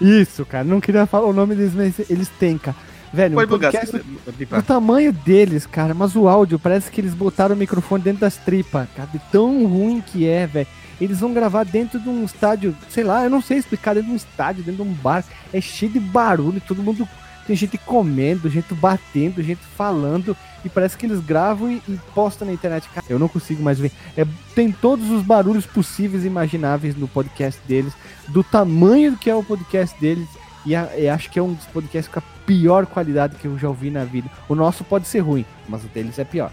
Isso, 0.00 0.44
cara. 0.46 0.64
Não 0.64 0.80
queria 0.80 1.04
falar 1.04 1.26
o 1.26 1.32
nome 1.32 1.54
deles, 1.54 1.74
mas 1.74 2.10
eles 2.10 2.28
têm, 2.28 2.56
cara. 2.56 2.76
Velho, 3.12 3.34
Pode 3.34 3.46
um 3.46 3.58
podcast 3.58 3.98
bugar, 3.98 4.60
o 4.60 4.62
tamanho 4.62 5.12
deles, 5.12 5.66
cara, 5.66 5.92
mas 5.92 6.14
o 6.14 6.28
áudio 6.28 6.60
parece 6.60 6.90
que 6.92 7.00
eles 7.00 7.12
botaram 7.12 7.56
o 7.56 7.58
microfone 7.58 8.02
dentro 8.04 8.20
das 8.20 8.36
tripas, 8.36 8.88
cara, 8.94 9.08
de 9.12 9.18
tão 9.32 9.66
ruim 9.66 10.00
que 10.00 10.28
é, 10.28 10.46
velho. 10.46 10.68
Eles 11.00 11.20
vão 11.20 11.32
gravar 11.32 11.64
dentro 11.64 11.98
de 11.98 12.08
um 12.08 12.24
estádio, 12.24 12.76
sei 12.88 13.04
lá, 13.04 13.24
eu 13.24 13.30
não 13.30 13.40
sei 13.40 13.58
explicar, 13.58 13.94
dentro 13.94 14.08
de 14.08 14.12
um 14.12 14.16
estádio, 14.16 14.62
dentro 14.62 14.84
de 14.84 14.90
um 14.90 14.92
bar. 14.92 15.24
É 15.52 15.60
cheio 15.60 15.90
de 15.90 16.00
barulho, 16.00 16.60
todo 16.60 16.82
mundo. 16.82 17.08
Tem 17.46 17.56
gente 17.56 17.78
comendo, 17.78 18.50
gente 18.50 18.74
batendo, 18.74 19.42
gente 19.42 19.62
falando. 19.76 20.36
E 20.64 20.68
parece 20.68 20.96
que 20.96 21.06
eles 21.06 21.20
gravam 21.20 21.70
e, 21.70 21.82
e 21.88 21.98
postam 22.14 22.46
na 22.46 22.54
internet. 22.54 22.88
Cara, 22.90 23.06
eu 23.08 23.18
não 23.18 23.28
consigo 23.28 23.62
mais 23.62 23.78
ver. 23.78 23.90
É, 24.16 24.26
tem 24.54 24.70
todos 24.70 25.10
os 25.10 25.22
barulhos 25.22 25.66
possíveis 25.66 26.22
e 26.22 26.26
imagináveis 26.26 26.94
no 26.94 27.08
podcast 27.08 27.60
deles, 27.66 27.94
do 28.28 28.44
tamanho 28.44 29.16
que 29.16 29.30
é 29.30 29.34
o 29.34 29.42
podcast 29.42 29.98
deles. 29.98 30.28
E, 30.66 30.76
a, 30.76 30.90
e 30.96 31.08
acho 31.08 31.30
que 31.30 31.38
é 31.38 31.42
um 31.42 31.54
dos 31.54 31.64
podcasts 31.66 32.12
com 32.12 32.18
a 32.18 32.22
pior 32.44 32.84
qualidade 32.84 33.36
que 33.36 33.46
eu 33.46 33.58
já 33.58 33.68
ouvi 33.68 33.90
na 33.90 34.04
vida. 34.04 34.30
O 34.48 34.54
nosso 34.54 34.84
pode 34.84 35.08
ser 35.08 35.20
ruim, 35.20 35.46
mas 35.66 35.82
o 35.82 35.88
deles 35.88 36.18
é 36.18 36.24
pior. 36.24 36.52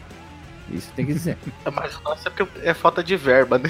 Isso 0.72 0.92
tem 0.96 1.06
que 1.06 1.14
dizer. 1.14 1.38
mas 1.74 1.98
o 1.98 2.04
nosso 2.04 2.28
é 2.28 2.70
é 2.70 2.74
falta 2.74 3.04
de 3.04 3.16
verba, 3.18 3.58
né? 3.58 3.70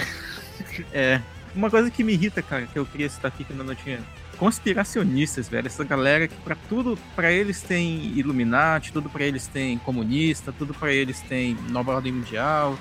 É. 0.91 1.22
Uma 1.55 1.70
coisa 1.70 1.89
que 1.89 2.03
me 2.03 2.14
irrita, 2.14 2.41
cara, 2.41 2.68
que 2.68 2.78
eu 2.78 2.86
queria 2.86 3.10
citar 3.10 3.30
aqui 3.30 3.43
que 3.43 3.51
ainda 3.51 3.64
não 3.64 3.74
tinha. 3.74 3.99
Conspiracionistas, 4.38 5.49
velho. 5.49 5.66
Essa 5.66 5.84
galera 5.84 6.28
que 6.28 6.36
para 6.36 6.55
tudo, 6.70 6.97
para 7.16 7.32
eles 7.32 7.62
tem 7.62 8.14
Illuminati, 8.16 8.93
tudo 8.93 9.10
para 9.10 9.24
eles 9.24 9.47
tem 9.47 9.80
comunista, 9.80 10.51
tudo 10.51 10.74
para 10.74 10.93
eles 10.93 11.20
tem 11.22 11.55
nova 11.70 11.93
ordem 11.95 12.14
mundial. 12.14 12.78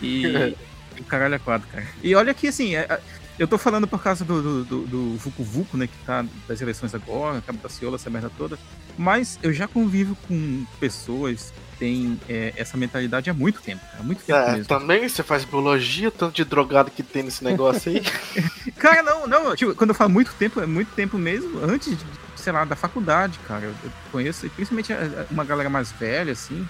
E. 0.00 0.56
o 0.98 1.04
caralho 1.04 1.34
é 1.34 1.38
quadro, 1.38 1.68
cara. 1.68 1.86
E 2.02 2.14
olha 2.14 2.32
que 2.32 2.48
assim, 2.48 2.76
é, 2.76 3.00
eu 3.38 3.48
tô 3.48 3.58
falando 3.58 3.86
por 3.86 4.02
causa 4.02 4.24
do, 4.24 4.42
do, 4.42 4.64
do, 4.64 4.86
do 4.86 5.16
Vucu 5.16 5.42
Vucu, 5.42 5.76
né, 5.76 5.86
que 5.86 5.96
tá 6.04 6.24
das 6.46 6.60
eleições 6.60 6.94
agora, 6.94 7.40
Cabo 7.40 7.58
da 7.58 7.68
Ciola, 7.68 7.96
essa 7.96 8.10
merda 8.10 8.30
toda. 8.36 8.58
Mas 8.96 9.38
eu 9.42 9.52
já 9.52 9.66
convivo 9.66 10.16
com 10.28 10.64
pessoas 10.78 11.52
tem 11.78 12.20
é, 12.28 12.52
essa 12.56 12.76
mentalidade 12.76 13.28
há 13.28 13.34
muito 13.34 13.60
tempo. 13.60 13.82
Há 13.98 14.02
muito 14.02 14.22
tempo 14.22 14.38
é, 14.38 14.52
mesmo. 14.52 14.66
Também 14.66 15.08
você 15.08 15.22
faz 15.22 15.44
biologia, 15.44 16.10
tanto 16.10 16.34
de 16.34 16.44
drogado 16.44 16.90
que 16.90 17.02
tem 17.02 17.22
nesse 17.22 17.42
negócio 17.42 17.90
aí. 17.90 18.02
cara, 18.78 19.02
não, 19.02 19.26
não. 19.26 19.56
Tipo, 19.56 19.74
quando 19.74 19.90
eu 19.90 19.94
falo 19.94 20.10
muito 20.10 20.32
tempo, 20.34 20.60
é 20.60 20.66
muito 20.66 20.92
tempo 20.94 21.18
mesmo 21.18 21.58
antes, 21.64 21.96
de, 21.96 22.04
sei 22.36 22.52
lá, 22.52 22.64
da 22.64 22.76
faculdade, 22.76 23.38
cara. 23.46 23.64
Eu, 23.64 23.74
eu 23.84 23.90
conheço, 24.12 24.48
principalmente 24.50 24.92
uma 25.30 25.44
galera 25.44 25.68
mais 25.68 25.90
velha, 25.92 26.32
assim. 26.32 26.66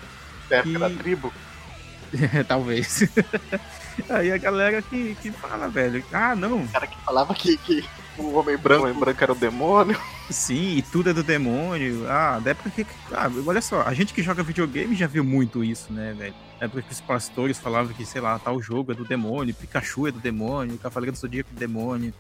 É, 0.51 0.63
que... 0.63 0.77
da 0.79 0.91
tribo. 0.91 1.33
É, 2.33 2.43
talvez. 2.45 3.09
Aí 4.09 4.33
a 4.33 4.39
galera 4.39 4.83
que, 4.83 5.17
que 5.17 5.31
fala, 5.31 5.69
velho, 5.69 6.05
ah, 6.13 6.35
não. 6.35 6.63
O 6.63 6.69
cara 6.69 6.87
que 6.87 6.99
falava 7.05 7.35
que, 7.35 7.57
que 7.57 7.85
o 8.17 8.35
homem 8.35 8.57
branco, 8.57 8.83
o 8.83 8.89
homem 8.89 8.99
branco 8.99 9.23
era 9.23 9.33
o 9.33 9.37
demônio. 9.37 10.01
Sim, 10.31 10.77
e 10.77 10.83
tudo 10.83 11.11
é 11.11 11.13
do 11.13 11.23
demônio. 11.23 12.07
Ah, 12.09 12.39
da 12.39 12.53
época 12.53 12.71
que. 12.71 12.87
Ah, 13.13 13.31
olha 13.47 13.61
só, 13.61 13.83
a 13.83 13.93
gente 13.93 14.15
que 14.15 14.23
joga 14.23 14.43
videogame 14.43 14.95
já 14.95 15.07
viu 15.07 15.25
muito 15.25 15.65
isso, 15.65 15.93
né, 15.93 16.15
velho? 16.17 16.35
Na 16.61 16.67
época 16.67 16.83
que 16.83 16.93
os 16.93 17.01
pastores 17.01 17.59
falavam 17.59 17.93
que, 17.93 18.07
sei 18.07 18.21
lá, 18.21 18.39
tal 18.39 18.61
jogo 18.63 18.93
é 18.93 18.95
do 18.95 19.05
demônio, 19.05 19.55
Pikachu 19.55 20.07
é 20.07 20.13
do 20.13 20.21
demônio, 20.21 20.79
Cavaleiro 20.79 21.13
do 21.13 21.19
Zodíaco 21.19 21.51
é 21.51 21.55
do 21.55 21.59
demônio. 21.59 22.15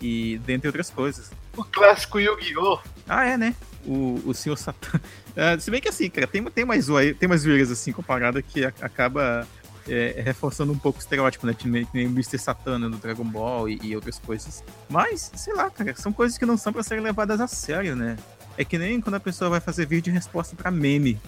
E 0.00 0.38
dentre 0.44 0.68
outras 0.68 0.90
coisas. 0.90 1.32
O 1.56 1.64
clássico 1.64 2.20
Yu-Gi-Oh! 2.20 2.78
Ah, 3.08 3.26
é, 3.26 3.36
né? 3.36 3.54
O, 3.86 4.20
o 4.26 4.34
Senhor 4.34 4.56
Satã. 4.56 4.98
Uh, 4.98 5.58
se 5.60 5.70
bem 5.70 5.80
que 5.80 5.88
assim, 5.88 6.10
cara, 6.10 6.26
tem, 6.26 6.42
tem 6.44 6.64
mais 6.64 6.86
tem 7.18 7.28
mais 7.28 7.42
zoeiras 7.42 7.70
assim 7.70 7.92
comparada 7.92 8.42
que 8.42 8.64
acaba 8.64 9.46
é, 9.88 10.20
reforçando 10.24 10.72
um 10.72 10.78
pouco 10.78 10.98
o 10.98 11.02
estereótipo, 11.02 11.46
né? 11.46 11.54
Que 11.54 11.68
nem, 11.68 11.84
o 12.06 12.10
Mr. 12.10 12.38
Satana 12.38 12.88
do 12.88 12.96
Dragon 12.98 13.24
Ball 13.24 13.68
e, 13.68 13.78
e 13.82 13.96
outras 13.96 14.18
coisas. 14.18 14.62
Mas, 14.88 15.30
sei 15.34 15.54
lá, 15.54 15.70
cara, 15.70 15.94
são 15.96 16.12
coisas 16.12 16.36
que 16.36 16.44
não 16.44 16.56
são 16.56 16.72
pra 16.72 16.82
serem 16.82 17.02
levadas 17.02 17.40
a 17.40 17.46
sério, 17.46 17.96
né? 17.96 18.16
É 18.56 18.64
que 18.64 18.76
nem 18.76 19.00
quando 19.00 19.14
a 19.14 19.20
pessoa 19.20 19.48
vai 19.50 19.60
fazer 19.60 19.86
vídeo 19.86 20.04
de 20.04 20.10
resposta 20.10 20.54
pra 20.54 20.70
meme. 20.70 21.18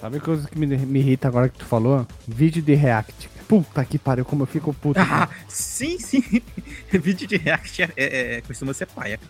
Sabe 0.00 0.16
a 0.16 0.20
coisa 0.20 0.48
que 0.48 0.58
me, 0.58 0.66
me 0.66 0.98
irrita 0.98 1.28
agora 1.28 1.48
que 1.48 1.58
tu 1.58 1.66
falou? 1.66 2.06
Vídeo 2.26 2.62
de 2.62 2.74
react. 2.74 3.28
Puta 3.46 3.84
que 3.84 3.98
pariu, 3.98 4.24
como 4.24 4.44
eu 4.44 4.46
fico 4.46 4.72
puto. 4.72 4.98
Ah, 5.10 5.28
sim, 5.48 5.98
sim. 5.98 6.22
vídeo 6.90 7.28
de 7.28 7.36
react 7.36 7.82
é, 7.82 7.92
é- 7.96 8.36
é- 8.36 8.40
costuma 8.40 8.72
ser 8.72 8.86
paia. 8.86 9.20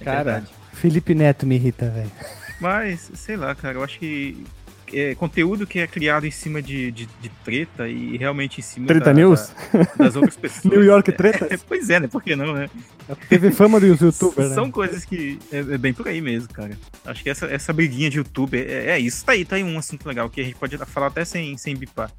É 0.00 0.04
Cara, 0.04 0.24
verdade. 0.24 0.50
Felipe 0.80 1.14
Neto 1.14 1.46
me 1.46 1.56
irrita, 1.56 1.90
velho. 1.90 2.10
Mas, 2.60 3.10
sei 3.14 3.36
lá, 3.36 3.54
cara, 3.54 3.78
eu 3.78 3.84
acho 3.84 3.98
que 3.98 4.44
é, 4.92 5.14
conteúdo 5.14 5.66
que 5.66 5.78
é 5.80 5.86
criado 5.86 6.26
em 6.26 6.30
cima 6.30 6.62
de, 6.62 6.90
de, 6.90 7.06
de 7.20 7.28
treta 7.44 7.86
e 7.88 8.16
realmente 8.16 8.58
em 8.58 8.62
cima 8.62 8.86
Treta 8.86 9.06
da- 9.06 9.12
News? 9.12 9.52
da- 9.72 9.84
das 10.04 10.16
outras 10.16 10.34
pessoas. 10.38 10.64
New 10.64 10.82
York 10.82 11.10
É, 11.10 11.12
Treta? 11.12 11.58
pois 11.68 11.90
é, 11.90 12.00
né? 12.00 12.08
Por 12.08 12.22
que 12.22 12.34
não, 12.34 12.54
né? 12.54 12.70
Teve 13.28 13.50
fama 13.50 13.78
dos 13.78 14.00
youtubers, 14.00 14.52
São 14.54 14.66
né? 14.66 14.72
coisas 14.72 15.04
que 15.04 15.38
é, 15.52 15.58
é 15.58 15.78
bem 15.78 15.92
por 15.94 16.08
aí 16.08 16.20
mesmo, 16.20 16.48
cara. 16.52 16.76
Acho 17.06 17.22
que 17.22 17.30
essa, 17.30 17.46
essa 17.46 17.72
briguinha 17.72 18.08
de 18.10 18.18
youtuber 18.18 18.66
é, 18.68 18.90
é 18.92 18.98
isso. 18.98 19.24
Tá 19.24 19.32
aí, 19.32 19.44
tá 19.44 19.56
aí 19.56 19.62
um 19.64 19.78
assunto 19.78 20.06
legal 20.06 20.28
que 20.30 20.40
a 20.40 20.44
gente 20.44 20.56
pode 20.56 20.76
falar 20.78 21.08
até 21.08 21.24
sem, 21.24 21.56
sem 21.58 21.76
bipar. 21.76 22.10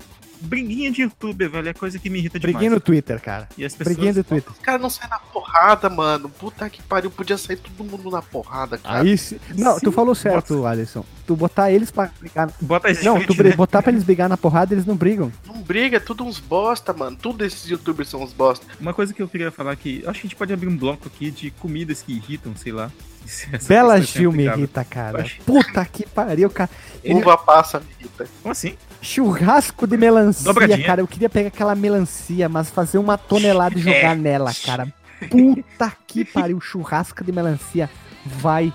Briguinha 0.41 0.91
de 0.91 1.01
youtuber, 1.01 1.49
velho, 1.49 1.69
é 1.69 1.73
coisa 1.73 1.99
que 1.99 2.09
me 2.09 2.19
irrita 2.19 2.39
demais. 2.39 2.55
Briguinha 2.55 2.71
no 2.71 2.79
Twitter, 2.79 3.19
cara. 3.21 3.47
E 3.57 3.65
as 3.65 3.73
pessoas. 3.75 3.95
Briguinha 3.95 4.13
do 4.13 4.23
Twitter. 4.23 4.51
Os 4.51 4.59
caras 4.59 4.81
não 4.81 4.89
saem 4.89 5.09
na 5.09 5.19
porrada, 5.19 5.89
mano. 5.89 6.29
Puta 6.29 6.69
que 6.69 6.81
pariu, 6.81 7.11
podia 7.11 7.37
sair 7.37 7.57
todo 7.57 7.83
mundo 7.83 8.09
na 8.09 8.21
porrada, 8.21 8.77
cara. 8.77 9.01
Aí, 9.01 9.17
se... 9.17 9.39
Não, 9.55 9.79
tu 9.79 9.91
falou 9.91 10.15
certo, 10.15 10.65
Alisson. 10.65 11.03
Tu 11.27 11.35
botar 11.35 11.71
eles 11.71 11.91
pra 11.91 12.09
brigar... 12.19 12.51
Bota 12.61 12.89
eles 12.89 13.03
Não, 13.03 13.15
frente, 13.17 13.35
tu 13.35 13.43
né? 13.43 13.51
botar 13.51 13.81
pra 13.81 13.91
eles 13.91 14.03
brigar 14.03 14.29
na 14.29 14.37
porrada, 14.37 14.73
eles 14.73 14.85
não 14.85 14.95
brigam. 14.95 15.31
Não 15.45 15.61
briga, 15.61 15.97
é 15.97 15.99
tudo 15.99 16.23
uns 16.23 16.39
bosta, 16.39 16.93
mano. 16.93 17.15
Tudo 17.15 17.45
esses 17.45 17.69
youtubers 17.69 18.09
são 18.09 18.23
uns 18.23 18.33
bosta. 18.33 18.65
Uma 18.79 18.93
coisa 18.93 19.13
que 19.13 19.21
eu 19.21 19.27
queria 19.27 19.51
falar 19.51 19.75
que. 19.75 20.03
Acho 20.07 20.21
que 20.21 20.27
a 20.27 20.29
gente 20.29 20.35
pode 20.35 20.53
abrir 20.53 20.67
um 20.67 20.77
bloco 20.77 21.07
aqui 21.07 21.29
de 21.31 21.51
comidas 21.51 22.01
que 22.01 22.13
irritam, 22.13 22.55
sei 22.55 22.71
lá. 22.71 22.91
Essa 23.51 23.67
Bela 23.67 23.97
é 23.97 24.01
Gil 24.01 24.31
me 24.31 24.45
irrita, 24.45 24.83
cara. 24.83 25.25
Puta 25.45 25.85
que 25.85 26.07
pariu, 26.07 26.49
cara. 26.49 26.69
Ele- 27.03 27.19
Uva 27.19 27.37
passa, 27.37 27.79
me 27.79 27.85
irrita. 27.99 28.27
Como 28.41 28.51
assim? 28.51 28.75
Churrasco 29.01 29.87
de 29.87 29.97
melancia, 29.97 30.45
Dobradinha. 30.45 30.85
cara. 30.85 31.01
Eu 31.01 31.07
queria 31.07 31.29
pegar 31.29 31.47
aquela 31.47 31.75
melancia, 31.75 32.49
mas 32.49 32.69
fazer 32.69 32.97
uma 32.97 33.17
tonelada 33.17 33.77
e 33.77 33.81
jogar 33.81 34.15
nela, 34.15 34.51
cara. 34.65 34.93
Puta 35.29 35.91
que 36.07 36.25
pariu. 36.25 36.59
Churrasco 36.59 37.23
de 37.23 37.31
melancia 37.31 37.89
vai 38.25 38.73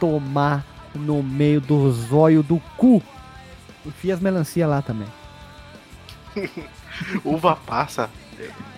tomar 0.00 0.64
no 0.94 1.22
meio 1.22 1.60
do 1.60 1.90
zóio 1.92 2.42
do 2.42 2.58
cu. 2.76 3.02
Enfia 3.84 4.14
as 4.14 4.20
melancia 4.20 4.66
lá 4.66 4.82
também. 4.82 5.08
Uva 7.24 7.54
passa 7.54 8.10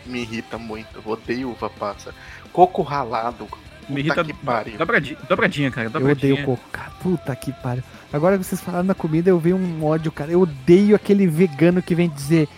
me 0.09 0.21
irrita 0.23 0.59
muito. 0.59 0.89
Eu 0.97 1.13
odeio 1.13 1.51
uva 1.51 1.71
passa. 1.71 2.15
Coco 2.53 2.83
ralado. 2.83 3.49
Puta 3.89 3.95
Me 3.95 4.01
irrita 4.01 4.25
que 4.25 4.33
pariu. 4.35 4.79
dobradinha, 4.79 5.19
dobradinha, 5.29 5.71
cara. 5.71 5.87
Eu 5.87 5.91
Dobradinha. 5.91 6.33
odeio 6.35 6.47
coco, 6.47 6.69
cara. 6.71 6.91
Puta 7.03 7.35
que 7.35 7.53
pariu. 7.53 7.83
Agora 8.13 8.37
que 8.39 8.45
vocês 8.45 8.61
falaram 8.61 8.85
na 8.85 8.95
comida, 8.95 9.31
eu 9.31 9.39
vi 9.39 9.53
um 9.53 9.85
ódio, 9.85 10.13
cara. 10.13 10.31
Eu 10.31 10.43
odeio 10.43 10.95
aquele 10.95 11.27
vegano 11.27 11.83
que 11.83 11.95
vem 11.95 12.09
dizer. 12.09 12.49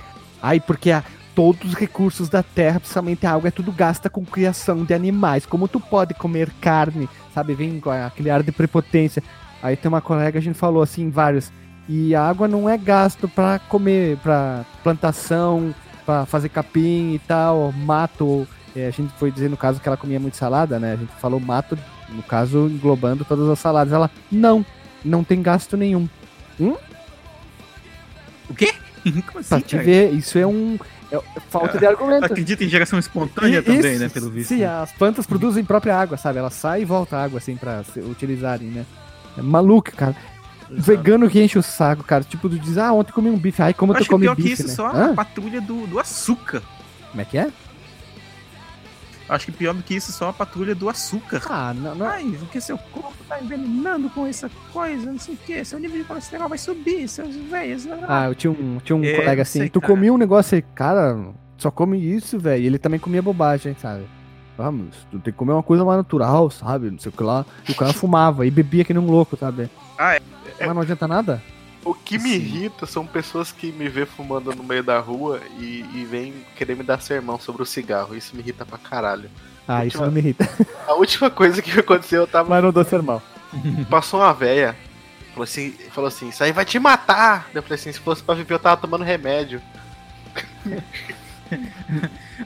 Ai, 0.42 0.60
porque 0.60 0.90
a- 0.90 1.02
todos 1.34 1.70
os 1.70 1.74
recursos 1.74 2.28
da 2.28 2.42
terra, 2.42 2.80
principalmente 2.80 3.26
a 3.26 3.32
água, 3.32 3.48
é 3.48 3.50
tudo 3.50 3.70
gasta 3.72 4.10
com 4.10 4.24
criação 4.24 4.84
de 4.84 4.92
animais. 4.92 5.46
Como 5.46 5.68
tu 5.68 5.78
pode 5.80 6.12
comer 6.14 6.50
carne? 6.60 7.08
Sabe? 7.32 7.54
Vem 7.54 7.78
com 7.80 7.90
aquele 7.90 8.30
ar 8.30 8.42
de 8.42 8.50
prepotência. 8.52 9.22
Aí 9.62 9.76
tem 9.76 9.88
uma 9.88 10.00
colega, 10.00 10.38
a 10.38 10.42
gente 10.42 10.58
falou 10.58 10.82
assim, 10.82 11.10
vários. 11.10 11.52
E 11.88 12.14
a 12.14 12.22
água 12.28 12.46
não 12.48 12.68
é 12.68 12.76
gasto 12.78 13.28
pra 13.28 13.58
comer, 13.68 14.16
pra 14.18 14.64
plantação, 14.82 15.74
pra 16.06 16.26
fazer 16.26 16.48
capim 16.48 17.14
e 17.14 17.18
tal, 17.26 17.72
mato. 17.72 18.46
É, 18.74 18.86
a 18.86 18.90
gente 18.90 19.12
foi 19.18 19.30
dizer 19.30 19.50
no 19.50 19.56
caso 19.56 19.80
que 19.80 19.88
ela 19.88 19.96
comia 19.96 20.20
muito 20.20 20.36
salada, 20.36 20.78
né? 20.78 20.92
A 20.92 20.96
gente 20.96 21.12
falou 21.20 21.40
mato, 21.40 21.76
no 22.08 22.22
caso, 22.22 22.68
englobando 22.68 23.24
todas 23.24 23.48
as 23.48 23.58
saladas. 23.58 23.92
Ela, 23.92 24.10
não, 24.30 24.64
não 25.04 25.24
tem 25.24 25.42
gasto 25.42 25.76
nenhum. 25.76 26.08
O 28.48 28.54
quê? 28.54 28.72
Como 29.26 29.38
assim, 29.38 29.48
Pra 29.48 29.60
te 29.60 29.78
ver, 29.78 30.12
isso 30.12 30.38
é 30.38 30.46
um. 30.46 30.78
É, 31.10 31.16
é 31.16 31.40
falta 31.48 31.78
de 31.78 31.86
argumento. 31.86 32.24
Acredita 32.26 32.62
em 32.62 32.68
geração 32.68 32.98
espontânea 32.98 33.58
E- 33.58 33.62
também, 33.62 33.92
isso, 33.94 34.00
né? 34.02 34.08
Pelo 34.08 34.30
visto. 34.30 34.48
Sim, 34.50 34.62
as 34.64 34.92
plantas 34.92 35.26
produzem 35.26 35.64
própria 35.64 35.96
água, 35.96 36.16
sabe? 36.16 36.38
Ela 36.38 36.50
sai 36.50 36.82
e 36.82 36.84
volta 36.84 37.16
a 37.16 37.24
água, 37.24 37.38
assim, 37.38 37.56
pra 37.56 37.82
se 37.84 37.98
utilizarem, 38.00 38.68
né? 38.68 38.84
É 39.36 39.42
maluco, 39.42 39.90
cara. 39.96 40.14
Exato. 40.70 40.82
Vegano 40.82 41.28
que 41.28 41.42
enche 41.42 41.58
o 41.58 41.62
saco, 41.62 42.04
cara. 42.04 42.22
Tipo, 42.22 42.48
tu 42.48 42.58
diz, 42.58 42.78
ah, 42.78 42.92
ontem 42.92 43.10
comi 43.12 43.28
um 43.30 43.36
bife. 43.38 43.60
Ai, 43.62 43.74
como 43.74 43.92
Acho 43.92 44.04
tu 44.04 44.10
come 44.10 44.24
pior 44.26 44.36
bife, 44.36 44.48
que 44.48 44.54
isso, 44.54 44.68
né? 44.68 44.74
só 44.74 44.86
Hã? 44.88 45.10
a 45.10 45.14
patrulha 45.14 45.60
do, 45.60 45.86
do 45.86 45.98
açúcar. 45.98 46.62
Como 47.10 47.20
é 47.20 47.24
que 47.24 47.38
é? 47.38 47.48
Acho 49.30 49.46
que 49.46 49.52
pior 49.52 49.72
do 49.74 49.82
que 49.82 49.94
isso, 49.94 50.10
só 50.10 50.30
a 50.30 50.32
patrulha 50.32 50.74
do 50.74 50.88
açúcar. 50.88 51.40
Ah, 51.48 51.72
não, 51.72 51.94
não. 51.94 52.06
Ai, 52.06 52.34
porque 52.38 52.60
seu 52.60 52.76
corpo 52.76 53.14
tá 53.28 53.40
envenenando 53.40 54.10
com 54.10 54.26
essa 54.26 54.50
coisa, 54.72 55.12
não 55.12 55.18
sei 55.20 55.34
o 55.34 55.36
que, 55.36 55.64
seu 55.64 55.78
nível 55.78 55.98
de 55.98 56.04
colesterol 56.04 56.48
vai 56.48 56.58
subir, 56.58 57.06
seus 57.08 57.36
velhos. 57.36 57.86
Ah, 58.08 58.26
eu 58.26 58.34
tinha 58.34 58.50
um, 58.50 58.78
tinha 58.82 58.96
um 58.96 59.04
É, 59.04 59.14
colega 59.14 59.42
assim, 59.42 59.60
sei, 59.60 59.68
tu 59.70 59.80
cara. 59.80 59.92
comia 59.94 60.12
um 60.12 60.18
negócio 60.18 60.56
aí, 60.56 60.62
cara, 60.74 61.16
só 61.56 61.70
come 61.70 61.96
isso, 61.96 62.38
velho. 62.40 62.64
Ele 62.66 62.76
também 62.78 62.98
comia 62.98 63.22
bobagem, 63.22 63.76
sabe? 63.78 64.02
Vamos, 64.58 64.96
tu 65.10 65.18
tem 65.20 65.32
que 65.32 65.38
comer 65.38 65.52
uma 65.52 65.62
coisa 65.62 65.84
mais 65.84 65.96
natural, 65.98 66.50
sabe? 66.50 66.90
Não 66.90 66.98
sei 66.98 67.10
o 67.10 67.16
que 67.16 67.22
lá. 67.22 67.46
E 67.68 67.72
o 67.72 67.74
cara 67.76 67.92
fumava 67.92 68.44
e 68.44 68.50
bebia 68.50 68.84
que 68.84 68.92
nem 68.92 69.02
um 69.02 69.10
louco, 69.10 69.36
sabe? 69.36 69.70
Ah, 69.96 70.16
é. 70.16 70.20
Mas 70.58 70.74
não 70.74 70.82
adianta 70.82 71.06
nada? 71.08 71.40
O 71.84 71.94
que 71.94 72.18
me 72.18 72.28
Sim. 72.30 72.34
irrita 72.36 72.84
são 72.86 73.06
pessoas 73.06 73.50
que 73.52 73.72
me 73.72 73.88
vê 73.88 74.04
fumando 74.04 74.54
no 74.54 74.62
meio 74.62 74.82
da 74.84 74.98
rua 74.98 75.40
e, 75.58 75.84
e 75.94 76.04
vêm 76.04 76.34
querer 76.56 76.76
me 76.76 76.82
dar 76.82 77.00
sermão 77.00 77.38
sobre 77.38 77.62
o 77.62 77.66
cigarro. 77.66 78.14
Isso 78.14 78.34
me 78.36 78.42
irrita 78.42 78.66
pra 78.66 78.76
caralho. 78.76 79.30
Ah, 79.66 79.84
isso 79.86 79.96
Última- 79.96 80.06
não 80.06 80.12
me 80.12 80.20
irrita. 80.20 80.48
A 80.86 80.94
última 80.94 81.30
coisa 81.30 81.62
que 81.62 81.70
aconteceu, 81.78 82.22
eu 82.22 82.26
tava. 82.26 82.48
Mas 82.50 82.62
não 82.62 82.70
dou 82.72 82.84
sermão. 82.84 83.22
Passou 83.88 84.20
uma 84.20 84.32
véia. 84.34 84.76
Falou 85.30 85.44
assim, 85.44 85.70
falou 85.92 86.08
assim, 86.08 86.28
isso 86.28 86.42
aí 86.44 86.52
vai 86.52 86.64
te 86.64 86.78
matar. 86.78 87.48
Eu 87.54 87.62
falei 87.62 87.76
assim, 87.78 87.92
se 87.92 88.00
fosse 88.00 88.22
pra 88.22 88.34
viver, 88.34 88.52
eu 88.54 88.58
tava 88.58 88.80
tomando 88.80 89.04
remédio. 89.04 89.62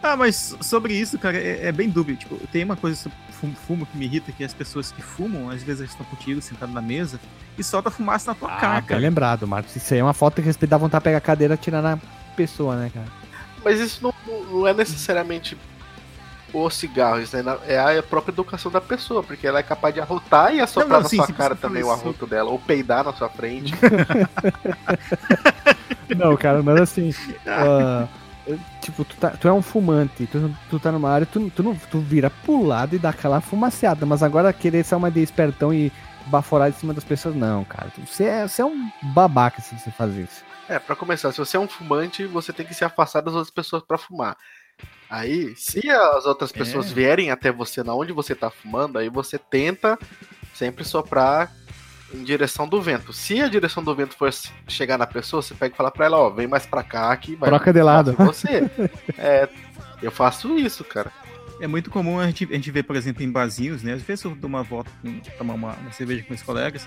Ah, 0.03 0.17
mas 0.17 0.57
sobre 0.61 0.95
isso, 0.95 1.19
cara, 1.19 1.37
é, 1.39 1.67
é 1.69 1.73
bem 1.73 1.89
dúbio. 1.89 2.17
Tipo, 2.17 2.37
tem 2.49 2.65
uma 2.65 2.77
coisa 2.77 2.97
sobre 2.97 3.17
fumo, 3.33 3.55
fumo 3.67 3.87
que 3.87 3.97
me 3.97 4.05
irrita, 4.07 4.33
que 4.33 4.45
as 4.45 4.53
pessoas 4.55 4.91
que 4.93 5.01
fumam, 5.03 5.51
às 5.51 5.63
vezes 5.63 5.91
estão 5.91 6.05
contigo, 6.07 6.41
sentado 6.43 6.73
na 6.73 6.83
mesa, 6.83 7.19
e 7.59 7.63
solta 7.65 7.91
fumaça 7.91 8.31
na 8.31 8.35
tua 8.35 8.53
Ah, 8.53 8.61
cara, 8.61 8.75
bem 8.81 8.83
cara. 8.89 9.01
lembrado, 9.01 9.47
Marcos. 9.47 9.75
Isso 9.77 9.95
aí 9.95 10.01
é 10.01 10.03
uma 10.03 10.15
falta 10.15 10.41
que 10.43 10.47
respeito 10.47 10.71
dá 10.71 10.77
vontade 10.79 11.01
de 11.03 11.05
pegar 11.05 11.19
a 11.19 11.21
cadeira 11.21 11.55
e 11.55 11.57
tirar 11.59 11.83
na 11.83 11.99
pessoa, 12.37 12.77
né, 12.77 12.91
cara? 12.93 13.07
Mas 13.65 13.81
isso 13.81 14.03
não, 14.03 14.15
não- 14.51 14.67
é 14.67 14.75
necessariamente 14.75 15.57
o 16.53 16.71
cigarro, 16.71 17.21
isso 17.21 17.37
é, 17.37 17.43
na- 17.43 17.59
é 17.67 17.99
a 17.99 18.03
própria 18.03 18.33
educação 18.33 18.71
da 18.71 18.81
pessoa, 18.81 19.23
porque 19.25 19.47
ela 19.47 19.59
é 19.59 19.63
capaz 19.63 19.93
de 19.95 20.01
arrotar 20.01 20.55
e 20.55 20.61
assoprar 20.61 20.89
Não, 20.89 20.97
não, 20.99 21.03
na 21.03 21.09
sim, 21.09 21.17
sua 21.17 21.27
sim, 21.27 21.33
cara 21.33 21.55
você 21.55 21.61
também 21.61 21.83
o 21.83 21.91
arroto 21.91 22.27
dela, 22.27 22.51
ou 22.51 22.59
peidar 22.59 23.03
na 23.05 23.13
sua 23.13 23.29
frente. 23.29 23.75
Não, 26.17 26.37
cara, 26.37 26.63
mas 26.63 26.81
assim. 26.81 27.15
ah, 27.47 28.07
tipo, 28.81 29.05
tu, 29.05 29.17
tá, 29.17 29.31
tu 29.31 29.49
é 29.49 29.53
um 29.53 29.63
fumante, 29.63 30.27
tu, 30.27 30.55
tu 30.71 30.79
tá 30.79 30.93
numa 30.93 31.11
área, 31.11 31.27
tu, 31.27 31.51
tu, 31.51 31.63
não, 31.63 31.75
tu 31.75 31.99
vira 32.01 32.29
pro 32.31 32.63
lado 32.65 32.95
e 32.95 32.99
dá 32.99 33.11
aquela 33.11 33.41
fumaceada, 33.41 34.05
mas 34.05 34.23
agora 34.23 34.53
querer 34.53 34.85
ser 34.85 34.95
uma 34.97 35.11
de 35.11 35.21
espertão 35.21 35.73
e 35.73 35.91
baforar 36.27 36.69
em 36.69 36.73
cima 36.73 36.95
das 36.95 37.05
pessoas, 37.05 37.35
não, 37.35 37.65
cara. 37.65 37.91
Você 38.07 38.25
é, 38.25 38.47
você 38.49 38.63
é 38.63 38.65
um 38.65 38.91
babaca 39.03 39.61
se 39.61 39.79
você 39.79 39.91
fazer 39.91 40.23
isso. 40.23 40.43
É, 40.69 40.79
pra 40.79 40.97
começar, 40.97 41.31
se 41.33 41.39
você 41.39 41.57
é 41.57 41.61
um 41.61 41.69
fumante, 41.69 42.25
você 42.27 42.53
tem 42.53 42.65
que 42.65 42.75
se 42.75 42.85
afastar 42.85 43.21
das 43.21 43.35
outras 43.35 43.51
pessoas 43.51 43.83
pra 43.83 43.99
fumar. 43.99 44.37
Aí, 45.09 45.55
se 45.57 45.89
as 45.91 46.25
outras 46.27 46.51
pessoas 46.51 46.91
É. 46.91 46.95
vierem 46.95 47.31
até 47.31 47.53
você 47.53 47.83
na 47.83 47.95
onde 47.95 48.13
você 48.13 48.35
tá 48.35 48.51
fumando, 48.51 48.99
aí 48.99 49.09
você 49.09 49.39
tenta 49.39 49.99
sempre 50.55 50.85
soprar 50.85 51.53
em 52.15 52.23
direção 52.23 52.69
do 52.69 52.81
vento. 52.81 53.13
Se 53.13 53.41
a 53.41 53.49
direção 53.49 53.83
do 53.83 53.95
vento 53.95 54.17
for 54.17 54.33
chegar 54.69 54.97
na 54.99 55.07
pessoa, 55.07 55.43
você 55.43 55.55
pega 55.55 55.75
e 55.75 55.77
fala 55.77 55.91
pra 55.91 56.07
ela, 56.07 56.19
ó, 56.19 56.31
vem 56.31 56.47
mais 56.47 56.65
pra 56.67 56.83
cá 56.83 57.17
que 57.17 57.35
vai 57.37 57.49
Troca 57.51 57.73
de 57.73 57.83
lado. 57.83 58.13
você. 58.19 58.71
é, 59.19 59.49
eu 60.03 60.11
faço 60.11 60.57
isso, 60.59 60.85
cara. 60.85 61.11
É 61.61 61.67
muito 61.67 61.91
comum 61.91 62.19
a 62.19 62.27
gente, 62.27 62.45
a 62.51 62.55
gente 62.55 62.71
ver, 62.71 62.83
por 62.83 62.97
exemplo, 62.97 63.23
em 63.23 63.31
barzinhos, 63.31 63.83
né? 63.83 63.93
Às 63.93 64.03
vezes 64.03 64.25
eu 64.25 64.35
dou 64.35 64.49
uma 64.49 64.63
volta, 64.63 64.91
com- 65.03 65.19
tomar 65.39 65.55
uma, 65.55 65.73
uma 65.75 65.93
cerveja 65.93 66.25
com 66.25 66.35
os 66.35 66.43
colegas, 66.43 66.87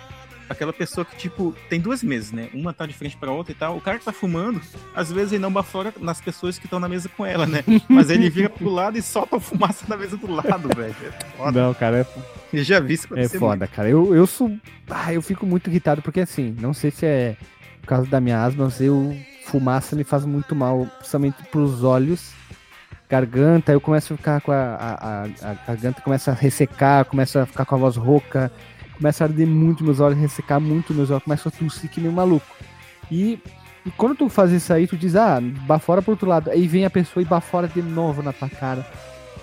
aquela 0.49 0.73
pessoa 0.73 1.05
que, 1.05 1.15
tipo, 1.15 1.55
tem 1.69 1.79
duas 1.79 2.03
mesas, 2.03 2.31
né? 2.33 2.49
Uma 2.53 2.73
tá 2.73 2.85
de 2.85 2.93
frente 2.93 3.15
pra 3.15 3.31
outra 3.31 3.53
e 3.53 3.55
tal. 3.55 3.77
O 3.77 3.81
cara 3.81 3.97
que 3.97 4.03
tá 4.05 4.11
fumando, 4.11 4.61
às 4.93 5.09
vezes 5.11 5.31
ele 5.33 5.41
não 5.41 5.51
bafora 5.51 5.93
nas 6.01 6.19
pessoas 6.19 6.59
que 6.59 6.65
estão 6.65 6.79
na 6.81 6.89
mesa 6.89 7.07
com 7.09 7.25
ela, 7.25 7.45
né? 7.45 7.63
Mas 7.87 8.09
ele 8.09 8.29
vira 8.29 8.49
pro 8.49 8.69
lado 8.69 8.97
e 8.97 9.01
solta 9.01 9.37
a 9.37 9.39
fumaça 9.39 9.85
na 9.87 9.95
mesa 9.95 10.17
do 10.17 10.29
lado, 10.31 10.67
velho. 10.75 10.95
É. 11.01 11.51
Não, 11.51 11.73
cara, 11.73 11.99
é 11.99 12.03
Eu 12.53 12.63
já 12.63 12.79
vi 12.79 12.93
isso 12.93 13.05
É 13.05 13.07
acontecer 13.07 13.39
foda, 13.39 13.67
cara. 13.67 13.89
Eu, 13.89 14.15
eu 14.15 14.25
sou. 14.27 14.51
Ah, 14.89 15.13
eu 15.13 15.21
fico 15.21 15.45
muito 15.45 15.69
irritado 15.69 16.01
porque 16.01 16.21
assim, 16.21 16.55
não 16.59 16.73
sei 16.73 16.91
se 16.91 17.05
é 17.05 17.35
por 17.81 17.87
causa 17.87 18.09
da 18.09 18.19
minha 18.19 18.43
asma, 18.43 18.65
mas 18.65 18.81
eu. 18.81 19.15
Fumaça 19.45 19.95
me 19.95 20.03
faz 20.03 20.25
muito 20.25 20.53
mal, 20.53 20.85
principalmente 20.97 21.41
pros 21.49 21.81
olhos, 21.81 22.33
garganta. 23.09 23.71
Eu 23.71 23.79
começo 23.79 24.13
a 24.13 24.17
ficar 24.17 24.41
com 24.41 24.51
a, 24.51 24.75
a, 24.75 25.23
a, 25.23 25.51
a 25.51 25.53
garganta, 25.65 26.01
começa 26.01 26.31
a 26.31 26.33
ressecar, 26.33 27.05
começa 27.05 27.43
a 27.43 27.45
ficar 27.45 27.63
com 27.63 27.75
a 27.75 27.77
voz 27.77 27.95
rouca, 27.95 28.51
começa 28.97 29.23
a 29.23 29.27
arder 29.27 29.47
muito 29.47 29.85
meus 29.85 30.01
olhos, 30.01 30.19
ressecar 30.19 30.59
muito 30.59 30.93
meus 30.93 31.09
olhos, 31.11 31.23
começa 31.23 31.47
a 31.47 31.51
tossir 31.53 31.89
que 31.89 32.01
nem 32.01 32.09
um 32.09 32.13
maluco. 32.13 32.45
E 33.09 33.39
E 33.85 33.91
quando 33.91 34.17
tu 34.17 34.27
faz 34.27 34.51
isso 34.51 34.73
aí, 34.73 34.85
tu 34.85 34.97
diz, 34.97 35.15
ah, 35.15 35.39
bafora 35.65 36.01
pro 36.01 36.11
outro 36.11 36.27
lado. 36.27 36.49
Aí 36.51 36.67
vem 36.67 36.83
a 36.83 36.89
pessoa 36.89 37.23
e 37.23 37.25
bafora 37.25 37.69
de 37.69 37.81
novo 37.81 38.21
na 38.21 38.33
tua 38.33 38.49
cara. 38.49 38.85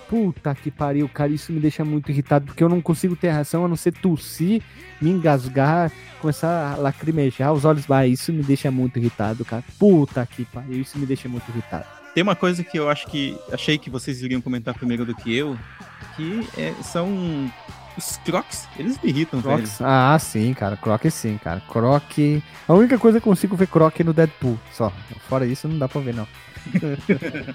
Puta 0.09 0.53
que 0.53 0.69
pariu, 0.69 1.09
cara, 1.09 1.31
isso 1.31 1.51
me 1.51 1.59
deixa 1.59 1.83
muito 1.83 2.11
irritado, 2.11 2.45
porque 2.45 2.63
eu 2.63 2.69
não 2.69 2.79
consigo 2.79 3.15
ter 3.15 3.31
reação 3.31 3.65
a 3.65 3.67
não 3.67 3.75
ser 3.75 3.91
tossir, 3.93 4.61
me 5.01 5.09
engasgar, 5.09 5.91
começar 6.21 6.73
a 6.73 6.75
lacrimejar 6.77 7.51
os 7.51 7.65
olhos. 7.65 7.89
Ah, 7.89 8.05
isso 8.05 8.31
me 8.31 8.43
deixa 8.43 8.69
muito 8.69 8.97
irritado, 8.99 9.43
cara. 9.43 9.63
Puta 9.79 10.25
que 10.25 10.45
pariu, 10.45 10.81
isso 10.81 10.97
me 10.99 11.05
deixa 11.05 11.27
muito 11.27 11.49
irritado. 11.49 11.85
Tem 12.13 12.21
uma 12.23 12.35
coisa 12.35 12.63
que 12.63 12.77
eu 12.77 12.89
acho 12.89 13.07
que. 13.07 13.37
Achei 13.51 13.77
que 13.77 13.89
vocês 13.89 14.21
iriam 14.21 14.39
comentar 14.41 14.73
primeiro 14.73 15.05
do 15.05 15.13
que 15.15 15.35
eu, 15.35 15.57
que 16.15 16.47
é- 16.57 16.73
são 16.81 17.51
os 17.97 18.17
crocs. 18.17 18.67
Eles 18.77 18.99
me 19.01 19.09
irritam, 19.09 19.39
velho. 19.39 19.57
Crocs. 19.57 19.79
Ah, 19.81 20.17
sim, 20.19 20.53
cara. 20.53 20.75
Croc 20.77 21.03
sim, 21.09 21.37
cara. 21.43 21.61
Croc. 21.69 22.17
A 22.67 22.73
única 22.73 22.97
coisa 22.97 23.19
que 23.21 23.27
eu 23.27 23.31
consigo 23.31 23.55
ver 23.55 23.67
Croc 23.67 23.99
é 23.99 24.03
no 24.03 24.13
Deadpool. 24.13 24.59
Só. 24.73 24.91
Fora 25.29 25.45
isso, 25.45 25.67
não 25.67 25.77
dá 25.77 25.87
pra 25.87 26.01
ver, 26.01 26.13
não. 26.13 26.27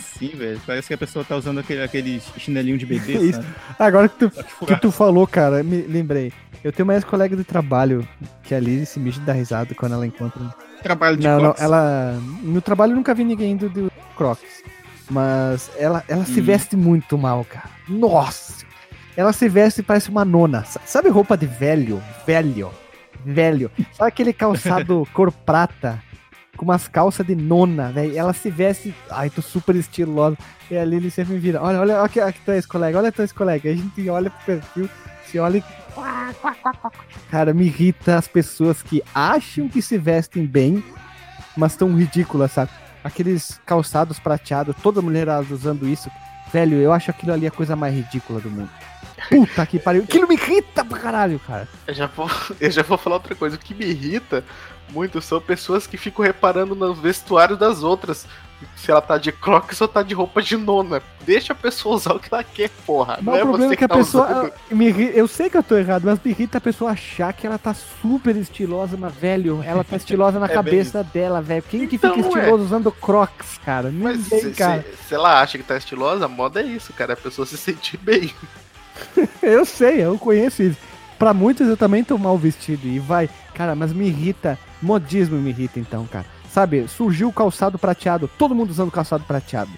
Sim, 0.00 0.28
velho. 0.34 0.60
Parece 0.66 0.88
que 0.88 0.94
a 0.94 0.98
pessoa 0.98 1.24
tá 1.24 1.36
usando 1.36 1.60
aquele, 1.60 1.82
aquele 1.82 2.22
chinelinho 2.38 2.78
de 2.78 2.86
bebê, 2.86 3.12
Isso. 3.20 3.32
sabe? 3.42 3.46
Agora 3.78 4.08
que 4.08 4.18
tu, 4.18 4.30
que 4.66 4.76
tu 4.80 4.90
falou, 4.90 5.26
cara, 5.26 5.62
me 5.62 5.82
lembrei. 5.82 6.32
Eu 6.64 6.72
tenho 6.72 6.84
uma 6.88 6.94
ex-colega 6.94 7.36
de 7.36 7.44
trabalho 7.44 8.06
que 8.42 8.54
a 8.54 8.58
Liz 8.60 8.88
se 8.88 8.98
mija 8.98 9.20
da 9.20 9.32
risada 9.32 9.74
quando 9.74 9.92
ela 9.92 10.06
encontra. 10.06 10.54
Trabalho 10.82 11.16
de 11.16 11.22
Não, 11.26 11.34
não, 11.36 11.40
crocs. 11.52 11.60
ela. 11.62 12.18
No 12.42 12.60
trabalho 12.60 12.92
eu 12.92 12.96
nunca 12.96 13.14
vi 13.14 13.24
ninguém 13.24 13.52
indo 13.52 13.68
de 13.68 13.88
Crocs. 14.16 14.42
Mas 15.08 15.70
ela, 15.78 16.02
ela 16.08 16.24
se 16.24 16.40
Hum. 16.40 16.44
veste 16.44 16.76
muito 16.76 17.16
mal, 17.16 17.44
cara. 17.44 17.68
Nossa! 17.88 18.65
Ela 19.16 19.32
se 19.32 19.48
veste 19.48 19.80
e 19.80 19.84
parece 19.84 20.10
uma 20.10 20.24
nona. 20.24 20.64
Sa- 20.64 20.80
Sabe 20.84 21.08
roupa 21.08 21.36
de 21.36 21.46
velho? 21.46 22.02
Velho. 22.26 22.70
Velho. 23.24 23.70
Sabe 23.92 24.08
aquele 24.08 24.32
calçado 24.32 25.06
cor 25.14 25.32
prata? 25.32 26.02
Com 26.56 26.64
umas 26.64 26.88
calças 26.88 27.26
de 27.26 27.34
nona, 27.34 27.92
velho. 27.92 28.16
Ela 28.16 28.32
se 28.32 28.50
veste. 28.50 28.94
Ai, 29.10 29.28
tô 29.30 29.42
super 29.42 29.74
estilosa. 29.76 30.36
E 30.70 30.76
a 30.76 30.84
Lili 30.84 31.10
sempre 31.10 31.34
me 31.34 31.38
vira. 31.40 31.62
Olha, 31.62 31.80
olha, 31.80 31.98
olha 32.00 32.08
que, 32.08 32.18
aqui 32.20 32.40
tua 32.40 32.54
ex-colega, 32.54 32.98
olha 32.98 33.12
tua 33.12 33.24
ex-colega. 33.24 33.68
Aí 33.68 33.74
A 33.74 33.78
gente 33.78 34.08
olha 34.10 34.30
pro 34.30 34.44
perfil, 34.44 34.88
se 35.26 35.38
olha 35.38 35.58
e. 35.58 35.64
Cara, 37.30 37.52
me 37.54 37.64
irrita 37.66 38.16
as 38.16 38.28
pessoas 38.28 38.82
que 38.82 39.02
acham 39.14 39.68
que 39.68 39.80
se 39.82 39.98
vestem 39.98 40.44
bem, 40.46 40.82
mas 41.56 41.76
tão 41.76 41.94
ridículas, 41.94 42.52
sabe? 42.52 42.70
Aqueles 43.04 43.60
calçados 43.66 44.18
prateados, 44.18 44.74
toda 44.82 45.00
mulherada 45.02 45.46
usando 45.52 45.86
isso. 45.88 46.10
Velho, 46.52 46.76
eu 46.76 46.92
acho 46.92 47.10
aquilo 47.10 47.32
ali 47.32 47.46
a 47.46 47.50
coisa 47.50 47.74
mais 47.76 47.94
ridícula 47.94 48.40
do 48.40 48.50
mundo. 48.50 48.70
Puta 49.28 49.66
que 49.66 49.78
pariu. 49.78 50.02
Aquilo 50.04 50.28
me 50.28 50.34
irrita 50.34 50.84
pra 50.84 50.98
caralho, 50.98 51.38
cara. 51.46 51.68
Eu 51.86 51.94
já, 51.94 52.06
vou, 52.06 52.30
eu 52.60 52.70
já 52.70 52.82
vou 52.82 52.98
falar 52.98 53.16
outra 53.16 53.34
coisa. 53.34 53.56
O 53.56 53.58
que 53.58 53.74
me 53.74 53.84
irrita 53.86 54.44
muito 54.90 55.20
são 55.20 55.40
pessoas 55.40 55.86
que 55.86 55.96
ficam 55.96 56.24
reparando 56.24 56.74
nos 56.74 56.98
vestuários 56.98 57.58
das 57.58 57.82
outras. 57.82 58.26
Se 58.74 58.90
ela 58.90 59.02
tá 59.02 59.18
de 59.18 59.30
crocs 59.30 59.78
ou 59.82 59.86
tá 59.88 60.02
de 60.02 60.14
roupa 60.14 60.40
de 60.40 60.56
nona. 60.56 61.02
Deixa 61.26 61.52
a 61.52 61.56
pessoa 61.56 61.96
usar 61.96 62.14
o 62.14 62.18
que 62.18 62.32
ela 62.32 62.42
quer, 62.42 62.70
porra. 62.86 63.18
Mas 63.20 63.42
o 63.42 63.46
problema 63.48 63.72
é 63.74 63.76
que 63.76 63.84
a 63.84 63.88
tá 63.88 63.96
pessoa. 63.96 64.26
usando. 64.30 64.52
Me 64.70 65.10
Eu 65.14 65.28
sei 65.28 65.50
que 65.50 65.58
eu 65.58 65.62
tô 65.62 65.76
errado, 65.76 66.04
mas 66.06 66.18
me 66.24 66.30
irrita 66.30 66.56
a 66.56 66.60
pessoa 66.60 66.92
achar 66.92 67.34
que 67.34 67.46
ela 67.46 67.58
tá 67.58 67.74
super 67.74 68.34
estilosa, 68.34 68.96
mas, 68.96 69.12
velho, 69.14 69.62
ela 69.62 69.84
tá 69.84 69.96
estilosa 69.96 70.38
na 70.38 70.46
É 70.48 70.54
cabeça 70.54 71.04
dela, 71.04 71.42
velho. 71.42 71.62
Quem 71.68 71.80
que 71.86 71.98
fica 71.98 72.16
Então, 72.16 72.20
estiloso 72.30 72.64
usando 72.64 72.90
crocs, 72.90 73.58
cara? 73.62 73.90
Mas 73.92 74.22
Ninguém, 74.22 74.40
se, 74.40 74.50
cara. 74.52 74.82
se- 75.02 75.08
se 75.08 75.14
ela 75.14 75.38
acha 75.42 75.58
que 75.58 75.64
tá 75.64 75.76
estilosa, 75.76 76.24
a 76.24 76.28
moda 76.28 76.62
é 76.62 76.64
isso, 76.64 76.94
cara. 76.94 77.12
A 77.12 77.16
pessoa 77.16 77.44
se 77.44 77.58
sentir 77.58 77.98
bem. 77.98 78.32
Eu 79.42 79.64
sei, 79.64 80.02
eu 80.02 80.18
conheço 80.18 80.62
isso. 80.62 80.78
Pra 81.18 81.32
muitos 81.32 81.68
eu 81.68 81.76
também 81.76 82.04
tô 82.04 82.18
mal 82.18 82.36
vestido 82.36 82.86
e 82.86 82.98
vai. 82.98 83.30
Cara, 83.54 83.74
mas 83.74 83.92
me 83.92 84.06
irrita. 84.06 84.58
Modismo 84.82 85.38
me 85.38 85.50
irrita 85.50 85.80
então, 85.80 86.06
cara. 86.06 86.26
Sabe, 86.50 86.86
surgiu 86.88 87.28
o 87.28 87.32
calçado 87.32 87.78
prateado, 87.78 88.30
todo 88.38 88.54
mundo 88.54 88.70
usando 88.70 88.90
calçado 88.90 89.24
prateado. 89.24 89.70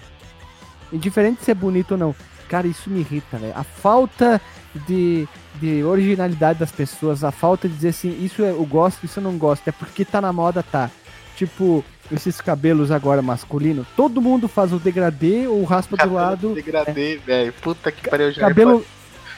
Indiferente 0.91 1.43
se 1.43 1.51
é 1.51 1.53
bonito 1.53 1.91
ou 1.91 1.97
não. 1.97 2.15
Cara, 2.49 2.67
isso 2.67 2.89
me 2.89 2.99
irrita, 2.99 3.37
velho. 3.37 3.53
A 3.55 3.63
falta 3.63 4.41
de, 4.87 5.27
de 5.61 5.83
originalidade 5.83 6.59
das 6.59 6.71
pessoas, 6.71 7.23
a 7.23 7.31
falta 7.31 7.67
de 7.67 7.75
dizer 7.75 7.89
assim, 7.89 8.23
isso 8.23 8.41
eu 8.41 8.65
gosto, 8.65 9.05
isso 9.05 9.19
eu 9.19 9.23
não 9.23 9.37
gosto. 9.37 9.67
É 9.67 9.71
porque 9.71 10.03
tá 10.03 10.19
na 10.19 10.33
moda, 10.33 10.63
tá. 10.63 10.89
Tipo, 11.35 11.85
esses 12.11 12.41
cabelos 12.41 12.91
agora 12.91 13.21
masculino, 13.21 13.85
todo 13.95 14.21
mundo 14.21 14.47
faz 14.47 14.73
o 14.73 14.79
degradê 14.79 15.47
ou 15.47 15.63
raspa 15.63 15.95
do 15.95 16.13
lado. 16.13 16.53
Degradê, 16.53 17.17
velho. 17.17 17.53
Puta 17.61 17.91
que 17.91 18.09
pariu. 18.09 18.31
já 18.31 18.41
Cabelo. 18.41 18.83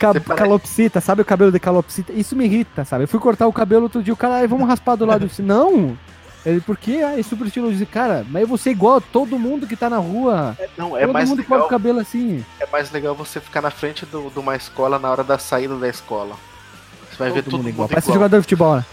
Ca 0.02 0.14
Você 0.14 0.20
parece- 0.20 0.44
Calopsita, 0.44 1.00
sabe 1.00 1.22
o 1.22 1.26
cabelo 1.26 1.52
de 1.52 1.60
calopsita? 1.60 2.12
Isso 2.12 2.36
me 2.36 2.46
irrita, 2.46 2.84
sabe? 2.84 3.04
Eu 3.04 3.08
fui 3.08 3.20
cortar 3.20 3.46
o 3.48 3.54
cabelo 3.54 3.84
outro 3.84 4.02
dia, 4.02 4.12
o 4.14 4.18
cara, 4.18 4.36
"Ai, 4.38 4.48
vamos 4.48 4.68
raspar 4.68 4.96
do 4.96 5.06
lado. 5.06 5.24
Eu 5.26 5.28
disse, 5.28 5.42
não! 5.44 5.96
Ele, 6.44 6.60
por 6.60 6.76
quê? 6.76 7.02
Ah, 7.06 7.20
é 7.20 7.22
super 7.22 7.46
estilo. 7.46 7.72
Disse, 7.72 7.86
cara, 7.86 8.26
mas 8.28 8.42
eu 8.42 8.48
vou 8.48 8.58
ser 8.58 8.72
igual 8.72 8.98
a 8.98 9.02
todo 9.02 9.38
mundo 9.38 9.68
que 9.68 9.76
tá 9.76 9.92
na 9.92 9.98
rua. 10.00 10.58
Não, 10.76 10.98
é 10.98 11.02
todo 11.02 11.14
mais, 11.14 11.30
mundo 11.30 11.44
corta 11.44 11.54
legal, 11.54 11.68
o 11.68 11.70
cabelo 11.70 12.00
assim. 12.00 12.44
é 12.60 12.66
mais 12.72 12.90
legal 12.92 13.14
você 13.14 13.40
ficar 13.40 13.62
na 13.62 13.70
frente 13.70 14.08
do- 14.08 14.32
de 14.32 14.40
uma 14.40 14.56
escola 14.56 14.98
na 14.98 15.12
hora 15.12 15.24
da 15.24 15.38
saída 15.38 15.76
da 15.76 15.88
escola. 15.88 16.36
Você 17.12 17.18
vai 17.18 17.30
ver 17.32 17.44
todo 17.44 17.58
mundo 17.58 17.70
igual. 17.70 17.88
Parece 17.88 18.12
jogador 18.12 18.38
de 18.38 18.42
futebol, 18.42 18.78
né? 18.78 18.86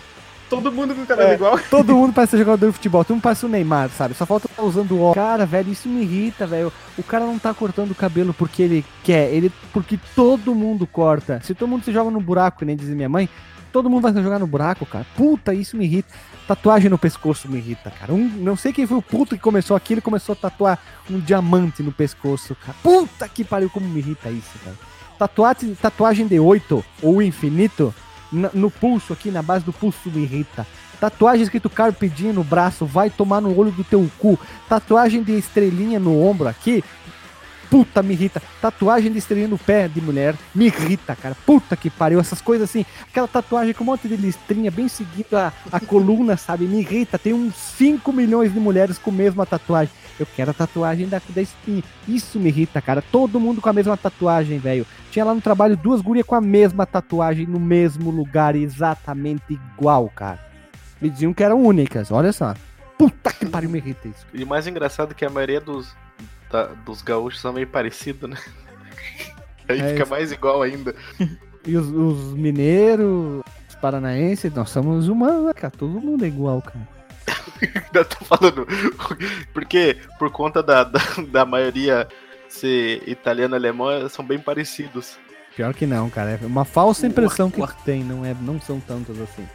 Todo 0.49 0.73
mundo 0.73 0.95
com 0.95 1.03
o 1.03 1.07
cabelo 1.07 1.31
É. 1.31 1.35
igual. 1.35 1.59
Todo 1.71 1.95
mundo 1.95 2.13
parece 2.13 2.33
ser 2.33 2.39
jogador 2.39 2.67
de 2.67 2.73
futebol. 2.73 3.05
Todo 3.05 3.15
mundo 3.17 3.23
parece 3.23 3.45
o 3.45 3.49
Neymar, 3.49 3.91
sabe? 3.91 4.15
Só 4.15 4.25
falta 4.25 4.49
tá 4.49 4.63
usando 4.63 5.01
ó. 5.03 5.13
Cara, 5.15 5.45
velho, 5.45 5.71
isso 5.71 5.89
me 5.89 6.03
irrita, 6.03 6.47
velho. 6.47 6.73
O 6.97 7.03
cara 7.03 7.25
não 7.27 7.39
tá 7.39 7.53
cortando 7.53 7.91
o 7.91 7.95
cabelo 7.95 8.33
porque 8.33 8.63
ele 8.63 8.85
quer, 9.05 9.33
ele 9.33 9.53
porque 9.73 9.99
todo 10.15 10.55
mundo 10.55 10.87
corta. 10.87 11.41
Se 11.45 11.55
todo 11.55 11.69
mundo 11.69 11.85
se 11.85 11.93
joga 11.93 12.11
no 12.11 12.21
buraco, 12.21 12.65
nem 12.65 12.77
dizia 12.77 12.95
minha 12.95 13.09
mãe, 13.09 13.29
todo 13.73 13.91
mundo 13.91 14.03
vai 14.03 14.13
se 14.13 14.23
jogar 14.23 14.39
no 14.39 14.47
buraco, 14.47 14.87
cara. 14.87 15.07
Puta, 15.17 15.53
isso 15.53 15.77
me 15.77 15.85
irrita. 15.85 16.09
Tatuagem 16.47 16.89
no 16.89 16.97
pescoço 16.97 17.47
me 17.47 17.59
irrita, 17.59 17.91
cara. 17.91 18.15
Um, 18.15 18.27
não 18.39 18.57
sei 18.57 18.73
quem 18.73 18.87
foi 18.87 18.97
o 18.97 19.03
puto 19.03 19.37
que 19.37 19.43
começou 19.43 19.77
aqui, 19.77 19.93
ele 19.95 20.01
começou 20.01 20.33
a 20.33 20.37
tatuar 20.37 20.79
um 21.11 21.21
diamante 21.21 21.83
no 21.83 21.93
pescoço, 21.93 22.57
cara. 22.65 22.77
Puta 22.83 23.29
que 23.29 23.45
pariu, 23.45 23.69
como 23.69 23.87
me 23.87 23.99
irrita 24.01 24.31
isso, 24.31 24.59
cara. 24.65 24.77
Tatuagem, 25.19 25.75
tatuagem 25.75 26.27
de 26.27 26.39
8 26.41 26.83
ou 27.03 27.21
infinito 27.21 27.93
no 28.33 28.71
pulso 28.71 29.13
aqui, 29.13 29.31
na 29.31 29.43
base 29.43 29.65
do 29.65 29.73
pulso 29.73 30.11
me 30.11 30.23
irrita. 30.23 30.67
Tatuagem 31.01 31.45
escrito 31.45 31.71
Carpe 31.71 32.09
Diem 32.09 32.33
no 32.33 32.43
braço, 32.43 32.85
vai 32.85 33.09
tomar 33.09 33.41
no 33.41 33.57
olho 33.57 33.71
do 33.71 33.85
teu 33.85 34.11
cu. 34.19 34.39
Tatuagem 34.69 35.23
de 35.23 35.33
estrelinha 35.39 36.01
no 36.01 36.21
ombro 36.21 36.49
aqui, 36.49 36.83
puta, 37.71 38.03
me 38.03 38.15
irrita. 38.15 38.43
Tatuagem 38.61 39.13
de 39.13 39.19
estrelinha 39.19 39.49
no 39.49 39.59
pé 39.59 39.89
de 39.89 40.01
mulher, 40.01 40.35
me 40.55 40.67
irrita, 40.67 41.15
cara. 41.15 41.37
Puta 41.47 41.77
que 41.77 41.91
pariu, 41.91 42.21
essas 42.21 42.41
coisas 42.41 42.69
assim. 42.69 42.85
Aquela 43.09 43.29
tatuagem 43.29 43.75
com 43.75 43.85
um 43.85 43.87
monte 43.87 44.09
de 44.09 44.17
listrinha 44.17 44.71
bem 44.71 44.89
seguido 44.89 45.37
a, 45.37 45.53
a 45.71 45.81
coluna, 45.81 46.37
sabe? 46.37 46.65
Me 46.65 46.81
irrita. 46.81 47.19
Tem 47.19 47.33
uns 47.33 47.55
5 47.55 48.13
milhões 48.13 48.53
de 48.53 48.61
mulheres 48.61 48.99
com 48.99 49.11
a 49.11 49.15
mesma 49.15 49.47
tatuagem. 49.47 49.93
Eu 50.19 50.27
quero 50.27 50.51
a 50.51 50.55
tatuagem 50.55 51.09
da, 51.09 51.21
da 51.29 51.43
espinha. 51.43 51.83
Isso 52.07 52.41
me 52.41 52.49
irrita, 52.49 52.83
cara. 52.83 53.03
Todo 53.03 53.39
mundo 53.41 53.61
com 53.61 53.69
a 53.69 53.73
mesma 53.73 53.97
tatuagem, 53.97 54.59
velho. 54.59 54.87
Tinha 55.11 55.25
lá 55.25 55.35
no 55.35 55.41
trabalho 55.41 55.77
duas 55.77 56.01
gurias 56.01 56.27
com 56.27 56.35
a 56.35 56.41
mesma 56.41 56.85
tatuagem 56.85 57.47
no 57.47 57.61
mesmo 57.61 58.11
lugar, 58.11 58.57
exatamente 58.57 59.59
igual, 59.77 60.11
cara. 60.15 60.39
Me 61.01 61.09
diziam 61.09 61.33
que 61.33 61.45
eram 61.45 61.63
únicas, 61.63 62.11
olha 62.11 62.33
só. 62.33 62.55
Puta 62.99 63.33
que 63.33 63.47
pariu, 63.47 63.71
me 63.71 63.79
irrita 63.79 64.09
isso. 64.09 64.27
E 64.35 64.43
o 64.43 64.47
mais 64.47 64.67
engraçado 64.67 65.13
é 65.13 65.15
que 65.15 65.25
a 65.25 65.31
maioria 65.31 65.61
dos, 65.61 65.95
da- 66.51 66.67
dos 66.85 67.03
gaúchos 67.03 67.41
são 67.41 67.53
meio 67.53 67.67
parecidos, 67.67 68.29
né? 68.31 68.37
Aí 69.69 69.81
É 69.81 69.89
fica 69.91 70.03
isso. 70.03 70.11
mais 70.11 70.33
igual 70.33 70.63
ainda. 70.63 70.95
E 71.67 71.77
os, 71.77 71.87
os 71.89 72.33
mineiros, 72.35 73.43
os 73.69 73.75
paranaenses, 73.81 74.53
nós 74.55 74.71
somos 74.71 75.09
humanos, 75.09 75.53
cara. 75.55 75.71
Todo 75.77 76.01
mundo 76.01 76.25
é 76.25 76.29
igual, 76.29 76.63
cara. 76.63 76.89
Ainda 77.87 78.05
tô 78.05 78.25
falando. 78.25 78.67
Porque 79.53 79.99
por 80.19 80.31
conta 80.31 80.63
da, 80.63 80.85
da, 80.85 81.01
da 81.31 81.45
maioria 81.45 82.09
ser 82.49 83.03
italiano 83.07 83.55
e 83.55 83.59
alemão, 83.59 84.09
são 84.09 84.25
bem 84.25 84.39
parecidos. 84.39 85.19
Pior 85.55 85.75
que 85.75 85.85
não, 85.87 86.09
cara. 86.09 86.39
É 86.43 86.47
uma 86.47 86.65
falsa 86.65 87.07
impressão 87.07 87.51
que 87.51 87.61
Uar, 87.61 87.77
tem, 87.85 88.03
não, 88.03 88.25
é, 88.25 88.35
não 88.41 88.59
são 88.61 88.81
tantos 88.81 89.21
assim. 89.21 89.47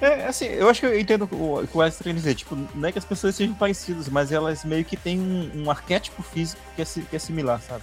É, 0.00 0.26
assim, 0.26 0.46
eu 0.46 0.68
acho 0.68 0.80
que 0.80 0.86
eu 0.86 0.98
entendo 0.98 1.22
o 1.24 1.66
que 1.66 1.76
o 1.76 1.80
Alex 1.80 1.96
tá 1.96 2.02
querendo 2.04 2.18
dizer. 2.18 2.34
Tipo, 2.34 2.56
não 2.74 2.88
é 2.88 2.92
que 2.92 2.98
as 2.98 3.04
pessoas 3.04 3.34
sejam 3.34 3.54
parecidas, 3.54 4.08
mas 4.08 4.30
elas 4.30 4.64
meio 4.64 4.84
que 4.84 4.96
têm 4.96 5.18
um, 5.18 5.64
um 5.64 5.70
arquétipo 5.70 6.22
físico 6.22 6.60
que 6.74 6.82
é, 6.82 6.84
que 6.84 7.16
é 7.16 7.18
similar, 7.18 7.60
sabe? 7.60 7.82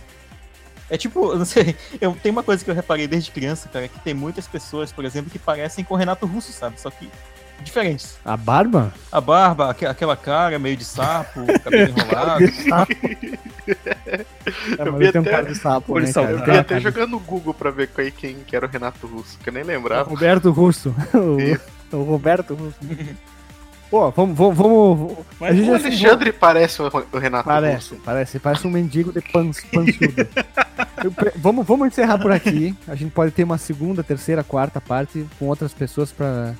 É 0.90 0.98
tipo, 0.98 1.34
não 1.34 1.46
sei, 1.46 1.76
eu, 2.00 2.16
tem 2.22 2.32
uma 2.32 2.44
coisa 2.44 2.64
que 2.64 2.70
eu 2.70 2.76
reparei 2.76 3.08
desde 3.08 3.32
criança, 3.32 3.68
cara, 3.68 3.88
que 3.88 3.98
tem 4.02 4.14
muitas 4.14 4.48
pessoas, 4.48 4.92
por 4.92 5.06
exemplo, 5.06 5.32
que 5.32 5.40
parecem 5.40 5.84
com 5.84 5.96
o 5.96 5.98
Renato 5.98 6.26
Russo, 6.28 6.52
sabe? 6.52 6.80
Só 6.80 6.92
que 6.92 7.10
diferentes. 7.62 8.18
A 8.24 8.36
barba? 8.38 8.94
A 9.12 9.22
barba, 9.22 9.72
aque- 9.72 9.86
aquela 9.86 10.16
cara 10.18 10.60
meio 10.60 10.76
de 10.78 10.84
sapo, 10.86 11.40
cabelo 11.64 11.94
enrolado. 11.98 12.46
De 12.46 12.52
sapo. 12.70 12.94
É, 14.06 14.26
Eu 14.88 14.94
vi 14.98 15.12
tenho 15.12 15.24
um 15.24 15.28
até- 15.28 15.32
cara 15.32 15.46
de 15.46 15.56
sapo, 15.56 16.00
né, 16.00 16.12
cara? 16.14 16.30
Eu 16.32 16.36
uma 16.36 16.44
até 16.44 16.64
cara 16.64 16.80
jogar 16.82 17.08
no 17.08 17.20
Google 17.20 17.54
pra 17.54 17.72
ver 17.72 17.88
quem, 17.88 18.12
quem 18.12 18.36
que 18.46 18.56
era 18.56 18.66
o 18.66 18.70
Renato 18.70 19.08
Russo, 19.08 19.40
que 19.42 19.50
eu 19.50 19.54
nem 19.54 19.64
lembrava. 19.64 20.10
Roberto 20.10 20.52
Russo. 20.52 20.94
o, 21.96 22.04
Roberto 22.04 22.54
Russo. 22.56 22.76
Pô, 23.90 24.10
vamos, 24.12 24.36
vamos, 24.38 24.58
vamos. 24.58 25.18
Mas 25.40 25.52
a 25.52 25.54
gente 25.56 25.70
O 25.70 25.76
assim, 25.76 25.86
Alexandre 25.88 26.32
parece 26.34 26.82
o 26.82 27.18
Renato 27.20 27.46
Parece, 27.46 27.92
Russo. 27.92 28.02
parece, 28.04 28.40
parece 28.40 28.68
um 28.68 28.72
mendigo 28.72 29.12
de 29.12 29.22
pans, 29.22 29.60
pançudo. 29.72 30.28
Eu 31.04 31.12
pre- 31.12 31.34
vamos, 31.36 31.66
vamos 31.66 31.88
encerrar 31.88 32.18
por 32.18 32.32
aqui. 32.32 32.76
A 32.88 32.96
gente 32.96 33.12
pode 33.12 33.32
ter 33.32 33.44
uma 33.44 33.58
segunda, 33.60 34.04
terceira, 34.04 34.44
quarta 34.44 34.82
parte 34.82 35.26
com 35.38 35.46
outras 35.48 35.74
pessoas 35.74 36.12
pra 36.12 36.54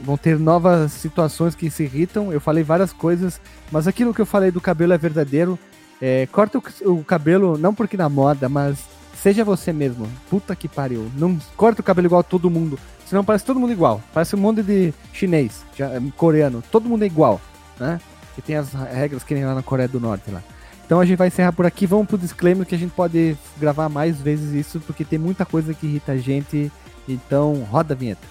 vão 0.00 0.18
ter 0.18 0.38
novas 0.38 0.92
situações 0.92 1.54
que 1.54 1.70
se 1.70 1.84
irritam. 1.84 2.30
Eu 2.30 2.40
falei 2.40 2.62
várias 2.62 2.92
coisas, 2.92 3.40
mas 3.72 3.88
aquilo 3.88 4.12
que 4.12 4.20
eu 4.20 4.26
falei 4.26 4.50
do 4.50 4.60
cabelo 4.60 4.92
é 4.92 4.98
verdadeiro. 4.98 5.58
É, 6.02 6.26
corta 6.30 6.58
o, 6.58 6.90
o 6.98 7.04
cabelo, 7.04 7.56
não 7.56 7.72
porque 7.74 7.96
na 7.96 8.08
moda, 8.10 8.46
mas 8.48 8.78
seja 9.24 9.42
você 9.42 9.72
mesmo. 9.72 10.06
Puta 10.28 10.54
que 10.54 10.68
pariu. 10.68 11.10
Não 11.16 11.38
corta 11.56 11.80
o 11.80 11.84
cabelo 11.84 12.06
igual 12.08 12.20
a 12.20 12.22
todo 12.22 12.50
mundo. 12.50 12.78
Senão 13.06 13.24
parece 13.24 13.42
todo 13.42 13.58
mundo 13.58 13.72
igual. 13.72 14.02
Parece 14.12 14.36
um 14.36 14.38
monte 14.38 14.62
de 14.62 14.92
chinês, 15.14 15.64
já- 15.74 15.90
coreano. 16.14 16.62
Todo 16.70 16.90
mundo 16.90 17.04
é 17.04 17.06
igual, 17.06 17.40
né? 17.80 17.98
E 18.36 18.42
tem 18.42 18.56
as 18.56 18.74
regras 18.74 19.24
que 19.24 19.32
nem 19.34 19.46
lá 19.46 19.54
na 19.54 19.62
Coreia 19.62 19.88
do 19.88 19.98
Norte 19.98 20.30
lá. 20.30 20.42
Então 20.84 21.00
a 21.00 21.06
gente 21.06 21.16
vai 21.16 21.28
encerrar 21.28 21.52
por 21.52 21.64
aqui. 21.64 21.86
Vamos 21.86 22.06
pro 22.06 22.18
disclaimer 22.18 22.66
que 22.66 22.74
a 22.74 22.78
gente 22.78 22.92
pode 22.92 23.34
gravar 23.58 23.88
mais 23.88 24.20
vezes 24.20 24.52
isso, 24.52 24.78
porque 24.80 25.04
tem 25.06 25.18
muita 25.18 25.46
coisa 25.46 25.72
que 25.72 25.86
irrita 25.86 26.12
a 26.12 26.16
gente. 26.18 26.70
Então, 27.08 27.66
roda 27.70 27.94
a 27.94 27.96
vinheta. 27.96 28.26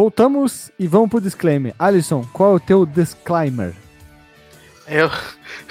Voltamos 0.00 0.70
e 0.78 0.86
vamos 0.86 1.08
pro 1.08 1.22
disclaimer. 1.22 1.74
Alisson, 1.78 2.22
qual 2.30 2.52
é 2.52 2.56
o 2.56 2.60
teu 2.60 2.84
disclaimer? 2.84 3.72
Eu... 4.86 5.10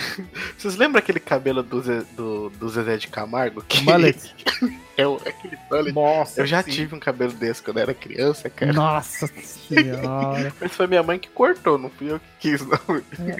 Vocês 0.57 0.75
lembram 0.77 0.97
aquele 0.97 1.19
cabelo 1.19 1.61
do, 1.61 1.79
Zé- 1.83 2.01
do, 2.17 2.49
do 2.49 2.67
Zezé 2.67 2.97
de 2.97 3.07
Camargo? 3.07 3.61
Que... 3.61 3.83
Mullet. 3.83 4.33
é 4.97 5.05
o- 5.05 5.17
aquele 5.17 5.55
mullet. 5.69 5.93
Nossa, 5.93 6.41
Eu 6.41 6.47
já 6.47 6.63
sim. 6.63 6.71
tive 6.71 6.95
um 6.95 6.99
cabelo 6.99 7.33
desse 7.33 7.61
quando 7.61 7.77
era 7.77 7.93
criança, 7.93 8.49
cara. 8.49 8.73
Nossa 8.73 9.27
senhora. 9.43 10.51
Mas 10.59 10.71
foi 10.71 10.87
minha 10.87 11.03
mãe 11.03 11.19
que 11.19 11.29
cortou, 11.29 11.77
não 11.77 11.91
fui 11.91 12.11
eu 12.11 12.19
que 12.19 12.25
quis, 12.49 12.65
não. 12.65 12.79
Ah, 12.79 13.37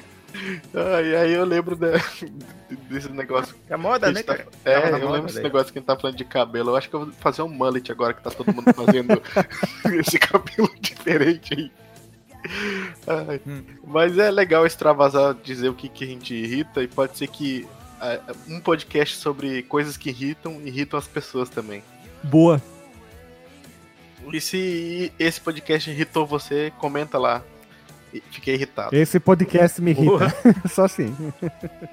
e 0.74 1.16
aí 1.16 1.34
eu 1.34 1.46
lembro 1.46 1.76
da- 1.76 1.92
desse 2.90 3.10
negócio. 3.12 3.56
É 3.70 3.76
moda, 3.78 4.12
né, 4.12 4.24
tá-? 4.24 4.40
É, 4.64 4.90
eu 4.92 5.10
lembro 5.12 5.28
desse 5.28 5.42
negócio 5.42 5.72
que 5.72 5.80
a 5.80 5.82
gente 5.82 5.88
tá 5.88 5.96
falando 5.98 6.18
de 6.18 6.26
cabelo. 6.26 6.72
Eu 6.72 6.76
acho 6.76 6.90
que 6.90 6.96
eu 6.96 7.06
vou 7.06 7.14
fazer 7.14 7.42
um 7.42 7.48
mullet 7.50 7.92
agora 7.92 8.14
que 8.14 8.24
tá 8.24 8.32
todo 8.32 8.54
mundo 8.54 8.74
fazendo 8.74 9.22
esse 10.00 10.20
cabelo 10.20 10.70
diferente 10.80 11.54
aí. 11.54 11.72
Ai, 13.08 13.42
Hum. 13.48 13.64
Mas 13.86 14.18
é 14.18 14.30
legal 14.30 14.66
extravasar, 14.66 15.34
dizer 15.44 15.70
o 15.70 15.74
que, 15.74 15.90
que 15.90 16.04
a 16.04 16.08
gente 16.08 16.34
irrita 16.34 16.84
e 16.84 16.88
pode 16.88 17.18
ser 17.18 17.28
que 17.28 17.68
ah, 18.00 18.20
um 18.48 18.60
podcast 18.60 19.18
sobre 19.18 19.64
coisas 19.64 19.98
que 19.98 20.10
irritam, 20.10 20.62
irritam 20.64 21.00
as 21.00 21.08
pessoas 21.08 21.50
também. 21.50 21.84
Boa. 22.24 22.62
E 24.32 24.42
se 24.42 25.12
esse 25.20 25.40
podcast 25.40 25.90
irritou 25.90 26.26
você, 26.26 26.72
comenta 26.80 27.18
lá. 27.18 27.44
Fiquei 28.32 28.56
irritado. 28.56 28.96
Esse 28.96 29.20
podcast 29.20 29.82
me 29.82 29.92
irrita. 29.92 30.34
Só 30.70 30.86
assim. 30.86 31.16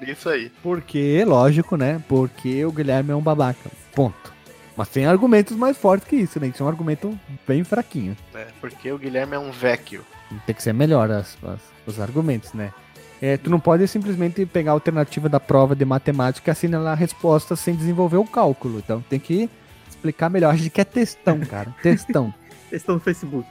Isso 0.05 0.29
aí. 0.29 0.51
Porque, 0.61 1.23
lógico, 1.25 1.75
né? 1.77 2.01
Porque 2.07 2.63
o 2.65 2.71
Guilherme 2.71 3.11
é 3.11 3.15
um 3.15 3.21
babaca. 3.21 3.69
Ponto. 3.95 4.33
Mas 4.75 4.89
tem 4.89 5.05
argumentos 5.05 5.55
mais 5.55 5.77
fortes 5.77 6.07
que 6.07 6.15
isso, 6.15 6.39
né? 6.39 6.47
Isso 6.47 6.63
é 6.63 6.65
um 6.65 6.69
argumento 6.69 7.17
bem 7.47 7.63
fraquinho. 7.63 8.17
É, 8.33 8.47
porque 8.59 8.91
o 8.91 8.97
Guilherme 8.97 9.35
é 9.35 9.39
um 9.39 9.51
vecchio. 9.51 10.03
Tem 10.47 10.55
que 10.55 10.63
ser 10.63 10.73
melhor 10.73 11.11
as, 11.11 11.37
as- 11.43 11.61
os 11.85 11.99
argumentos, 11.99 12.53
né? 12.53 12.73
É, 13.21 13.37
tu 13.37 13.49
não 13.49 13.59
pode 13.59 13.87
simplesmente 13.87 14.45
pegar 14.45 14.71
a 14.71 14.73
alternativa 14.73 15.29
da 15.29 15.39
prova 15.39 15.75
de 15.75 15.85
matemática 15.85 16.49
e 16.49 16.51
assinar 16.51 16.85
a 16.87 16.95
resposta 16.95 17.55
sem 17.55 17.75
desenvolver 17.75 18.17
o 18.17 18.25
cálculo. 18.25 18.79
Então 18.79 18.99
tem 19.01 19.19
que 19.19 19.49
explicar 19.89 20.29
melhor. 20.29 20.51
A 20.53 20.57
gente 20.57 20.71
quer 20.71 20.85
textão, 20.85 21.39
cara. 21.41 21.73
Textão. 21.81 22.33
Estão 22.71 22.95
no 22.95 23.01
Facebook. 23.01 23.47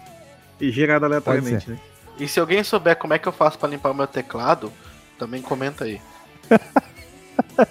E 0.61 0.71
gerado 0.71 1.05
aleatoriamente, 1.07 1.71
né? 1.71 1.79
E 2.19 2.29
se 2.29 2.39
alguém 2.41 2.63
souber 2.63 2.97
como 2.97 3.15
é 3.15 3.19
que 3.19 3.27
eu 3.27 3.33
faço 3.33 3.59
pra 3.59 3.69
limpar 3.69 3.91
o 3.91 3.95
meu 3.95 4.07
teclado, 4.07 4.73
também 5.19 5.43
comenta 5.43 5.85
aí. 5.85 6.01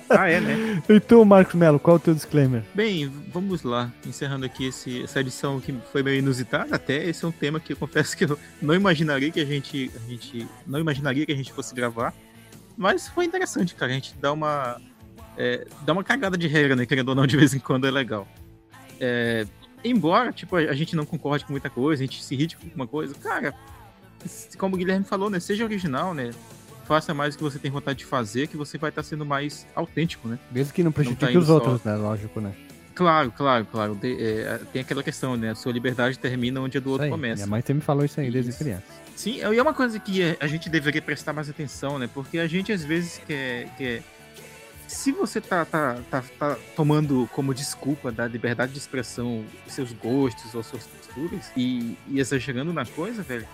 Ah, 0.10 0.28
é, 0.30 0.40
né? 0.40 0.82
E 0.90 1.00
tu, 1.00 1.24
Marcos 1.26 1.56
Melo, 1.56 1.80
qual 1.80 1.96
é 1.96 2.00
o 2.00 2.02
teu 2.02 2.14
disclaimer? 2.14 2.64
Bem, 2.74 3.08
vamos 3.32 3.64
lá. 3.64 3.92
Encerrando 4.06 4.46
aqui 4.46 4.66
esse- 4.68 5.04
essa 5.04 5.20
edição 5.20 5.60
que 5.60 5.74
foi 5.92 6.04
meio 6.04 6.20
inusitada, 6.20 6.76
até 6.76 7.04
esse 7.08 7.24
é 7.26 7.28
um 7.28 7.32
tema 7.32 7.60
que 7.60 7.74
eu 7.74 7.78
confesso 7.78 8.16
que 8.16 8.26
eu 8.26 8.38
não 8.62 8.74
imaginaria 8.76 9.32
que 9.32 9.40
a 9.40 9.46
gente, 9.46 9.92
a 9.96 10.10
gente 10.10 10.48
não 10.68 10.80
imaginaria 10.80 11.26
que 11.26 11.32
a 11.32 11.36
gente 11.36 11.52
fosse 11.52 11.74
gravar. 11.74 12.14
Mas 12.78 13.08
foi 13.08 13.26
interessante, 13.26 13.74
cara. 13.76 13.92
A 13.92 13.96
gente 13.96 14.16
dá 14.20 14.32
uma 14.32 14.80
é, 15.38 15.66
dá 15.84 15.94
uma 15.94 16.04
cagada 16.04 16.38
de 16.38 16.48
regra, 16.48 16.76
né? 16.76 16.86
Querendo 16.86 17.10
ou 17.10 17.16
não, 17.16 17.26
de 17.26 17.38
vez 17.38 17.54
em 17.54 17.60
quando 17.60 17.88
é 17.88 17.92
legal. 17.92 18.28
É, 19.00 19.46
embora, 19.84 20.32
tipo, 20.32 20.56
a 20.56 20.60
a 20.60 20.74
gente 20.74 20.96
não 20.96 21.06
concorde 21.06 21.44
com 21.46 21.54
muita 21.54 21.70
coisa, 21.70 22.04
a 22.04 22.06
gente 22.06 22.24
se 22.24 22.34
irrite 22.36 22.56
com 22.58 22.66
alguma 22.68 22.88
coisa, 22.88 23.14
cara, 23.16 23.54
como 24.58 24.76
o 24.76 24.78
Guilherme 24.78 25.06
falou, 25.06 25.30
né? 25.30 25.40
Seja 25.40 25.64
original, 25.64 26.14
né? 26.14 26.32
Faça 26.86 27.14
mais 27.14 27.36
o 27.36 27.38
que 27.38 27.44
você 27.44 27.58
tem 27.60 27.72
vontade 27.72 28.00
de 28.00 28.06
fazer, 28.06 28.48
que 28.48 28.58
você 28.58 28.78
vai 28.78 28.90
estar 28.90 29.04
sendo 29.04 29.26
mais 29.26 29.66
autêntico, 29.76 30.28
né? 30.28 30.38
Mesmo 30.52 30.74
que 30.74 30.84
não 30.84 30.92
prejudique 30.92 31.26
indo 31.32 31.40
os 31.40 31.48
só- 31.48 31.54
outros, 31.56 31.84
né? 31.84 31.96
Lógico, 31.96 32.42
né? 32.42 32.54
Claro, 32.94 33.32
claro, 33.32 33.66
claro. 33.66 33.96
De- 33.96 34.22
é, 34.22 34.60
tem 34.74 34.82
aquela 34.82 35.02
questão, 35.02 35.38
né? 35.38 35.52
A 35.52 35.56
sua 35.56 35.72
liberdade 35.72 36.20
termina 36.20 36.60
onde 36.60 36.78
a 36.78 36.82
do 36.82 36.90
outro 36.92 37.06
aí. 37.06 37.10
começa. 37.12 37.38
Minha 37.44 37.48
mãe 37.48 37.62
sempre 37.62 37.76
me 37.76 37.82
falou 37.82 38.04
isso 38.04 38.20
aí 38.20 38.30
desde 38.30 38.50
Isso. 38.52 38.60
criança. 38.60 38.84
Sim, 39.16 39.36
e 39.38 39.42
é 39.58 39.62
uma 39.62 39.74
coisa 39.74 40.00
que 40.00 40.36
a 40.40 40.48
gente 40.48 40.70
deveria 40.70 41.02
prestar 41.02 41.32
mais 41.32 41.50
atenção, 41.50 41.98
né? 41.98 42.10
Porque 42.14 42.38
a 42.40 42.48
gente 42.48 42.72
às 42.72 42.84
vezes 42.84 43.22
quer. 43.26 43.70
quer... 43.78 44.04
Se 44.88 45.14
você 45.14 45.40
tá, 45.40 45.64
tá, 45.64 46.00
tá, 46.10 46.22
tá 46.38 46.58
tomando 46.76 47.30
como 47.32 47.54
desculpa 47.54 48.12
da 48.12 48.28
liberdade 48.28 48.74
de 48.74 48.78
expressão 48.80 49.46
seus 49.68 49.94
gostos 49.94 50.54
ou 50.54 50.62
suas 50.62 50.86
posturas 50.86 51.50
e, 51.56 51.96
e 52.10 52.20
exagerando 52.20 52.74
na 52.74 52.86
coisa, 52.86 53.24
velho, 53.24 53.48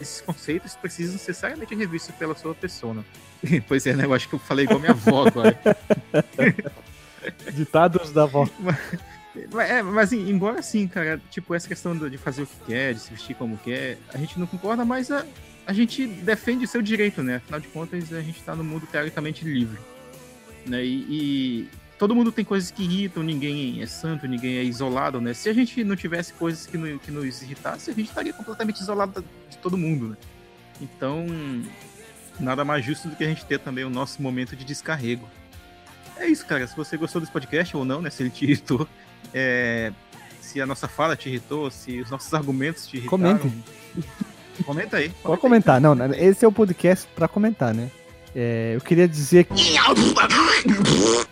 esses 0.00 0.20
conceitos 0.20 0.74
precisam 0.76 1.18
ser 1.18 1.34
seriamente 1.34 1.74
revistos 1.74 2.14
pela 2.14 2.34
sua 2.34 2.54
persona. 2.54 3.04
pois 3.68 3.86
é, 3.86 3.94
né? 3.94 4.04
Eu 4.04 4.14
acho 4.14 4.28
que 4.28 4.34
eu 4.34 4.38
falei 4.38 4.64
igual 4.64 4.80
minha 4.80 4.92
avó 4.92 5.26
agora. 5.26 5.58
Ditados 7.52 8.10
da 8.10 8.24
avó. 8.24 8.48
Mas, 9.52 9.70
é, 9.70 9.82
mas 9.82 10.12
assim, 10.12 10.28
embora 10.28 10.60
assim, 10.60 10.86
cara, 10.86 11.20
tipo, 11.30 11.54
essa 11.54 11.66
questão 11.66 11.96
de 11.96 12.18
fazer 12.18 12.42
o 12.42 12.46
que 12.46 12.56
quer, 12.66 12.94
de 12.94 13.00
se 13.00 13.10
vestir 13.10 13.34
como 13.34 13.56
quer, 13.58 13.98
a 14.12 14.18
gente 14.18 14.38
não 14.38 14.46
concorda, 14.46 14.84
mas 14.84 15.10
a, 15.10 15.26
a 15.66 15.72
gente 15.72 16.06
defende 16.06 16.64
o 16.64 16.68
seu 16.68 16.82
direito, 16.82 17.22
né? 17.22 17.36
Afinal 17.36 17.60
de 17.60 17.68
contas, 17.68 18.12
a 18.12 18.20
gente 18.20 18.42
tá 18.42 18.54
no 18.54 18.62
mundo 18.62 18.86
teoricamente 18.86 19.44
livre. 19.44 19.78
Né? 20.66 20.84
E, 20.84 21.06
e 21.10 21.68
todo 21.98 22.14
mundo 22.14 22.30
tem 22.32 22.44
coisas 22.44 22.70
que 22.70 22.82
irritam, 22.82 23.22
ninguém 23.22 23.82
é 23.82 23.86
santo, 23.86 24.26
ninguém 24.26 24.56
é 24.58 24.62
isolado, 24.64 25.20
né? 25.20 25.32
Se 25.34 25.48
a 25.48 25.52
gente 25.52 25.82
não 25.84 25.96
tivesse 25.96 26.32
coisas 26.32 26.66
que, 26.66 26.76
no- 26.76 26.98
que 26.98 27.10
nos 27.10 27.42
irritassem, 27.42 27.92
a 27.92 27.96
gente 27.96 28.08
estaria 28.08 28.32
completamente 28.32 28.80
isolado 28.80 29.24
de 29.48 29.56
todo 29.58 29.76
mundo, 29.76 30.08
né? 30.10 30.16
Então, 30.80 31.26
nada 32.40 32.64
mais 32.64 32.84
justo 32.84 33.08
do 33.08 33.16
que 33.16 33.24
a 33.24 33.28
gente 33.28 33.44
ter 33.44 33.58
também 33.60 33.84
o 33.84 33.90
nosso 33.90 34.20
momento 34.20 34.56
de 34.56 34.64
descarrego. 34.64 35.28
É 36.16 36.26
isso, 36.26 36.44
cara. 36.46 36.66
Se 36.66 36.76
você 36.76 36.96
gostou 36.96 37.20
desse 37.20 37.32
podcast 37.32 37.76
ou 37.76 37.84
não, 37.84 38.00
né? 38.02 38.10
Se 38.10 38.22
ele 38.22 38.30
te 38.30 38.44
irritou, 38.44 38.86
é, 39.32 39.92
se 40.40 40.60
a 40.60 40.66
nossa 40.66 40.86
fala 40.88 41.16
te 41.16 41.28
irritou, 41.28 41.70
se 41.70 42.00
os 42.00 42.10
nossos 42.10 42.32
argumentos 42.34 42.86
te 42.86 42.96
irritaram. 42.98 43.38
Comente. 43.38 43.64
Comenta 44.64 44.96
aí. 44.98 45.08
Pode 45.22 45.40
comentar. 45.40 45.80
Não, 45.80 45.94
né, 45.94 46.10
esse 46.16 46.44
é 46.44 46.48
o 46.48 46.52
podcast 46.52 47.08
pra 47.14 47.26
comentar, 47.26 47.74
né? 47.74 47.90
É, 48.34 48.72
eu 48.74 48.80
queria 48.80 49.06
dizer 49.06 49.44
que 49.44 49.78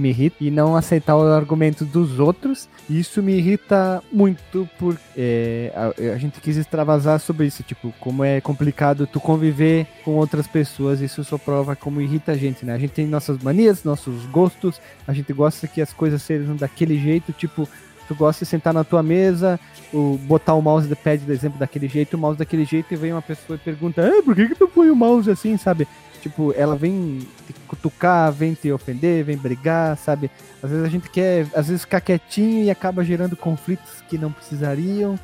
me 0.00 0.10
irrita 0.10 0.36
e 0.40 0.50
não 0.50 0.76
aceitar 0.76 1.16
o 1.16 1.22
argumento 1.22 1.84
dos 1.84 2.20
outros. 2.20 2.68
E 2.88 3.00
isso 3.00 3.22
me 3.22 3.36
irrita 3.36 4.02
muito 4.12 4.68
por 4.78 4.96
é, 5.16 5.72
a, 5.74 6.14
a 6.14 6.18
gente 6.18 6.40
quis 6.40 6.56
extravasar 6.56 7.18
sobre 7.18 7.46
isso, 7.46 7.62
tipo, 7.62 7.92
como 7.98 8.22
é 8.22 8.40
complicado 8.40 9.06
tu 9.06 9.18
conviver 9.18 9.86
com 10.04 10.12
outras 10.12 10.46
pessoas. 10.46 11.00
Isso 11.00 11.24
só 11.24 11.36
prova 11.36 11.74
como 11.74 12.00
irrita 12.00 12.32
a 12.32 12.36
gente, 12.36 12.64
né? 12.64 12.74
A 12.74 12.78
gente 12.78 12.92
tem 12.92 13.06
nossas 13.06 13.42
manias, 13.42 13.82
nossos 13.82 14.24
gostos. 14.26 14.80
A 15.06 15.12
gente 15.12 15.32
gosta 15.32 15.66
que 15.66 15.80
as 15.82 15.92
coisas 15.92 16.22
sejam 16.22 16.54
daquele 16.54 16.98
jeito, 16.98 17.32
tipo, 17.32 17.68
tu 18.06 18.14
gosta 18.14 18.44
de 18.44 18.50
sentar 18.50 18.72
na 18.72 18.84
tua 18.84 19.02
mesa, 19.02 19.58
o, 19.92 20.18
botar 20.18 20.54
o 20.54 20.62
mouse 20.62 20.88
pad, 20.96 21.24
por 21.24 21.32
exemplo, 21.32 21.58
daquele 21.58 21.88
jeito, 21.88 22.14
o 22.14 22.18
mouse 22.18 22.38
daquele 22.38 22.64
jeito, 22.64 22.92
e 22.92 22.96
vem 22.96 23.12
uma 23.12 23.22
pessoa 23.22 23.56
e 23.56 23.58
pergunta, 23.58 24.06
ah, 24.06 24.22
por 24.22 24.34
que, 24.34 24.48
que 24.48 24.54
tu 24.54 24.68
põe 24.68 24.90
o 24.90 24.96
mouse 24.96 25.30
assim, 25.30 25.56
sabe? 25.56 25.88
Tipo, 26.22 26.54
ela 26.56 26.76
vem 26.76 27.18
te 27.48 27.52
cutucar, 27.66 28.30
vem 28.30 28.54
te 28.54 28.70
ofender, 28.70 29.24
vem 29.24 29.36
brigar, 29.36 29.96
sabe? 29.96 30.30
Às 30.62 30.70
vezes 30.70 30.84
a 30.84 30.88
gente 30.88 31.10
quer, 31.10 31.48
às 31.52 31.66
vezes, 31.66 31.82
ficar 31.82 32.00
quietinho 32.00 32.62
e 32.62 32.70
acaba 32.70 33.02
gerando 33.02 33.36
conflitos 33.36 34.00
que 34.08 34.16
não 34.16 34.30
precisariam. 34.30 35.18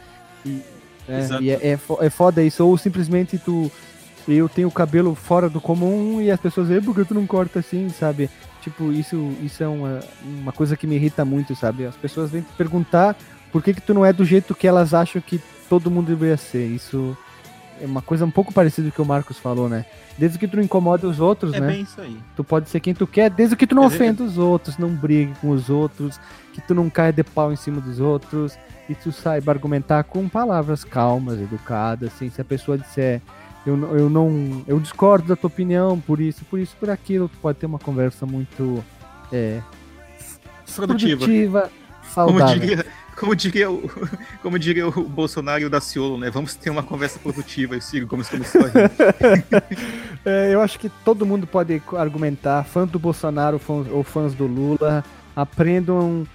E, 0.44 0.60
né, 1.06 1.28
e 1.40 1.50
é, 1.50 1.54
é, 1.54 1.78
é 2.00 2.10
foda 2.10 2.42
isso. 2.42 2.66
Ou 2.66 2.76
simplesmente 2.76 3.38
tu. 3.38 3.70
Eu 4.26 4.48
tenho 4.48 4.66
o 4.68 4.72
cabelo 4.72 5.14
fora 5.14 5.48
do 5.48 5.60
comum 5.60 6.20
e 6.20 6.30
as 6.30 6.38
pessoas 6.38 6.66
dizem, 6.66 6.82
por 6.82 6.94
que 6.94 7.04
tu 7.04 7.14
não 7.14 7.26
corta 7.26 7.60
assim, 7.60 7.88
sabe? 7.88 8.28
Tipo, 8.60 8.92
isso, 8.92 9.32
isso 9.40 9.62
é 9.62 9.68
uma, 9.68 10.00
uma 10.22 10.52
coisa 10.52 10.76
que 10.76 10.86
me 10.86 10.96
irrita 10.96 11.24
muito, 11.24 11.56
sabe? 11.56 11.86
As 11.86 11.96
pessoas 11.96 12.30
vêm 12.30 12.42
te 12.42 12.52
perguntar 12.52 13.16
por 13.50 13.62
que, 13.62 13.72
que 13.72 13.80
tu 13.80 13.94
não 13.94 14.04
é 14.04 14.12
do 14.12 14.26
jeito 14.26 14.54
que 14.54 14.66
elas 14.66 14.92
acham 14.92 15.22
que 15.22 15.40
todo 15.66 15.90
mundo 15.90 16.08
deveria 16.08 16.36
ser. 16.36 16.66
Isso 16.66 17.16
é 17.80 17.86
uma 17.86 18.02
coisa 18.02 18.24
um 18.24 18.30
pouco 18.30 18.52
parecida 18.52 18.88
com 18.88 18.92
o 18.92 18.94
que 18.96 19.02
o 19.02 19.04
Marcos 19.04 19.38
falou, 19.38 19.68
né? 19.68 19.84
Desde 20.16 20.38
que 20.38 20.48
tu 20.48 20.56
não 20.56 20.62
incomoda 20.64 21.06
os 21.08 21.20
outros, 21.20 21.52
É 21.54 21.60
né? 21.60 21.66
bem 21.68 21.82
isso 21.82 22.00
aí. 22.00 22.16
Tu 22.36 22.42
pode 22.44 22.68
ser 22.68 22.80
quem 22.80 22.94
tu 22.94 23.06
quer, 23.06 23.30
desde 23.30 23.54
que 23.56 23.66
tu 23.66 23.74
não 23.74 23.84
é- 23.84 23.86
ofenda 23.86 24.22
os 24.24 24.36
outros, 24.38 24.76
não 24.78 24.88
brigue 24.90 25.32
com 25.40 25.50
os 25.50 25.70
outros, 25.70 26.18
que 26.52 26.60
tu 26.60 26.74
não 26.74 26.90
caia 26.90 27.12
de 27.12 27.22
pau 27.22 27.52
em 27.52 27.56
cima 27.56 27.80
dos 27.80 28.00
outros, 28.00 28.58
e 28.88 28.94
tu 28.94 29.12
saiba 29.12 29.52
argumentar 29.52 30.02
com 30.04 30.28
palavras 30.28 30.82
calmas, 30.82 31.38
educadas, 31.40 32.12
assim, 32.14 32.30
se 32.30 32.40
a 32.40 32.44
pessoa 32.44 32.76
disser 32.78 33.20
eu, 33.66 33.76
não- 33.76 33.94
eu 33.94 34.08
não. 34.08 34.62
Eu 34.66 34.80
discordo 34.80 35.28
da 35.28 35.36
tua 35.36 35.48
opinião 35.48 36.00
por 36.00 36.20
isso, 36.20 36.42
por 36.46 36.58
isso, 36.58 36.74
por 36.80 36.88
aquilo, 36.88 37.28
tu 37.28 37.36
pode 37.38 37.58
ter 37.58 37.66
uma 37.66 37.78
conversa 37.78 38.24
muito 38.24 38.82
é, 39.30 39.60
Produtiva. 40.74 41.16
produtiva, 41.18 41.70
Como 42.00 42.12
saudável. 42.38 42.60
diria, 42.60 42.86
como, 43.18 43.34
diria 43.34 43.70
o, 43.70 43.90
como 44.42 44.58
diria 44.58 44.86
o 44.88 45.04
Bolsonaro 45.04 45.62
e 45.62 45.64
o 45.66 45.70
Daciolo, 45.70 46.18
né? 46.18 46.30
Vamos 46.30 46.54
ter 46.54 46.70
uma 46.70 46.82
conversa 46.82 47.18
produtiva. 47.18 47.74
Eu 47.74 47.80
sigo 47.80 48.06
como 48.06 48.24
começou 48.24 48.62
a 48.62 48.68
rir. 48.68 49.44
É, 50.24 50.52
eu 50.52 50.60
acho 50.60 50.78
que 50.78 50.90
todo 51.04 51.24
mundo 51.24 51.46
pode 51.46 51.80
argumentar, 51.96 52.64
fãs 52.64 52.90
do 52.90 52.98
Bolsonaro 52.98 53.58
fãs- 53.58 53.86
ou 53.88 54.02
fãs 54.02 54.34
do 54.34 54.46
Lula, 54.46 55.02
aprendam 55.34 56.26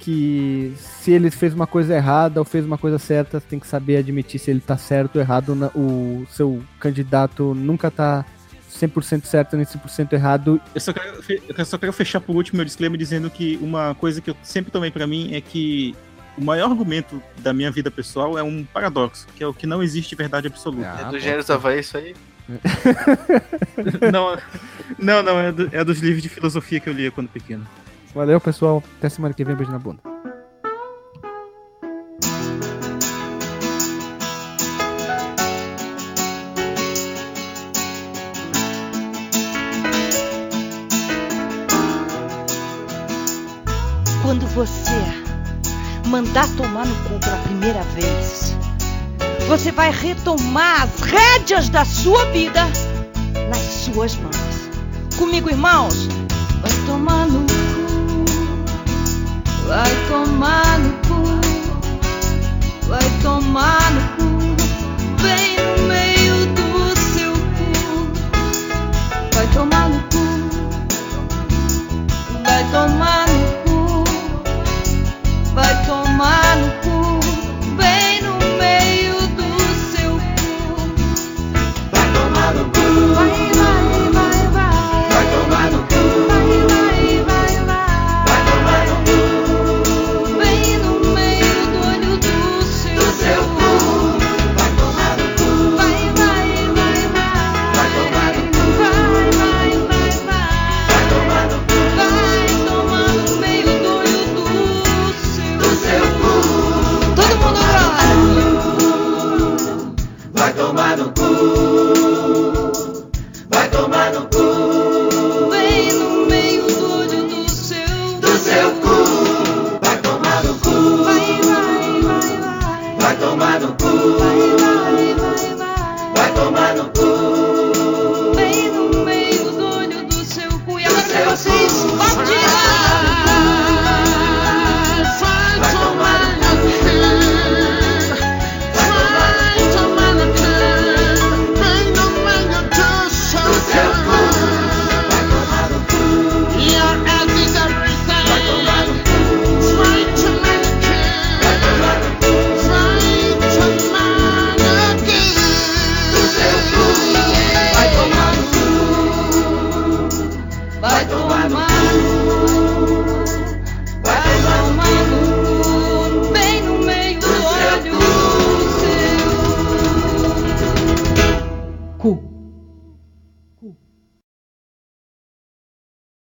que 0.00 0.72
se 0.78 1.10
ele 1.10 1.30
fez 1.30 1.52
uma 1.52 1.66
coisa 1.66 1.94
errada 1.94 2.40
ou 2.40 2.44
fez 2.44 2.64
uma 2.64 2.78
coisa 2.78 2.98
certa, 2.98 3.40
tem 3.40 3.58
que 3.58 3.66
saber 3.66 3.96
admitir 3.98 4.38
se 4.38 4.50
ele 4.50 4.60
tá 4.60 4.76
certo 4.76 5.16
ou 5.16 5.20
errado. 5.22 5.54
na- 5.54 5.70
O 5.74 6.24
seu 6.30 6.62
candidato 6.78 7.54
nunca 7.54 7.90
tá 7.90 8.24
100% 8.70 9.24
certo 9.24 9.56
nem 9.56 9.66
100% 9.66 10.12
errado. 10.12 10.60
Eu 10.74 10.80
só, 10.80 10.92
quero, 10.92 11.18
eu 11.58 11.64
só 11.64 11.76
quero 11.76 11.92
fechar 11.92 12.20
por 12.20 12.36
último 12.36 12.58
meu 12.58 12.64
disclaimer 12.64 12.98
dizendo 12.98 13.28
que 13.30 13.58
uma 13.60 13.94
coisa 13.96 14.20
que 14.20 14.30
eu 14.30 14.36
sempre 14.42 14.70
tomei 14.70 14.90
pra 14.90 15.06
mim 15.06 15.34
é 15.34 15.40
que 15.40 15.94
o 16.36 16.44
maior 16.44 16.70
argumento 16.70 17.22
da 17.38 17.52
minha 17.52 17.70
vida 17.70 17.90
pessoal 17.90 18.38
é 18.38 18.42
um 18.42 18.64
paradoxo, 18.64 19.26
que 19.36 19.42
é 19.42 19.46
o 19.46 19.54
que 19.54 19.66
não 19.66 19.82
existe 19.82 20.14
verdade 20.14 20.46
absoluta. 20.46 20.86
É 20.86 21.04
Ah, 21.04 21.10
do 21.10 21.18
Gênesis 21.18 21.50
Havaí 21.50 21.80
isso 21.80 21.96
aí? 21.96 22.14
Não, 24.12 24.36
não, 24.98 25.22
não, 25.22 25.38
é, 25.40 25.50
do- 25.50 25.70
é 25.72 25.82
dos 25.82 25.98
livros 26.00 26.22
de 26.22 26.28
filosofia 26.28 26.78
que 26.78 26.86
eu 26.90 26.92
lia 26.92 27.10
quando 27.10 27.26
pequeno. 27.28 27.66
Valeu, 28.14 28.38
pessoal. 28.38 28.82
Até 28.98 29.08
semana 29.08 29.32
que 29.32 29.42
vem. 29.42 29.56
Beijo 29.56 29.72
na 29.72 29.78
bunda. 29.78 30.00
Quando 44.22 44.46
você 44.48 45.23
mandar 46.14 46.46
tomar 46.56 46.86
no 46.86 46.94
cu 47.08 47.18
pela 47.18 47.36
primeira 47.38 47.82
vez, 47.82 48.54
você 49.48 49.72
vai 49.72 49.90
retomar 49.90 50.82
as 50.82 51.00
rédeas 51.00 51.68
da 51.68 51.84
sua 51.84 52.24
vida 52.26 52.64
nas 53.50 53.58
suas 53.58 54.14
mãos. 54.14 54.36
Comigo, 55.18 55.50
irmãos? 55.50 56.06
Vai 56.62 56.70
tomar 56.86 57.26
no 57.26 57.40
cu, 57.40 57.63